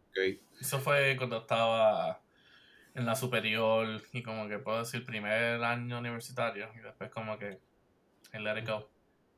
Ok. 0.10 0.40
Eso 0.60 0.80
fue 0.80 1.16
cuando 1.18 1.38
estaba 1.38 2.22
en 3.00 3.06
la 3.06 3.16
superior 3.16 4.02
y 4.12 4.22
como 4.22 4.48
que 4.48 4.60
puedo 4.60 4.80
decir 4.80 5.06
primer 5.06 5.64
año 5.64 6.00
universitario 6.00 6.70
y 6.76 6.80
después 6.80 7.10
como 7.10 7.40
que 7.40 7.60
el 8.34 8.44
let 8.44 8.60
it 8.60 8.68
go. 8.68 8.90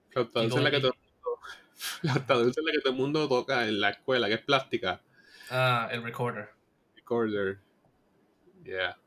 Flauta 0.09 0.39
Y 0.39 0.49
dulce 0.49 0.57
es 0.57 0.63
la 0.63 0.71
que 0.71 0.79
todo 0.81 0.93
dulce 2.43 2.59
es 2.59 2.65
la 2.65 2.71
que 2.71 2.79
todo 2.79 2.93
el 2.93 2.99
mundo 2.99 3.27
toca 3.27 3.67
en 3.67 3.79
la 3.79 3.89
escuela, 3.91 4.27
que 4.27 4.33
es 4.35 4.41
plástica. 4.41 5.01
Ah, 5.49 5.87
el 5.91 6.03
recorder. 6.03 6.49
Recorder. 6.95 7.59
Yeah. 8.63 8.97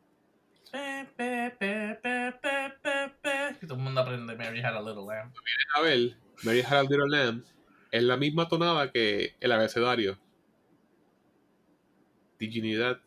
Pe, 0.70 1.08
pe, 1.16 1.54
pe, 1.58 1.98
pe, 2.02 2.32
pe, 2.42 2.72
pe, 2.82 3.14
pe. 3.22 3.56
Y 3.62 3.66
todo 3.66 3.78
el 3.78 3.84
mundo 3.84 4.00
aprende 4.00 4.36
Mary 4.36 4.60
Had 4.60 4.76
a 4.76 4.82
Little 4.82 5.04
Lamb. 5.06 5.32
A 5.76 5.80
ver, 5.80 6.16
Mary 6.42 6.62
Had 6.62 6.78
a 6.78 6.82
Little 6.82 7.08
Lamb 7.08 7.44
es 7.90 8.02
la 8.02 8.16
misma 8.16 8.48
tonada 8.48 8.90
que 8.90 9.36
el 9.40 9.52
abecedario. 9.52 10.18
Dignidad. 12.38 13.00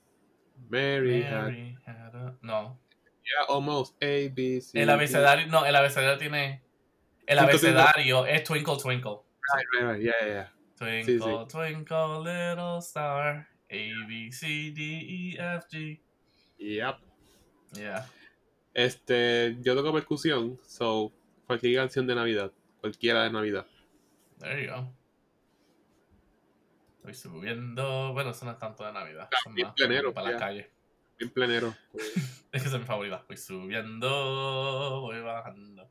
Mary. 0.69 1.21
Mary 1.21 1.77
had 1.85 2.15
a... 2.15 2.35
No. 2.41 2.77
Yeah, 3.23 3.45
almost. 3.49 3.95
A, 4.01 4.29
B, 4.29 4.61
C. 4.61 4.79
El 4.79 4.89
abecedario, 4.89 5.47
no, 5.47 5.65
el 5.65 5.75
abecedario 5.75 6.17
tiene... 6.17 6.61
El 7.25 7.39
abecedario 7.39 8.25
es 8.25 8.43
Twinkle 8.43 8.77
Twinkle. 8.77 9.19
Right, 9.53 9.65
right, 9.73 9.91
right. 9.93 10.01
Yeah, 10.01 10.25
yeah. 10.25 10.51
Twinkle, 10.77 11.19
sí. 11.19 11.47
twinkle, 11.49 12.19
little 12.23 12.77
star. 12.81 13.47
A, 13.69 13.91
B, 14.07 14.31
C, 14.31 14.71
D, 14.71 14.81
E, 14.81 15.37
F, 15.37 15.65
G. 15.71 15.99
Yep. 16.57 16.95
Yeah. 17.73 18.05
Este, 18.73 19.57
yo 19.61 19.75
toco 19.75 19.91
percusión, 19.91 20.59
so 20.63 21.11
cualquier 21.47 21.75
canción 21.77 22.05
de 22.07 22.15
Navidad, 22.15 22.51
cualquiera 22.79 23.23
de 23.23 23.31
Navidad. 23.31 23.65
There 24.39 24.63
you 24.63 24.71
go. 24.71 24.93
Estoy 27.07 27.31
subiendo. 27.31 28.11
Bueno, 28.11 28.31
eso 28.31 28.43
no 28.43 28.51
es 28.51 28.59
tanto 28.59 28.85
de 28.85 28.91
Navidad. 28.91 29.29
son 29.41 29.55
bien 29.55 29.67
más 29.67 29.75
plenero, 29.75 30.13
Para 30.13 30.31
la 30.31 30.37
calle. 30.37 30.69
Bien 31.17 31.31
plenero. 31.31 31.73
Es 32.51 32.61
que 32.61 32.67
esa 32.69 32.77
es 32.77 32.81
mi 32.81 32.85
favorita. 32.85 33.23
Voy 33.27 33.37
subiendo, 33.37 35.01
voy 35.01 35.21
bajando. 35.21 35.89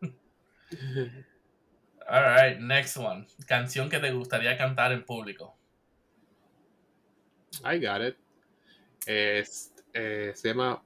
Alright, 2.08 2.58
next 2.58 2.96
one. 2.96 3.26
Canción 3.46 3.88
que 3.88 3.98
te 4.00 4.10
gustaría 4.12 4.56
cantar 4.56 4.92
en 4.92 5.04
público. 5.04 5.56
I 7.64 7.78
got 7.78 8.02
it. 8.02 8.16
Es, 9.06 9.72
eh, 9.92 10.32
se 10.34 10.48
llama 10.48 10.82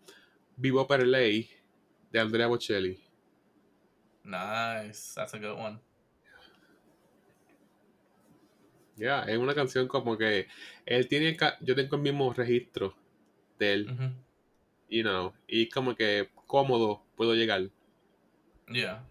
Vivo 0.56 0.86
per 0.86 1.06
Ley 1.06 1.50
de 2.10 2.20
Andrea 2.20 2.48
Bocelli. 2.48 3.02
Nice, 4.24 5.14
that's 5.14 5.32
a 5.32 5.38
good 5.38 5.58
one. 5.58 5.80
Ya, 8.98 9.22
es 9.22 9.38
una 9.38 9.54
canción 9.54 9.86
como 9.88 10.16
que 10.18 10.48
él 10.86 11.08
tiene, 11.08 11.36
yo 11.60 11.74
tengo 11.74 11.96
el 11.96 12.02
mismo 12.02 12.32
registro 12.32 12.94
de 13.58 13.72
él, 13.72 13.90
Ujú. 13.90 14.12
you 14.90 15.02
know, 15.02 15.32
y 15.46 15.68
como 15.68 15.94
que 15.94 16.28
cómodo 16.46 17.02
puedo 17.16 17.34
llegar. 17.34 17.62
Yeah. 18.66 19.04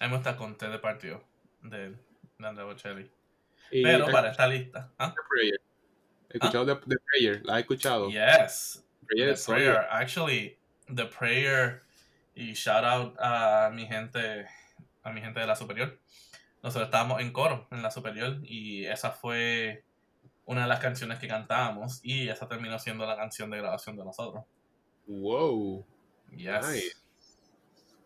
A 0.00 0.04
mí 0.04 0.10
me 0.10 0.16
gusta 0.16 0.36
con 0.36 0.56
T 0.56 0.68
de 0.68 0.78
partido 0.78 1.22
de, 1.62 1.90
de 2.38 2.46
Andrea 2.46 2.64
Bocelli. 2.66 3.10
Y 3.70 3.82
Pero 3.82 4.06
para 4.10 4.30
esta 4.30 4.46
lista. 4.46 4.90
¿ah? 4.98 5.14
escuchado 5.14 5.28
Prayer. 5.28 5.60
He 6.30 6.36
escuchado 6.38 6.64
de, 6.64 6.74
de 6.86 6.96
Prayer, 7.06 7.40
la 7.44 7.56
he 7.58 7.60
escuchado. 7.60 8.08
Yes. 8.10 8.84
Prayer 9.06 9.30
The 9.30 9.36
sólida. 9.36 9.72
prayer. 9.72 9.86
Actually, 9.90 10.58
the 10.94 11.06
prayer. 11.06 11.82
Y 12.34 12.54
shout 12.54 12.84
out 12.84 13.14
a 13.18 13.70
mi 13.74 13.86
gente. 13.86 14.46
A 15.02 15.10
mi 15.12 15.20
gente 15.20 15.40
de 15.40 15.46
la 15.46 15.54
superior. 15.56 15.98
Nosotros 16.62 16.86
estábamos 16.86 17.20
en 17.20 17.32
coro 17.32 17.66
en 17.70 17.82
la 17.82 17.90
superior. 17.90 18.38
Y 18.44 18.84
esa 18.86 19.10
fue 19.10 19.84
una 20.44 20.62
de 20.62 20.68
las 20.68 20.80
canciones 20.80 21.18
que 21.18 21.28
cantábamos. 21.28 22.00
Y 22.02 22.28
esa 22.28 22.48
terminó 22.48 22.78
siendo 22.78 23.06
la 23.06 23.16
canción 23.16 23.50
de 23.50 23.58
grabación 23.58 23.96
de 23.96 24.04
nosotros. 24.04 24.44
Wow, 25.06 25.84
Yes. 26.36 26.68
Nice. 26.68 26.96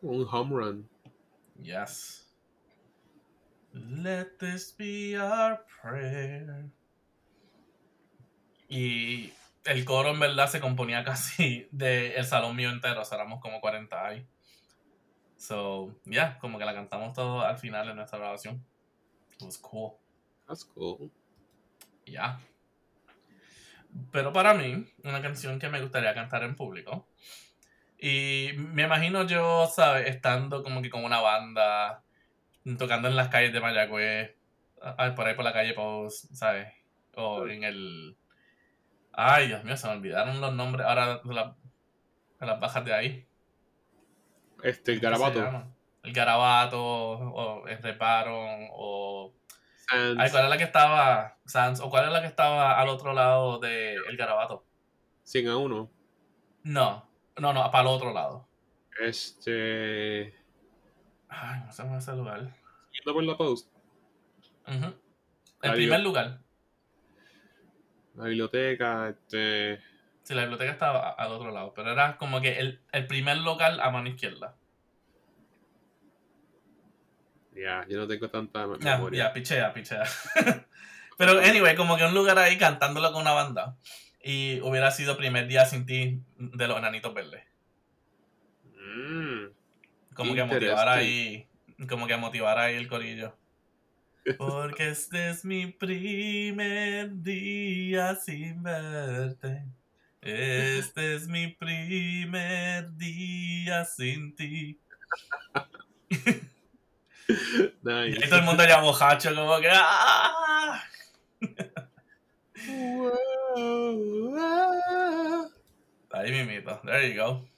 un 0.02 0.26
home 0.30 0.54
run. 0.56 0.88
Yes. 1.62 2.26
Let 3.72 4.38
this 4.38 4.74
be 4.76 5.16
our 5.18 5.64
prayer. 5.80 6.66
Y 8.68 9.32
el 9.64 9.84
coro 9.84 10.10
en 10.10 10.20
verdad 10.20 10.48
se 10.48 10.60
componía 10.60 11.04
casi 11.04 11.68
del 11.70 12.12
el 12.12 12.24
salón 12.24 12.56
mío 12.56 12.70
entero, 12.70 13.02
o 13.02 13.04
sea, 13.04 13.18
éramos 13.18 13.40
como 13.40 13.60
40 13.60 14.06
ahí. 14.06 14.26
So, 15.36 15.94
yeah, 16.04 16.38
como 16.38 16.58
que 16.58 16.64
la 16.64 16.74
cantamos 16.74 17.12
todo 17.14 17.42
al 17.42 17.58
final 17.58 17.86
de 17.86 17.94
nuestra 17.94 18.18
grabación. 18.18 18.64
It 19.38 19.42
was 19.42 19.58
cool. 19.58 19.98
That's 20.46 20.64
cool. 20.64 21.10
Ya. 22.06 22.40
Pero 24.12 24.32
para 24.32 24.54
mí, 24.54 24.86
una 25.04 25.22
canción 25.22 25.58
que 25.58 25.68
me 25.68 25.80
gustaría 25.80 26.14
cantar 26.14 26.42
en 26.42 26.54
público. 26.56 27.06
Y 27.98 28.50
me 28.56 28.84
imagino 28.84 29.24
yo, 29.26 29.68
¿sabes? 29.74 30.08
Estando 30.08 30.62
como 30.62 30.82
que 30.82 30.90
con 30.90 31.04
una 31.04 31.20
banda, 31.20 32.04
tocando 32.78 33.08
en 33.08 33.16
las 33.16 33.28
calles 33.28 33.52
de 33.52 33.60
Mayagüez, 33.60 34.36
por 35.16 35.26
ahí 35.28 35.34
por 35.34 35.44
la 35.44 35.52
calle 35.52 35.74
Post, 35.74 36.32
¿sabes? 36.34 36.68
O 37.16 37.46
en 37.46 37.64
el. 37.64 38.16
Ay, 39.12 39.48
Dios 39.48 39.64
mío, 39.64 39.76
se 39.76 39.88
me 39.88 39.94
olvidaron 39.94 40.40
los 40.40 40.54
nombres 40.54 40.86
ahora 40.86 41.18
de, 41.24 41.34
la- 41.34 41.56
de 42.40 42.46
las 42.46 42.60
bajas 42.60 42.84
de 42.84 42.94
ahí. 42.94 43.25
Este, 44.62 44.92
el 44.92 45.00
¿Cómo 45.00 45.16
se 45.16 45.20
garabato. 45.34 45.72
El 46.02 46.12
garabato, 46.12 46.82
o 46.82 47.66
el 47.66 47.82
reparo, 47.82 48.36
o. 48.72 49.32
Sans. 49.88 50.18
Ay, 50.18 50.30
¿cuál 50.30 50.44
es 50.44 50.50
la 50.50 50.58
que 50.58 50.64
estaba. 50.64 51.38
Sans, 51.44 51.80
o 51.80 51.90
cuál 51.90 52.06
es 52.06 52.12
la 52.12 52.20
que 52.20 52.26
estaba 52.26 52.80
al 52.80 52.88
otro 52.88 53.12
lado 53.12 53.58
del 53.58 54.16
garabato? 54.16 54.64
100 55.24 55.48
a 55.48 55.56
1. 55.56 55.90
No, 56.64 57.08
no, 57.38 57.52
no, 57.52 57.70
para 57.70 57.82
el 57.82 57.88
otro 57.88 58.12
lado. 58.12 58.48
Este. 59.00 60.34
Ay, 61.28 61.60
no 61.66 61.72
sé 61.72 61.82
cómo 61.82 61.96
es 61.98 62.04
ese 62.04 62.16
lugar. 62.16 62.40
Yendo 62.92 63.12
por 63.12 63.24
la 63.24 63.36
post. 63.36 63.68
Ujú. 64.66 64.74
En 65.62 65.70
Adiós. 65.70 65.74
primer 65.74 66.00
lugar. 66.00 66.40
La 68.14 68.24
biblioteca. 68.24 69.08
Este. 69.08 69.80
Sí, 70.26 70.34
la 70.34 70.40
biblioteca 70.42 70.72
estaba 70.72 71.10
al 71.10 71.30
otro 71.30 71.52
lado, 71.52 71.72
pero 71.72 71.92
era 71.92 72.16
como 72.16 72.40
que 72.40 72.58
el, 72.58 72.80
el 72.90 73.06
primer 73.06 73.36
local 73.38 73.78
a 73.80 73.90
mano 73.92 74.08
izquierda. 74.08 74.56
Ya, 77.54 77.86
yo 77.88 77.98
no 77.98 78.08
tengo 78.08 78.28
tanta 78.28 78.66
Ya, 78.80 78.96
memoria. 78.96 79.28
ya, 79.28 79.32
pichea, 79.32 79.72
pichea. 79.72 80.02
pero, 81.16 81.38
anyway, 81.38 81.76
como 81.76 81.96
que 81.96 82.04
un 82.04 82.12
lugar 82.12 82.40
ahí 82.40 82.58
cantándolo 82.58 83.12
con 83.12 83.22
una 83.22 83.34
banda. 83.34 83.76
Y 84.20 84.60
hubiera 84.62 84.90
sido 84.90 85.16
primer 85.16 85.46
día 85.46 85.64
sin 85.64 85.86
ti 85.86 86.20
de 86.38 86.66
los 86.66 86.76
enanitos 86.76 87.14
verdes. 87.14 87.44
Mm, 88.74 89.44
Como 90.14 90.34
que 90.34 90.42
motivar 90.42 90.88
ahí. 90.88 91.48
Como 91.88 92.08
que 92.08 92.16
motivar 92.16 92.58
ahí 92.58 92.74
el 92.74 92.88
corillo. 92.88 93.36
Porque 94.38 94.88
este 94.88 95.30
es 95.30 95.44
mi 95.44 95.68
primer 95.68 97.22
día 97.22 98.16
sin 98.16 98.64
verte. 98.64 99.62
Este 100.28 101.14
es 101.14 101.28
mi 101.28 101.46
primer 101.54 102.92
día 102.96 103.84
sin 103.84 104.34
ti. 104.34 104.80
Y 107.28 107.90
ahí 107.90 108.10
nice. 108.12 108.28
todo 108.28 108.38
el 108.38 108.44
mundo 108.44 108.64
ya 108.64 108.80
bojacho, 108.80 109.34
como 109.34 109.58
que. 109.58 109.68
¡ah! 109.68 110.32
Ah. 110.36 110.84
Ahí 116.12 116.30
mimito. 116.30 116.80
There 116.84 117.12
you 117.12 117.20
go. 117.20 117.48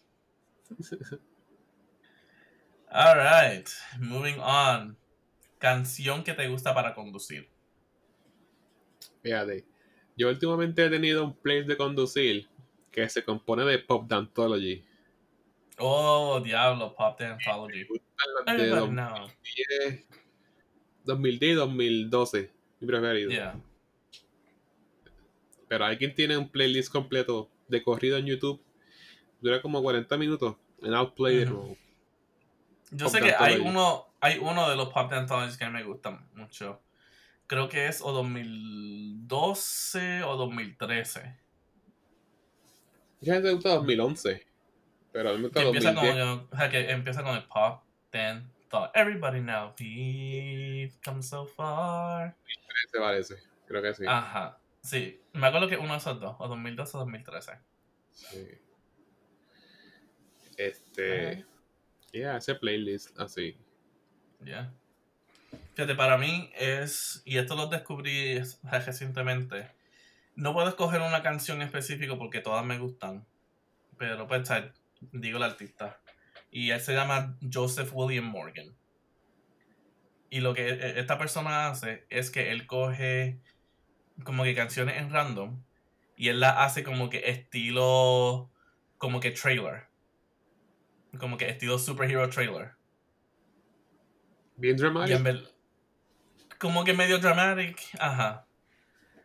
Alright. 2.90 3.68
Moving 3.98 4.40
on. 4.40 4.96
Canción 5.58 6.24
que 6.24 6.32
te 6.32 6.48
gusta 6.48 6.72
para 6.72 6.94
conducir. 6.94 7.48
Fíjate, 9.22 9.66
yo 10.16 10.28
últimamente 10.28 10.86
he 10.86 10.90
tenido 10.90 11.24
un 11.24 11.34
playlist 11.34 11.68
de 11.68 11.76
conducir 11.76 12.48
que 12.90 13.08
se 13.08 13.24
compone 13.24 13.64
de 13.64 13.78
pop 13.78 14.06
Dantology. 14.08 14.84
Oh, 15.78 16.40
diablo, 16.40 16.94
Pop 16.94 17.18
Dance 17.18 17.48
Anthology. 17.48 17.84
De 17.84 18.00
Everybody 18.46 18.90
know. 18.90 19.28
2010, 19.28 20.06
2010 21.04 21.50
y 21.50 21.54
2012, 21.54 22.52
mi 22.80 22.86
preferido. 22.86 23.30
Yeah. 23.30 23.60
Pero 25.68 25.84
hay 25.84 25.96
quien 25.98 26.14
tiene 26.14 26.36
un 26.36 26.48
playlist 26.48 26.90
completo 26.90 27.50
de 27.68 27.82
corrido 27.82 28.16
en 28.18 28.26
YouTube. 28.26 28.60
Dura 29.40 29.62
como 29.62 29.82
40 29.82 30.16
minutos 30.16 30.56
en 30.82 30.94
Outplay 30.94 31.36
de 31.36 31.44
Ujú. 31.44 31.54
nuevo. 31.54 31.76
Yo 32.90 33.06
Pop 33.06 33.14
sé 33.14 33.20
que 33.20 33.34
hay 33.38 33.60
uno, 33.60 34.06
hay 34.20 34.38
uno 34.38 34.68
de 34.68 34.76
los 34.76 34.88
Pop 34.88 35.10
Dance 35.10 35.32
Anthologies 35.32 35.58
que 35.58 35.68
me 35.68 35.84
gusta 35.84 36.26
mucho. 36.34 36.80
Creo 37.46 37.68
que 37.68 37.86
es 37.86 38.00
o 38.02 38.12
2012 38.12 40.22
o 40.24 40.36
2013. 40.36 41.38
Ya 43.20 43.40
me 43.40 43.52
gusta 43.52 43.70
2011. 43.70 44.46
Pero 45.12 45.30
a 45.30 45.32
mí 45.32 45.38
me 45.38 45.44
gusta 45.44 45.60
Que 45.60 45.66
empieza, 45.66 45.92
2010. 45.92 46.26
o 46.50 46.56
sea, 46.56 46.70
que 46.70 46.90
empieza 46.90 47.22
con 47.22 47.36
el 47.36 47.44
Pop 47.44 47.82
Dance 48.12 48.46
Thought. 48.68 48.90
Everybody 48.94 49.40
now, 49.40 49.74
we've 49.80 50.94
come 51.04 51.22
so 51.22 51.46
far. 51.46 52.36
Se 52.92 52.98
parece. 52.98 53.36
Creo 53.66 53.82
que 53.82 53.94
sí. 53.94 54.04
Ajá, 54.06 54.58
sí. 54.82 55.20
Me 55.32 55.46
acuerdo 55.46 55.68
que 55.68 55.76
uno 55.76 55.92
de 55.92 55.98
esos 55.98 56.20
dos, 56.20 56.36
o 56.38 56.48
2012 56.48 56.96
o 56.96 57.00
2013. 57.00 57.52
Sí. 58.12 58.48
Este. 60.56 61.44
Yeah, 62.12 62.36
ese 62.36 62.54
playlist 62.54 63.18
así. 63.18 63.56
Ya. 64.40 64.72
Fíjate, 65.74 65.94
para 65.94 66.18
mí 66.18 66.50
es, 66.56 67.22
y 67.24 67.38
esto 67.38 67.54
lo 67.54 67.68
descubrí 67.68 68.40
recientemente, 68.64 69.70
no 70.38 70.52
puedo 70.52 70.68
escoger 70.68 71.00
una 71.00 71.20
canción 71.20 71.62
específica 71.62 72.16
porque 72.16 72.40
todas 72.40 72.64
me 72.64 72.78
gustan, 72.78 73.26
pero 73.98 74.28
pues, 74.28 74.46
sea, 74.46 74.72
digo 75.10 75.38
el 75.38 75.42
artista. 75.42 76.00
Y 76.52 76.70
él 76.70 76.80
se 76.80 76.94
llama 76.94 77.36
Joseph 77.52 77.90
William 77.92 78.24
Morgan. 78.24 78.76
Y 80.30 80.38
lo 80.38 80.54
que 80.54 80.68
e- 80.68 81.00
esta 81.00 81.18
persona 81.18 81.66
hace 81.66 82.06
es 82.08 82.30
que 82.30 82.52
él 82.52 82.68
coge 82.68 83.40
como 84.22 84.44
que 84.44 84.54
canciones 84.54 84.98
en 84.98 85.10
random 85.10 85.60
y 86.16 86.28
él 86.28 86.38
las 86.38 86.54
hace 86.58 86.84
como 86.84 87.10
que 87.10 87.30
estilo, 87.30 88.48
como 88.96 89.18
que 89.18 89.32
trailer. 89.32 89.88
Como 91.18 91.36
que 91.36 91.48
estilo 91.48 91.80
superhero 91.80 92.30
trailer. 92.30 92.76
Bien 94.56 94.76
dramático. 94.76 95.18
como 96.60 96.84
que 96.84 96.94
medio 96.94 97.18
dramatic, 97.18 97.80
ajá. 97.98 98.47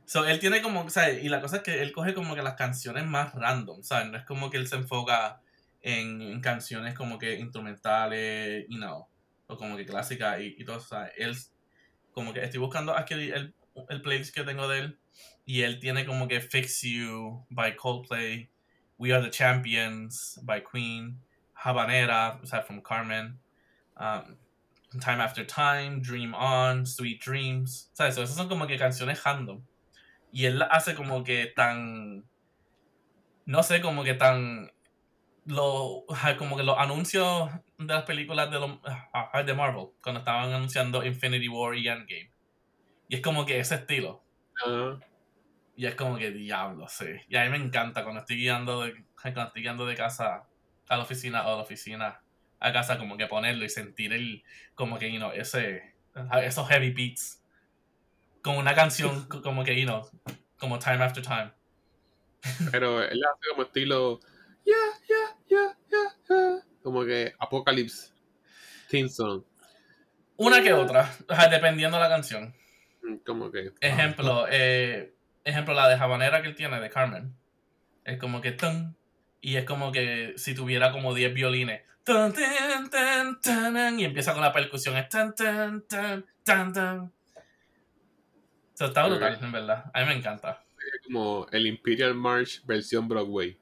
So, 0.06 0.26
él 0.26 0.40
tiene 0.40 0.62
como, 0.62 0.90
¿sabes? 0.90 1.24
Y 1.24 1.30
la 1.30 1.42
cosa 1.42 1.58
es 1.58 1.64
que 1.64 1.82
él 1.82 1.92
coge 1.92 2.14
como 2.14 2.36
que 2.36 2.42
las 2.42 2.56
canciones 2.56 3.06
más 3.06 3.34
random, 3.34 3.84
¿sabes? 3.84 4.10
No 4.10 4.18
es 4.18 4.26
como 4.26 4.50
que 4.50 4.58
él 4.58 4.68
se 4.68 4.76
enfoca 4.76 5.42
en, 5.82 6.42
canciones 6.42 6.94
como 6.94 7.18
que 7.18 7.40
instrumentales, 7.40 8.66
you 8.70 8.78
know, 8.78 9.08
o 9.48 9.58
como 9.58 9.78
que 9.78 9.86
clásicas 9.86 10.40
y, 10.42 10.56
y 10.58 10.66
todo 10.66 10.80
¿sabes? 10.80 11.12
Él, 11.18 11.36
como 12.12 12.34
que 12.34 12.44
estoy 12.44 12.60
buscando 12.60 12.96
aquí 12.96 13.14
el, 13.14 13.54
el 13.90 14.02
playlist 14.02 14.34
que 14.34 14.44
tengo 14.44 14.68
de 14.68 14.80
él 14.80 15.00
y 15.46 15.62
él 15.62 15.80
tiene 15.80 16.06
como 16.06 16.28
que 16.28 16.40
Fix 16.42 16.82
You 16.82 17.46
by 17.50 17.76
Coldplay, 17.76 18.50
We 18.98 19.14
Are 19.14 19.24
the 19.24 19.32
Champions 19.32 20.40
by 20.44 20.64
Queen, 20.64 21.20
Habanera, 21.54 22.40
o 22.42 22.46
sea, 22.46 22.62
from 22.62 22.82
Carmen, 22.82 23.40
um, 23.98 24.38
Time 25.00 25.22
After 25.22 25.46
Time, 25.46 26.02
Dream 26.02 26.34
On, 26.34 26.86
Sweet 26.86 27.22
Dreams. 27.24 27.90
¿Sabes? 27.94 28.18
Esas 28.18 28.36
son 28.36 28.48
como 28.48 28.68
que 28.68 28.78
canciones 28.78 29.24
random. 29.24 29.62
Y 30.34 30.48
él 30.48 30.64
hace 30.64 30.96
como 30.96 31.24
que 31.24 31.46
tan. 31.46 32.26
No 33.46 33.62
sé, 33.62 33.80
como 33.80 34.04
que 34.04 34.16
tan. 34.16 34.72
Lo, 35.46 36.06
como 36.40 36.58
que 36.58 36.64
los 36.64 36.78
anuncios 36.78 37.52
de 37.78 37.94
las 37.94 38.04
películas 38.04 38.50
de, 38.50 38.60
los, 38.60 38.80
ajá, 39.14 39.44
de 39.44 39.54
Marvel, 39.54 39.90
cuando 40.02 40.20
estaban 40.20 40.52
anunciando 40.52 41.06
Infinity 41.06 41.48
War 41.50 41.76
y 41.76 41.88
Endgame. 41.88 42.32
Y 43.10 43.16
es 43.16 43.22
como 43.22 43.46
que 43.46 43.60
ese 43.60 43.76
estilo. 43.76 44.24
Ajá. 44.66 45.00
Y 45.76 45.86
es 45.86 45.96
como 45.96 46.18
que 46.18 46.32
diablo, 46.32 46.88
sí. 46.88 47.06
Y 47.28 47.36
a 47.36 47.44
mí 47.44 47.50
me 47.50 47.58
encanta 47.58 48.04
cuando 48.04 48.22
estoy 48.22 48.38
guiando 48.38 48.82
de, 48.82 49.06
cuando 49.22 49.44
estoy 49.44 49.62
guiando 49.62 49.86
de 49.86 49.96
casa 49.96 50.48
a 50.88 50.98
la 50.98 51.04
oficina 51.04 51.46
o 51.46 51.52
de 51.52 51.58
la 51.58 51.64
oficina 51.64 52.22
a 52.60 52.72
casa, 52.72 52.98
como 52.98 53.18
que 53.18 53.28
ponerlo 53.28 53.66
y 53.66 53.70
sentir 53.70 54.14
el, 54.14 54.44
como 54.74 54.98
que, 54.98 55.12
you 55.12 55.18
know, 55.18 55.32
ese, 55.32 55.96
esos 56.42 56.68
heavy 56.70 56.92
beats. 56.92 57.43
Con 58.44 58.58
una 58.58 58.76
canción 58.76 59.28
co- 59.28 59.42
como 59.42 59.64
que, 59.64 59.76
you 59.80 59.86
know, 59.88 60.08
como 60.60 60.78
Time 60.78 61.04
After 61.04 61.24
Time. 61.24 61.52
Pero 62.72 63.02
él 63.02 63.20
hace 63.24 63.50
como 63.50 63.64
estilo. 63.64 64.20
Yeah, 64.66 64.76
yeah, 65.08 65.38
yeah, 65.48 65.78
yeah, 65.90 66.16
yeah. 66.30 66.60
Como 66.84 67.04
que 67.06 67.34
Apocalypse. 67.40 68.12
Theme 68.90 69.10
song. 69.10 69.44
Una 70.38 70.62
que 70.62 70.74
otra, 70.74 71.10
dependiendo 71.50 71.98
de 71.98 72.04
la 72.04 72.10
canción. 72.10 72.54
Mm, 73.02 73.16
Como 73.26 73.52
que. 73.52 73.72
Ejemplo, 73.82 74.46
eh, 74.50 75.14
ejemplo, 75.44 75.74
la 75.74 75.88
de 75.88 75.96
Habanera 75.96 76.42
que 76.42 76.50
él 76.50 76.56
tiene, 76.56 76.80
de 76.80 76.90
Carmen. 76.90 77.36
Es 78.04 78.20
como 78.20 78.42
que 78.42 78.52
tan, 78.52 78.96
y 79.42 79.56
es 79.56 79.64
como 79.66 79.92
que 79.92 80.34
si 80.38 80.54
tuviera 80.54 80.92
como 80.92 81.14
10 81.14 81.34
violines. 81.34 81.82
Tan, 82.04 82.34
tan, 82.34 82.90
tan, 82.90 83.40
tan, 83.40 83.74
tan, 83.74 84.00
y 84.00 84.04
empieza 84.06 84.34
con 84.34 84.42
la 84.42 84.52
percusión. 84.52 84.98
Es 84.98 85.08
tan, 85.08 85.34
tan, 85.34 85.82
tan, 85.88 86.26
tan, 86.44 86.74
tan. 86.74 87.14
So, 88.74 88.86
está 88.86 89.08
brutal, 89.08 89.38
en 89.42 89.52
verdad. 89.52 89.92
A 89.94 90.02
mí 90.02 90.08
me 90.08 90.16
encanta. 90.16 90.64
Como 91.06 91.48
el 91.52 91.68
Imperial 91.68 92.16
March 92.16 92.62
versión 92.66 93.08
Broadway. 93.08 93.58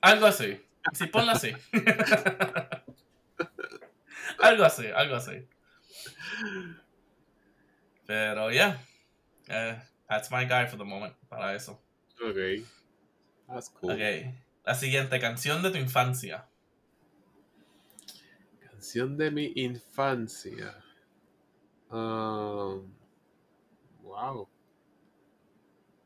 Algo 0.00 0.26
así. 0.26 0.60
Sí, 0.92 1.06
ponlo 1.06 1.32
así. 1.32 1.52
algo 4.40 4.64
así, 4.64 4.86
algo 4.94 5.16
así. 5.16 5.48
Pero 8.06 8.50
ya. 8.50 8.80
Yeah. 9.46 9.84
that's 10.08 10.30
my 10.30 10.44
guy 10.44 10.66
for 10.66 10.76
the 10.76 10.84
moment. 10.84 11.14
Para 11.28 11.54
eso. 11.54 11.80
Ok. 12.22 12.64
That's 13.48 13.70
cool. 13.70 13.92
Ok. 13.92 14.34
La 14.64 14.74
siguiente, 14.74 15.18
canción 15.20 15.62
de 15.62 15.70
tu 15.70 15.78
infancia. 15.78 16.46
Canción 18.60 19.16
de 19.16 19.30
mi 19.30 19.52
infancia. 19.56 20.76
Um, 21.90 22.92
wow. 24.14 24.48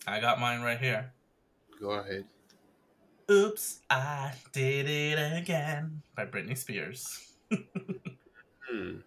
I 0.06 0.20
got 0.20 0.40
mine 0.40 0.62
right 0.62 0.78
here. 0.78 1.12
Go 1.80 1.90
ahead. 1.90 2.24
Oops, 3.30 3.80
I 3.90 4.32
did 4.52 4.88
it 4.88 5.18
again. 5.36 6.00
By 6.16 6.24
Britney 6.24 6.56
Spears. 6.56 7.36
Hmm. 8.70 9.00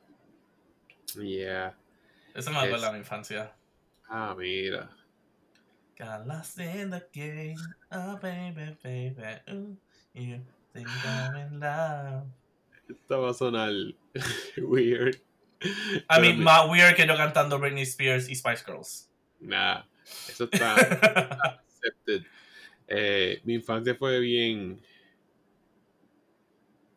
Yeah. 1.18 1.72
Eso 2.36 2.52
me 2.52 2.58
acuerda 2.58 2.92
mi 2.94 3.00
infancia. 3.00 3.50
Ah, 4.10 4.36
mira. 4.38 4.90
Got 5.98 6.28
lost 6.28 6.60
in 6.60 6.92
the 6.92 7.04
game. 7.12 7.58
Oh, 7.92 8.18
baby, 8.18 8.78
baby. 8.84 9.36
Ooh, 9.52 9.78
you 10.14 10.40
think 10.74 10.88
I'm 11.06 11.36
in 11.36 11.60
love. 11.60 12.24
Esto 12.90 13.22
va 13.22 13.30
a 13.30 13.34
sonar 13.34 13.74
weird. 14.58 15.18
Mean, 16.10 16.38
mi- 16.38 16.44
más 16.44 16.68
weird 16.70 16.96
que 16.96 17.06
yo 17.06 17.16
cantando 17.16 17.60
Britney 17.60 17.84
Spears 17.84 18.30
y 18.30 18.36
Spice 18.36 18.64
Girls. 18.66 19.10
Nah, 19.40 19.84
eso 20.30 20.46
está 20.46 20.76
accepted. 21.66 22.24
Eh, 22.88 23.42
mi 23.44 23.54
infancia 23.56 23.96
fue 23.96 24.20
bien 24.20 24.82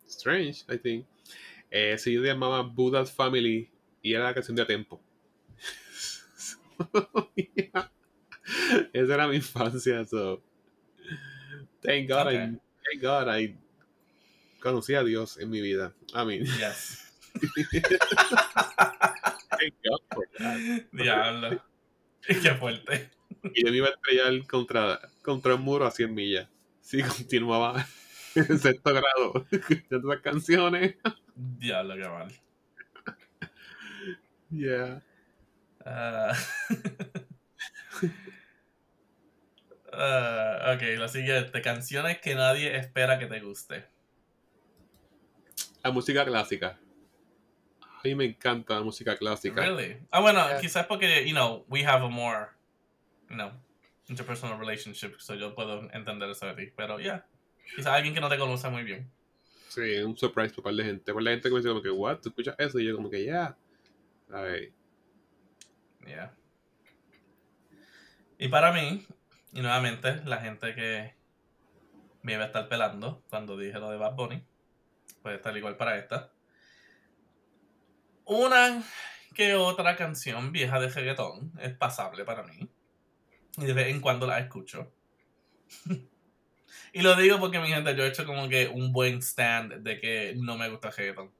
strange, 0.07 0.63
I 0.69 0.77
think. 0.77 1.05
Eh, 1.71 1.97
se 1.97 2.11
llamaba 2.11 2.61
Buddha's 2.61 3.11
Family 3.11 3.69
y 4.01 4.13
era 4.13 4.25
la 4.25 4.33
canción 4.33 4.55
de 4.55 4.65
Tempo. 4.65 5.01
Yeah. 7.35 7.91
Esa 8.93 9.13
era 9.13 9.27
mi 9.27 9.37
infancia, 9.37 10.05
so. 10.05 10.41
Thank 11.81 12.09
God, 12.09 12.27
I, 12.31 12.37
thank 12.37 13.01
God 13.01 13.27
I 13.29 13.57
conocí 14.59 14.93
a 14.95 15.03
Dios 15.03 15.37
en 15.39 15.49
mi 15.49 15.61
vida. 15.61 15.93
I 16.13 16.25
mean, 16.25 16.45
yes. 16.45 17.04
Diablo. 20.91 21.63
Qué 22.21 22.55
fuerte. 22.55 23.09
Y 23.53 23.65
yo 23.65 23.71
me 23.71 23.77
iba 23.77 23.87
a 23.87 23.91
estrellar 23.91 24.47
contra, 24.47 24.99
contra 25.21 25.55
un 25.55 25.61
muro 25.61 25.85
a 25.85 25.91
100 25.91 26.13
millas. 26.13 26.49
Si 26.81 27.01
continuaba 27.01 27.85
en 28.35 28.59
sexto 28.59 28.91
grado 28.91 29.45
escuchando 29.51 30.07
las 30.07 30.21
canciones. 30.21 30.95
Diablo, 31.35 31.95
qué 31.95 32.07
mal. 32.07 32.33
Yeah. 34.49 35.01
Ah. 35.85 36.33
Ah, 39.91 40.75
ok, 40.75 40.99
la 40.99 41.07
siguiente. 41.07 41.61
Canciones 41.61 42.19
que 42.19 42.35
nadie 42.35 42.75
espera 42.75 43.17
que 43.17 43.27
te 43.27 43.39
guste. 43.39 43.85
La 45.83 45.91
música 45.91 46.25
clásica. 46.25 46.79
A 48.05 48.07
mí 48.07 48.13
me 48.13 48.25
encanta 48.25 48.75
la 48.75 48.81
música 48.83 49.17
clásica. 49.17 49.61
Really? 49.61 49.97
Ah, 50.11 50.19
bueno, 50.19 50.39
Yeah. 50.47 50.61
quizás 50.61 50.85
porque, 50.85 51.25
you 51.25 51.33
know, 51.33 51.65
we 51.67 51.83
have 51.83 52.03
a 52.05 52.07
more, 52.07 52.49
you 53.29 53.35
know, 53.35 53.51
interpersonal 54.07 54.59
relationship, 54.59 55.15
so 55.17 55.33
yo 55.33 55.55
puedo 55.55 55.89
entender 55.91 56.29
eso 56.29 56.45
de 56.45 56.53
ti. 56.53 56.71
Pero, 56.77 56.99
yeah. 56.99 57.25
Quizás 57.75 57.87
alguien 57.87 58.13
que 58.13 58.21
no 58.21 58.29
te 58.29 58.37
conoce 58.37 58.69
muy 58.69 58.83
bien. 58.83 59.09
Sí, 59.69 59.97
un 60.03 60.15
surprise 60.15 60.53
para 60.53 60.65
par 60.65 60.73
de 60.75 60.83
gente. 60.83 61.11
Por 61.11 61.23
la 61.23 61.31
gente 61.31 61.49
que 61.49 61.53
me 61.53 61.59
dice 61.59 61.69
como 61.69 61.81
que, 61.81 61.89
what, 61.89 62.19
¿tú 62.19 62.29
escuchas 62.29 62.55
eso? 62.59 62.79
Y 62.79 62.85
yo 62.85 62.95
como 62.95 63.09
que, 63.09 63.23
yeah. 63.23 63.57
Ay, 64.31 64.71
Yeah. 66.05 66.31
Y 68.37 68.49
para 68.49 68.71
mí, 68.71 69.03
y 69.51 69.61
nuevamente, 69.61 70.21
la 70.25 70.37
gente 70.37 70.75
que 70.75 71.15
me 72.21 72.33
iba 72.33 72.43
a 72.43 72.47
estar 72.47 72.67
pelando 72.69 73.23
cuando 73.31 73.57
dije 73.57 73.79
lo 73.79 73.89
de 73.89 73.97
Bad 73.97 74.13
Bunny, 74.13 74.43
puede 75.23 75.37
estar 75.37 75.57
igual 75.57 75.75
para 75.75 75.97
esta. 75.97 76.31
Una 78.25 78.83
que 79.35 79.53
otra 79.53 79.95
canción 79.95 80.51
vieja 80.51 80.79
de 80.79 80.89
reggaetón 80.89 81.53
es 81.59 81.73
pasable 81.73 82.25
para 82.25 82.43
mí. 82.43 82.67
Y 83.57 83.65
de 83.65 83.73
vez 83.73 83.87
en 83.87 84.01
cuando 84.01 84.25
la 84.25 84.39
escucho. 84.39 84.91
y 86.93 87.01
lo 87.01 87.15
digo 87.15 87.39
porque 87.39 87.59
mi 87.59 87.67
gente, 87.67 87.95
yo 87.95 88.03
he 88.03 88.07
hecho 88.07 88.25
como 88.25 88.49
que 88.49 88.67
un 88.67 88.91
buen 88.91 89.21
stand 89.21 89.83
de 89.83 89.99
que 89.99 90.33
no 90.37 90.57
me 90.57 90.69
gusta 90.69 90.89
reggaetón. 90.89 91.31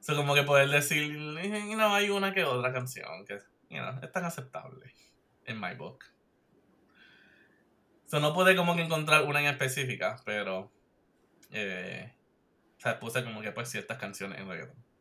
So, 0.00 0.16
como 0.16 0.34
que 0.34 0.42
poder 0.42 0.68
decir, 0.68 1.12
you 1.12 1.74
know, 1.74 1.94
hay 1.94 2.10
una 2.10 2.34
que 2.34 2.42
otra 2.42 2.72
canción 2.72 3.24
que, 3.24 3.38
you 3.70 3.78
know, 3.78 4.00
es 4.02 4.10
tan 4.10 4.24
aceptable 4.24 4.92
en 5.44 5.60
my 5.60 5.74
book. 5.76 6.04
So, 8.06 8.18
no 8.18 8.34
pude 8.34 8.56
como 8.56 8.74
que 8.74 8.82
encontrar 8.82 9.22
una 9.22 9.40
en 9.40 9.46
específica, 9.46 10.20
pero, 10.24 10.72
eh, 11.52 12.12
o 12.78 12.80
sea, 12.80 12.98
puse 12.98 13.22
como 13.22 13.42
que 13.42 13.52
pues 13.52 13.70
ciertas 13.70 13.96
canciones 13.98 14.40
en 14.40 14.48
reggaeton. 14.48 14.91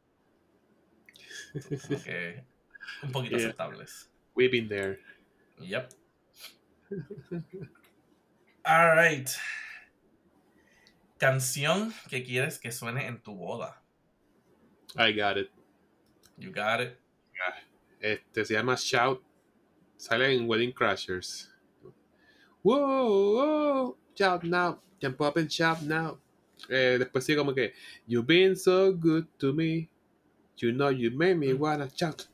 Como 1.54 2.04
que 2.04 2.44
un 3.04 3.12
poquito 3.12 3.38
Yeah. 3.38 3.50
aceptables. 3.50 4.10
we've 4.36 4.52
been 4.52 4.68
there. 4.70 5.00
Yep. 5.60 5.94
Alright. 8.66 9.30
Canción 11.20 11.94
que 12.10 12.24
quieres 12.24 12.58
que 12.60 12.72
suene 12.72 13.06
en 13.08 13.22
tu 13.22 13.36
boda. 13.36 13.82
I 14.98 15.12
got 15.14 15.38
it. 15.38 15.50
You 16.38 16.52
got 16.52 16.82
it. 16.82 16.98
Este 18.02 18.46
se 18.46 18.54
llama 18.56 18.76
Shout. 18.76 19.22
Sale 19.98 20.34
en 20.36 20.48
Wedding 20.48 20.74
Crashers. 20.74 21.50
Whoa, 22.64 23.36
whoa, 23.36 23.98
shout 24.16 24.44
now. 24.44 24.80
Jump 25.00 25.22
up 25.22 25.38
and 25.38 25.50
shout 25.52 25.82
now. 25.84 26.20
Eh, 26.70 26.98
después 27.00 27.24
sigue 27.24 27.38
como 27.38 27.54
que 27.54 27.74
You've 28.08 28.26
been 28.28 28.56
so 28.56 28.92
good 28.92 29.28
to 29.40 29.54
me. 29.54 29.90
You 30.58 30.72
know 30.72 30.90
you 30.90 31.12
made 31.12 31.38
me 31.38 31.54
wanna 31.54 31.90
shout. 31.96 32.28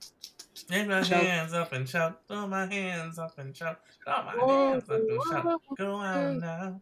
Take 0.67 0.87
my 0.87 1.01
Shout. 1.01 1.23
hands 1.23 1.53
up 1.53 1.71
and 1.71 1.87
shout. 1.87 2.21
Throw 2.27 2.45
my 2.47 2.65
hands 2.65 3.17
up 3.19 3.37
and 3.37 3.55
shout. 3.55 3.79
Throw 4.03 4.23
my 4.23 4.33
Whoa, 4.35 4.71
hands 4.71 4.89
up 4.89 4.99
and 4.99 5.21
shout. 5.31 5.61
Go 5.77 6.01
out 6.01 6.35
now. 6.35 6.81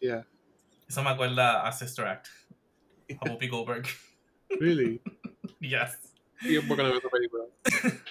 Yeah, 0.00 0.22
Eso 0.88 1.02
me 1.02 1.08
acuerda 1.10 1.66
a 1.66 1.72
Sister 1.72 2.06
Act. 2.06 2.28
A 3.10 3.14
Whoopi 3.28 3.48
Goldberg. 3.50 3.88
really. 4.60 5.00
yes. 5.60 5.96
Tiempo 6.40 6.76
que 6.76 6.82
no 6.84 6.90
veo 6.90 6.98
esa 6.98 7.08
película. 7.08 7.44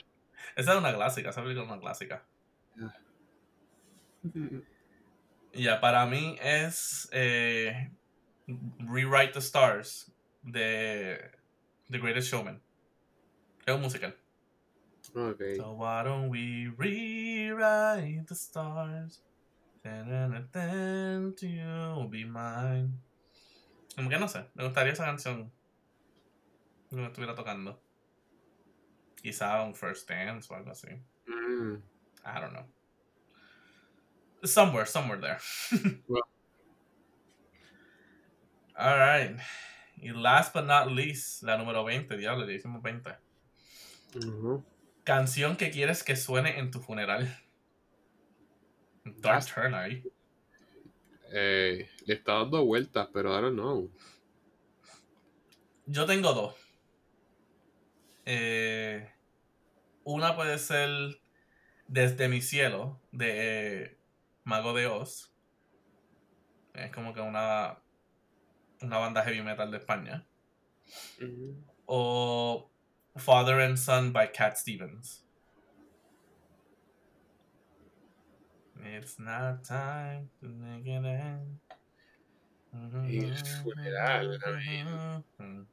Esa 0.57 0.71
es 0.71 0.77
una 0.77 0.93
clásica, 0.93 1.29
esa 1.29 1.41
película 1.41 1.65
es 1.65 1.71
una 1.71 1.79
clásica. 1.79 2.23
Y 5.53 5.61
Ya, 5.63 5.79
para 5.79 6.05
mí 6.05 6.37
es 6.41 7.07
eh, 7.11 7.91
Rewrite 8.79 9.33
the 9.33 9.39
Stars 9.39 10.11
de 10.43 11.31
The 11.89 11.99
Greatest 11.99 12.29
Showman. 12.29 12.59
Es 13.65 13.73
un 13.73 13.81
musical. 13.81 14.13
Ok. 15.15 15.57
So 15.57 15.73
why 15.73 16.03
don't 16.03 16.29
we 16.29 16.67
rewrite 16.77 18.27
the 18.27 18.35
stars? 18.35 19.21
Then 19.83 20.47
to 20.51 21.47
you 21.47 21.93
will 21.95 22.07
be 22.07 22.25
mine. 22.25 22.99
Como 23.95 24.09
que 24.09 24.17
no 24.17 24.27
sé, 24.27 24.45
me 24.55 24.63
gustaría 24.63 24.93
esa 24.93 25.05
canción 25.05 25.51
que 26.89 26.95
me 26.95 27.05
estuviera 27.05 27.35
tocando. 27.35 27.77
Quizá 29.23 29.63
un 29.63 29.73
First 29.73 30.09
Dance 30.09 30.51
o 30.51 30.55
algo 30.55 30.71
así. 30.71 30.89
Mm. 31.27 31.81
I 32.25 32.39
don't 32.39 32.53
know. 32.53 32.65
Somewhere, 34.43 34.85
somewhere 34.85 35.19
there. 35.19 35.39
Well. 36.07 36.23
Alright. 38.77 39.37
Y 39.97 40.09
last 40.09 40.53
but 40.53 40.65
not 40.65 40.87
least, 40.87 41.43
la 41.43 41.57
número 41.57 41.83
20, 41.83 42.17
diablo, 42.17 42.45
ya 42.45 42.53
hicimos 42.53 42.81
20. 42.81 43.17
Ujú. 44.15 44.63
Canción 45.03 45.55
que 45.57 45.71
quieres 45.71 46.03
que 46.03 46.15
suene 46.15 46.59
en 46.59 46.71
tu 46.71 46.79
funeral. 46.79 47.27
Dark 49.03 49.43
That's- 49.43 49.53
turn 49.53 49.73
ahí. 49.73 50.03
Eh, 51.31 51.89
le 52.05 52.13
está 52.13 52.33
dando 52.33 52.63
vueltas, 52.65 53.09
pero 53.13 53.37
I 53.37 53.41
don't 53.41 53.55
know. 53.55 53.91
Yo 55.85 56.05
tengo 56.05 56.33
dos. 56.33 56.55
Eh, 58.25 59.11
una 60.03 60.35
puede 60.35 60.57
ser 60.57 61.19
Desde 61.87 62.27
mi 62.29 62.41
cielo, 62.41 62.99
de 63.11 63.83
eh, 63.83 63.97
Mago 64.43 64.73
de 64.73 64.87
Oz. 64.87 65.31
Es 66.73 66.91
como 66.91 67.13
que 67.13 67.21
una, 67.21 67.77
una 68.85 68.97
banda 68.97 69.23
heavy 69.23 69.41
metal 69.41 69.71
de 69.71 69.77
España. 69.77 70.25
Ujú. 71.21 71.55
O 71.85 72.69
Father 73.17 73.59
and 73.61 73.77
Son 73.77 74.11
by 74.11 74.31
Cat 74.31 74.57
Stevens. 74.57 75.23
It's 78.83 79.19
not 79.19 79.63
time 79.63 80.29
to 80.41 80.47
make 80.47 80.85
it 80.85 81.03
end. 81.05 81.59
Y 83.07 83.19
el 83.19 83.37
funeral, 83.63 84.39
I 84.45 84.83
Mm. 85.37 85.65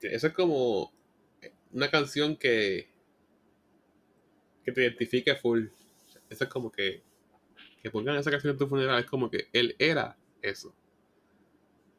Eso 0.00 0.26
es 0.28 0.32
como 0.32 0.92
una 1.72 1.90
canción 1.90 2.36
que 2.36 2.88
que 4.64 4.72
te 4.72 4.82
identifique 4.82 5.34
full. 5.34 5.66
Eso 6.30 6.44
es 6.44 6.50
como 6.50 6.70
que 6.70 7.02
que 7.82 7.90
pongan 7.90 8.16
esa 8.16 8.30
canción 8.30 8.52
en 8.52 8.58
tu 8.58 8.66
funeral 8.66 8.98
es 8.98 9.06
como 9.06 9.30
que 9.30 9.48
él 9.52 9.76
era 9.78 10.16
eso. 10.42 10.74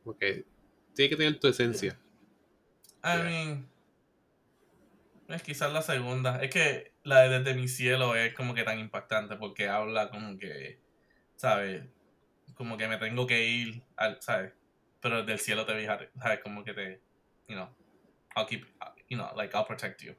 Porque 0.09 0.43
tiene 0.95 1.09
que 1.09 1.15
tener 1.17 1.39
tu 1.39 1.47
esencia. 1.47 1.99
I 3.03 3.13
Yeah. 3.17 3.23
mean, 3.23 3.69
Es 5.27 5.43
quizás 5.43 5.71
la 5.71 5.83
segunda. 5.83 6.41
Es 6.43 6.49
que 6.49 6.93
la 7.03 7.19
de 7.21 7.29
Desde 7.39 7.53
mi 7.53 7.67
cielo 7.67 8.15
es 8.15 8.33
como 8.33 8.55
que 8.55 8.63
tan 8.63 8.79
impactante 8.79 9.35
porque 9.35 9.69
habla 9.69 10.09
como 10.09 10.35
que, 10.39 10.79
¿sabes? 11.35 11.83
Como 12.55 12.75
que 12.75 12.87
me 12.87 12.97
tengo 12.97 13.27
que 13.27 13.45
ir, 13.45 13.83
al, 13.97 14.19
¿sabes? 14.19 14.53
Pero 14.99 15.23
del 15.23 15.37
cielo 15.37 15.67
te 15.67 15.79
fijar, 15.79 16.09
¿sabes? 16.19 16.39
Como 16.39 16.63
que 16.63 16.73
te, 16.73 17.01
you 17.47 17.53
know, 17.55 17.69
I'll 18.35 18.47
keep, 18.47 18.65
you 19.09 19.15
know, 19.17 19.29
like 19.37 19.55
I'll 19.55 19.67
protect 19.67 20.01
you. 20.01 20.15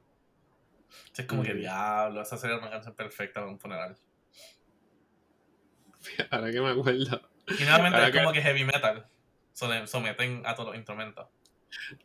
Es 1.17 1.25
como 1.25 1.43
que 1.43 1.53
Mm. 1.53 1.57
diablo, 1.59 2.21
esa 2.21 2.37
sería 2.37 2.57
una 2.57 2.69
canción 2.69 2.95
perfecta 2.95 3.41
para 3.41 3.51
un 3.51 3.59
funeral. 3.59 3.97
Ahora 6.31 6.49
que 6.53 6.61
me 6.61 6.69
acuerdo. 6.69 7.21
Y 7.59 7.63
nuevamente 7.63 7.97
Ahora 7.97 8.07
es 8.07 8.11
que- 8.13 8.19
como 8.19 8.31
que 8.31 8.41
heavy 8.41 8.63
metal. 8.63 9.05
So, 9.53 9.67
le 9.67 9.85
someten 9.87 10.43
a 10.45 10.55
todos 10.55 10.69
los 10.69 10.77
instrumentos. 10.77 11.27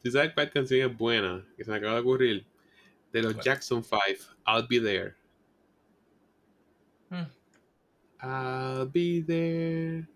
¿Tú 0.02 0.10
sabes 0.10 0.32
cuál 0.32 0.50
canción 0.50 0.90
es 0.90 0.96
buena? 0.96 1.46
Que 1.56 1.64
se 1.64 1.70
me 1.70 1.76
acaba 1.76 1.94
de 1.94 2.00
ocurrir. 2.00 2.46
De 3.12 3.22
los 3.22 3.34
¿Cuál? 3.34 3.44
Jackson 3.44 3.84
5, 3.84 4.34
I'll 4.46 4.66
Be 4.68 4.80
There. 4.80 5.14
Hmm. 7.08 7.30
I'll 8.20 8.86
be 8.86 9.20
there. 9.20 10.08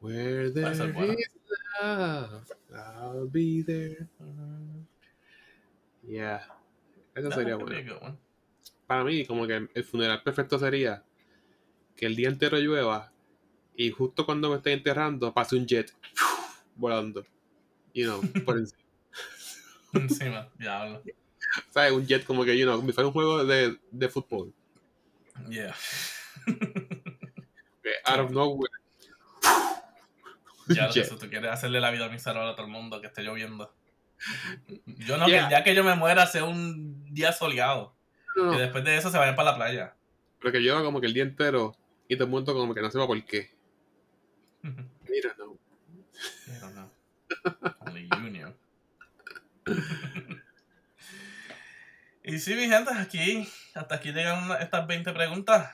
Where 0.00 0.50
there 0.50 0.72
is 0.72 0.80
love. 1.80 2.44
I'll 2.74 3.28
be 3.28 3.62
there. 3.62 4.08
Mm, 4.20 4.84
Yeah. 6.06 6.40
Esa 7.14 7.30
sería 7.30 7.56
buena. 7.56 8.18
Para 8.86 9.04
mí, 9.04 9.24
como 9.24 9.46
que 9.46 9.68
el 9.72 9.84
funeral 9.84 10.22
perfecto 10.22 10.58
sería 10.58 11.04
que 11.96 12.06
el 12.06 12.16
día 12.16 12.28
entero 12.28 12.58
llueva 12.58 13.12
y 13.76 13.90
justo 13.90 14.24
cuando 14.26 14.50
me 14.50 14.56
estoy 14.56 14.72
enterrando 14.74 15.32
pase 15.32 15.56
un 15.56 15.66
jet 15.66 15.92
volando. 16.76 17.24
You 17.94 18.04
know, 18.06 18.44
por 18.44 18.58
encima. 18.58 18.80
Encima, 19.94 20.48
diablo. 20.58 21.02
¿Sabes? 21.70 21.92
Un 21.92 22.04
jet 22.06 22.24
como 22.24 22.44
que, 22.44 22.58
you 22.58 22.64
know, 22.66 22.84
si 22.84 22.92
fuera 22.92 23.06
un 23.06 23.12
juego 23.12 23.44
de, 23.44 23.78
de 23.92 24.08
fútbol. 24.08 24.52
Yeah. 25.48 25.74
Que 27.82 27.92
out 28.06 28.20
of 28.20 28.30
nowhere. 28.32 28.72
Ya 30.68 30.90
sé, 30.90 31.02
tú 31.04 31.28
quieres 31.28 31.50
hacerle 31.50 31.80
la 31.80 31.90
vida 31.90 32.08
miserable 32.08 32.50
a 32.50 32.56
todo 32.56 32.66
el 32.66 32.72
mundo 32.72 33.00
que 33.00 33.06
esté 33.08 33.22
lloviendo. 33.22 33.72
Yo 34.86 35.18
no, 35.18 35.26
que 35.26 35.32
Yeah. 35.32 35.42
el 35.44 35.48
día 35.50 35.64
que 35.64 35.74
yo 35.74 35.84
me 35.84 35.94
muera 35.94 36.26
sea 36.26 36.44
un 36.44 37.04
día 37.14 37.32
soleado. 37.32 37.94
No, 38.36 38.44
Y 38.52 38.56
no, 38.56 38.58
después 38.58 38.82
de 38.84 38.96
eso 38.96 39.10
se 39.10 39.18
vayan 39.18 39.36
para 39.36 39.50
la 39.52 39.56
playa. 39.56 39.94
pero 40.40 40.50
que 40.52 40.58
llueva 40.60 40.82
como 40.82 41.00
que 41.00 41.06
el 41.06 41.14
día 41.14 41.22
entero 41.22 41.76
y 42.08 42.16
todo 42.16 42.24
el 42.24 42.30
mundo 42.30 42.52
como 42.54 42.74
que 42.74 42.80
no 42.82 42.90
sepa 42.90 43.06
por 43.06 43.22
qué. 43.24 43.50
Mira, 45.08 45.34
no. 45.38 45.58
I 46.46 46.58
don't 46.60 46.74
know. 46.74 46.90
Only 47.86 48.08
you 48.08 48.30
knew. 48.30 48.54
y 52.22 52.38
sí, 52.38 52.54
mi 52.54 52.68
gente, 52.68 52.90
aquí, 52.94 53.46
hasta 53.74 53.96
aquí 53.96 54.12
llegan 54.12 54.44
una- 54.44 54.56
estas 54.56 54.86
20 54.86 55.12
preguntas. 55.12 55.70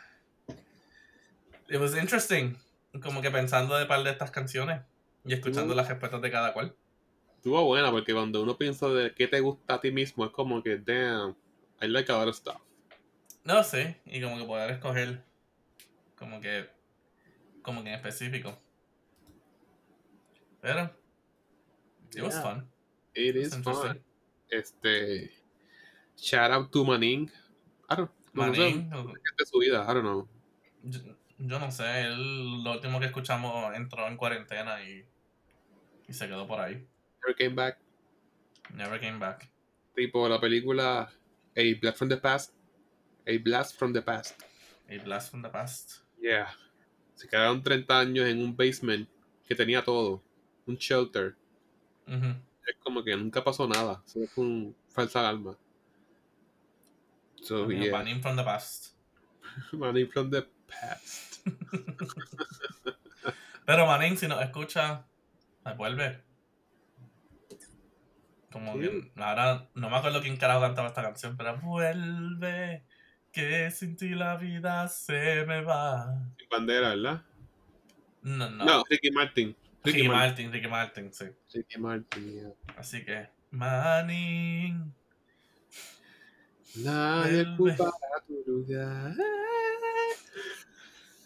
It 1.69 1.79
was 1.81 1.95
interesting. 1.97 2.57
Como 3.03 3.23
que 3.23 3.31
pensando 3.31 3.77
de 3.79 3.87
par 3.87 4.03
de 4.03 4.11
estas 4.11 4.33
canciones 4.33 4.81
y 5.25 5.33
escuchando 5.35 5.73
Uh. 5.75 5.77
las 5.77 5.89
respuestas 5.89 6.21
de 6.21 6.31
cada 6.31 6.53
cual. 6.53 6.75
Estuvo 7.37 7.65
buena 7.65 7.91
porque 7.93 8.13
cuando 8.13 8.43
uno 8.43 8.59
piensa 8.59 8.89
de 8.89 9.15
qué 9.15 9.29
te 9.29 9.41
gusta 9.41 9.75
a 9.75 9.81
ti 9.81 9.93
mismo 9.93 10.25
es 10.27 10.33
como 10.33 10.63
que, 10.63 10.79
damn, 10.79 11.37
I 11.81 11.87
like 11.87 12.11
a 12.11 12.17
lot 12.19 12.29
of 12.29 12.35
stuff. 12.37 12.57
No 13.45 13.63
sé, 13.63 14.01
y 14.05 14.21
como 14.21 14.37
que 14.39 14.45
poder 14.45 14.71
escoger 14.73 15.23
como 16.17 16.41
que 16.41 16.69
como 17.63 17.83
que 17.85 17.91
en 17.91 17.95
específico. 17.95 18.59
Pero 20.61 20.91
it 22.15 22.23
was 22.23 22.35
Yeah, 22.35 22.43
fun. 22.43 22.69
It 23.15 23.37
It 23.37 23.37
is 23.37 23.55
fun. 23.57 24.01
Este, 24.51 25.31
shout 26.17 26.51
out 26.51 26.71
to 26.73 26.85
Manning. 26.85 27.31
I 27.89 27.97
don't, 27.97 28.11
no 28.35 28.53
sé, 28.55 28.73
de 29.39 29.47
su 29.47 29.59
vida, 29.59 29.85
I 29.89 29.95
don't 29.95 30.03
know. 30.05 30.29
yo, 30.83 31.01
yo 31.39 31.59
no 31.59 31.71
sé, 31.71 32.03
él 32.03 32.63
lo 32.63 32.73
último 32.73 33.01
que 33.01 33.07
escuchamos 33.07 33.75
entró 33.75 34.07
en 34.07 34.17
cuarentena 34.17 34.83
y, 34.83 35.05
y 36.09 36.13
se 36.13 36.27
quedó 36.29 36.47
por 36.47 36.61
ahí. 36.61 36.87
Never 37.23 37.37
came 37.37 37.55
back. 37.55 37.79
Never 38.75 39.01
came 39.01 39.19
back. 39.19 39.51
Tipo 39.95 40.29
la 40.29 40.41
película 40.41 41.11
A 41.57 41.63
Blast 41.81 41.99
from 41.99 42.09
the 42.09 42.17
Past. 42.17 42.55
A 43.27 43.39
Blast 43.39 43.77
from 43.77 43.93
the 43.93 44.03
Past. 44.03 44.41
A 44.89 44.99
blast 44.99 45.31
from 45.31 45.43
the 45.43 45.49
past. 45.49 46.03
Yeah. 46.21 46.49
Se 47.15 47.29
quedaron 47.29 47.63
30 47.63 48.01
años 48.01 48.29
en 48.29 48.43
un 48.43 48.57
basement 48.57 49.09
que 49.47 49.55
tenía 49.55 49.85
todo. 49.85 50.23
Un 50.67 50.77
shelter. 50.77 51.37
Es 52.07 52.77
como 52.83 53.03
que 53.03 53.17
nunca 53.17 53.43
pasó 53.43 53.67
nada. 53.69 54.03
Fue 54.07 54.29
un 54.37 54.77
falsa 54.89 55.21
alarma. 55.21 55.57
So, 57.43 57.71
yeah. 57.71 58.05
From 58.21 58.37
the 58.37 58.45
past. 58.45 58.95
Money 59.73 60.05
from 60.07 60.31
the 60.31 60.43
past. 60.67 61.47
Pero 63.67 63.87
Manín, 63.87 64.17
si 64.17 64.27
nos 64.29 64.43
escucha, 64.43 65.05
me 65.65 65.75
vuelve. 65.75 66.23
Como 68.51 68.75
Sí. 68.75 68.81
que 68.81 69.13
ahora 69.23 69.69
no 69.75 69.91
me 69.91 69.97
acuerdo 69.97 70.21
quién 70.21 70.37
carajo 70.37 70.61
cantaba 70.61 70.89
esta 70.89 71.03
canción, 71.03 71.37
pero 71.37 71.57
vuelve, 71.61 72.85
que 73.31 73.71
sin 73.71 73.97
ti 73.97 74.09
la 74.09 74.37
vida 74.37 74.89
se 74.89 75.45
me 75.47 75.63
va. 75.63 76.13
Sin 76.37 76.49
bandera, 76.49 76.89
¿verdad? 76.91 77.23
No, 78.23 78.51
no. 78.51 78.65
No, 78.65 78.83
Ricky 78.91 79.13
Martin. 79.13 79.57
Ricky, 79.85 80.09
Martin. 80.09 80.09
Martin, 80.09 80.53
Ricky 80.53 80.69
Martin, 80.69 81.13
sí. 81.13 81.25
Ricky 81.55 81.79
Martin, 81.79 82.33
yeah. 82.33 82.53
Así 82.77 83.05
que, 83.05 83.29
Manning. 83.51 84.93
Nadie 86.77 87.43
ocupará 87.43 88.23
tu 88.27 88.43
lugar. 88.47 89.15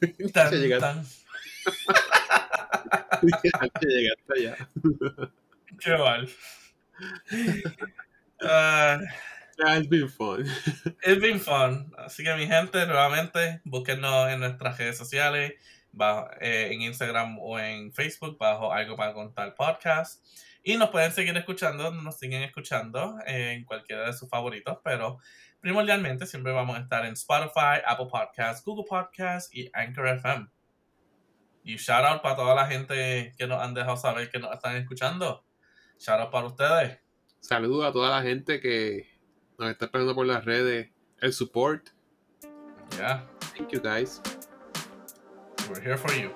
Tan, 0.33 0.51
Ya 0.51 0.59
llegaste, 0.59 0.81
tan. 0.81 1.05
llegaste 3.81 4.33
allá. 4.37 4.57
Qué 5.81 5.97
mal. 5.99 6.29
Ah, 8.43 8.99
Yeah, 9.57 9.79
it's 9.79 9.87
been 9.87 10.09
fun. 10.09 10.45
it's 11.05 11.21
been 11.21 11.39
fun. 11.39 11.93
Así 11.97 12.25
que 12.25 12.35
mi 12.35 12.47
gente, 12.47 12.87
nuevamente, 12.87 13.61
búsquenos 13.65 14.29
en 14.31 14.41
nuestras 14.41 14.77
redes 14.79 14.99
sociales, 14.99 15.53
bajo, 15.95 16.29
eh, 16.41 16.69
en 16.73 16.83
Instagram 16.83 17.39
o 17.41 17.59
en 17.59 17.93
Facebook, 17.93 18.37
bajo 18.39 18.73
Algo 18.73 18.97
para 18.97 19.13
Contar 19.13 19.55
Podcast. 19.55 20.25
Y 20.63 20.77
nos 20.77 20.91
pueden 20.91 21.13
seguir 21.13 21.37
escuchando, 21.37 21.91
nos 21.91 22.19
siguen 22.19 22.43
escuchando 22.43 23.17
en 23.27 23.65
cualquiera 23.65 24.07
de 24.07 24.13
sus 24.13 24.29
favoritos, 24.29 24.79
pero 24.83 25.19
primordialmente 25.61 26.27
siempre 26.27 26.53
vamos 26.53 26.77
a 26.77 26.81
estar 26.81 27.05
en 27.05 27.13
Spotify, 27.13 27.83
Apple 27.87 28.07
Podcasts, 28.11 28.65
Google 28.65 28.87
Podcasts 28.89 29.55
y 29.55 29.71
Anchor 29.75 30.09
FM. 30.09 30.47
Y 31.65 31.77
shout 31.77 32.05
out 32.05 32.23
para 32.23 32.37
toda 32.37 32.55
la 32.55 32.67
gente 32.67 33.33
que 33.37 33.47
nos 33.47 33.61
han 33.63 33.75
dejado 33.75 33.97
saber 33.97 34.31
que 34.31 34.39
nos 34.39 34.53
están 34.53 34.77
escuchando. 34.77 35.45
Shout 35.99 36.21
out 36.21 36.31
para 36.31 36.47
ustedes. 36.47 36.99
Saludos 37.41 37.85
a 37.87 37.93
toda 37.93 38.11
la 38.11 38.23
gente 38.23 38.61
que 38.61 39.09
nos 39.59 39.71
está 39.71 39.87
esperando 39.87 40.15
por 40.15 40.27
las 40.27 40.45
redes. 40.45 40.91
El 41.21 41.33
support. 41.33 41.89
Yeah, 42.97 43.27
Thank 43.57 43.73
you 43.73 43.81
guys. 43.81 44.21
We're 45.69 45.81
here 45.81 45.97
for 45.97 46.13
you. 46.15 46.31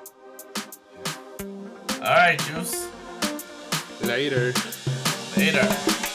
Alright, 1.96 2.38
Juice. 2.40 2.88
Later. 4.02 4.52
Later. 5.36 6.07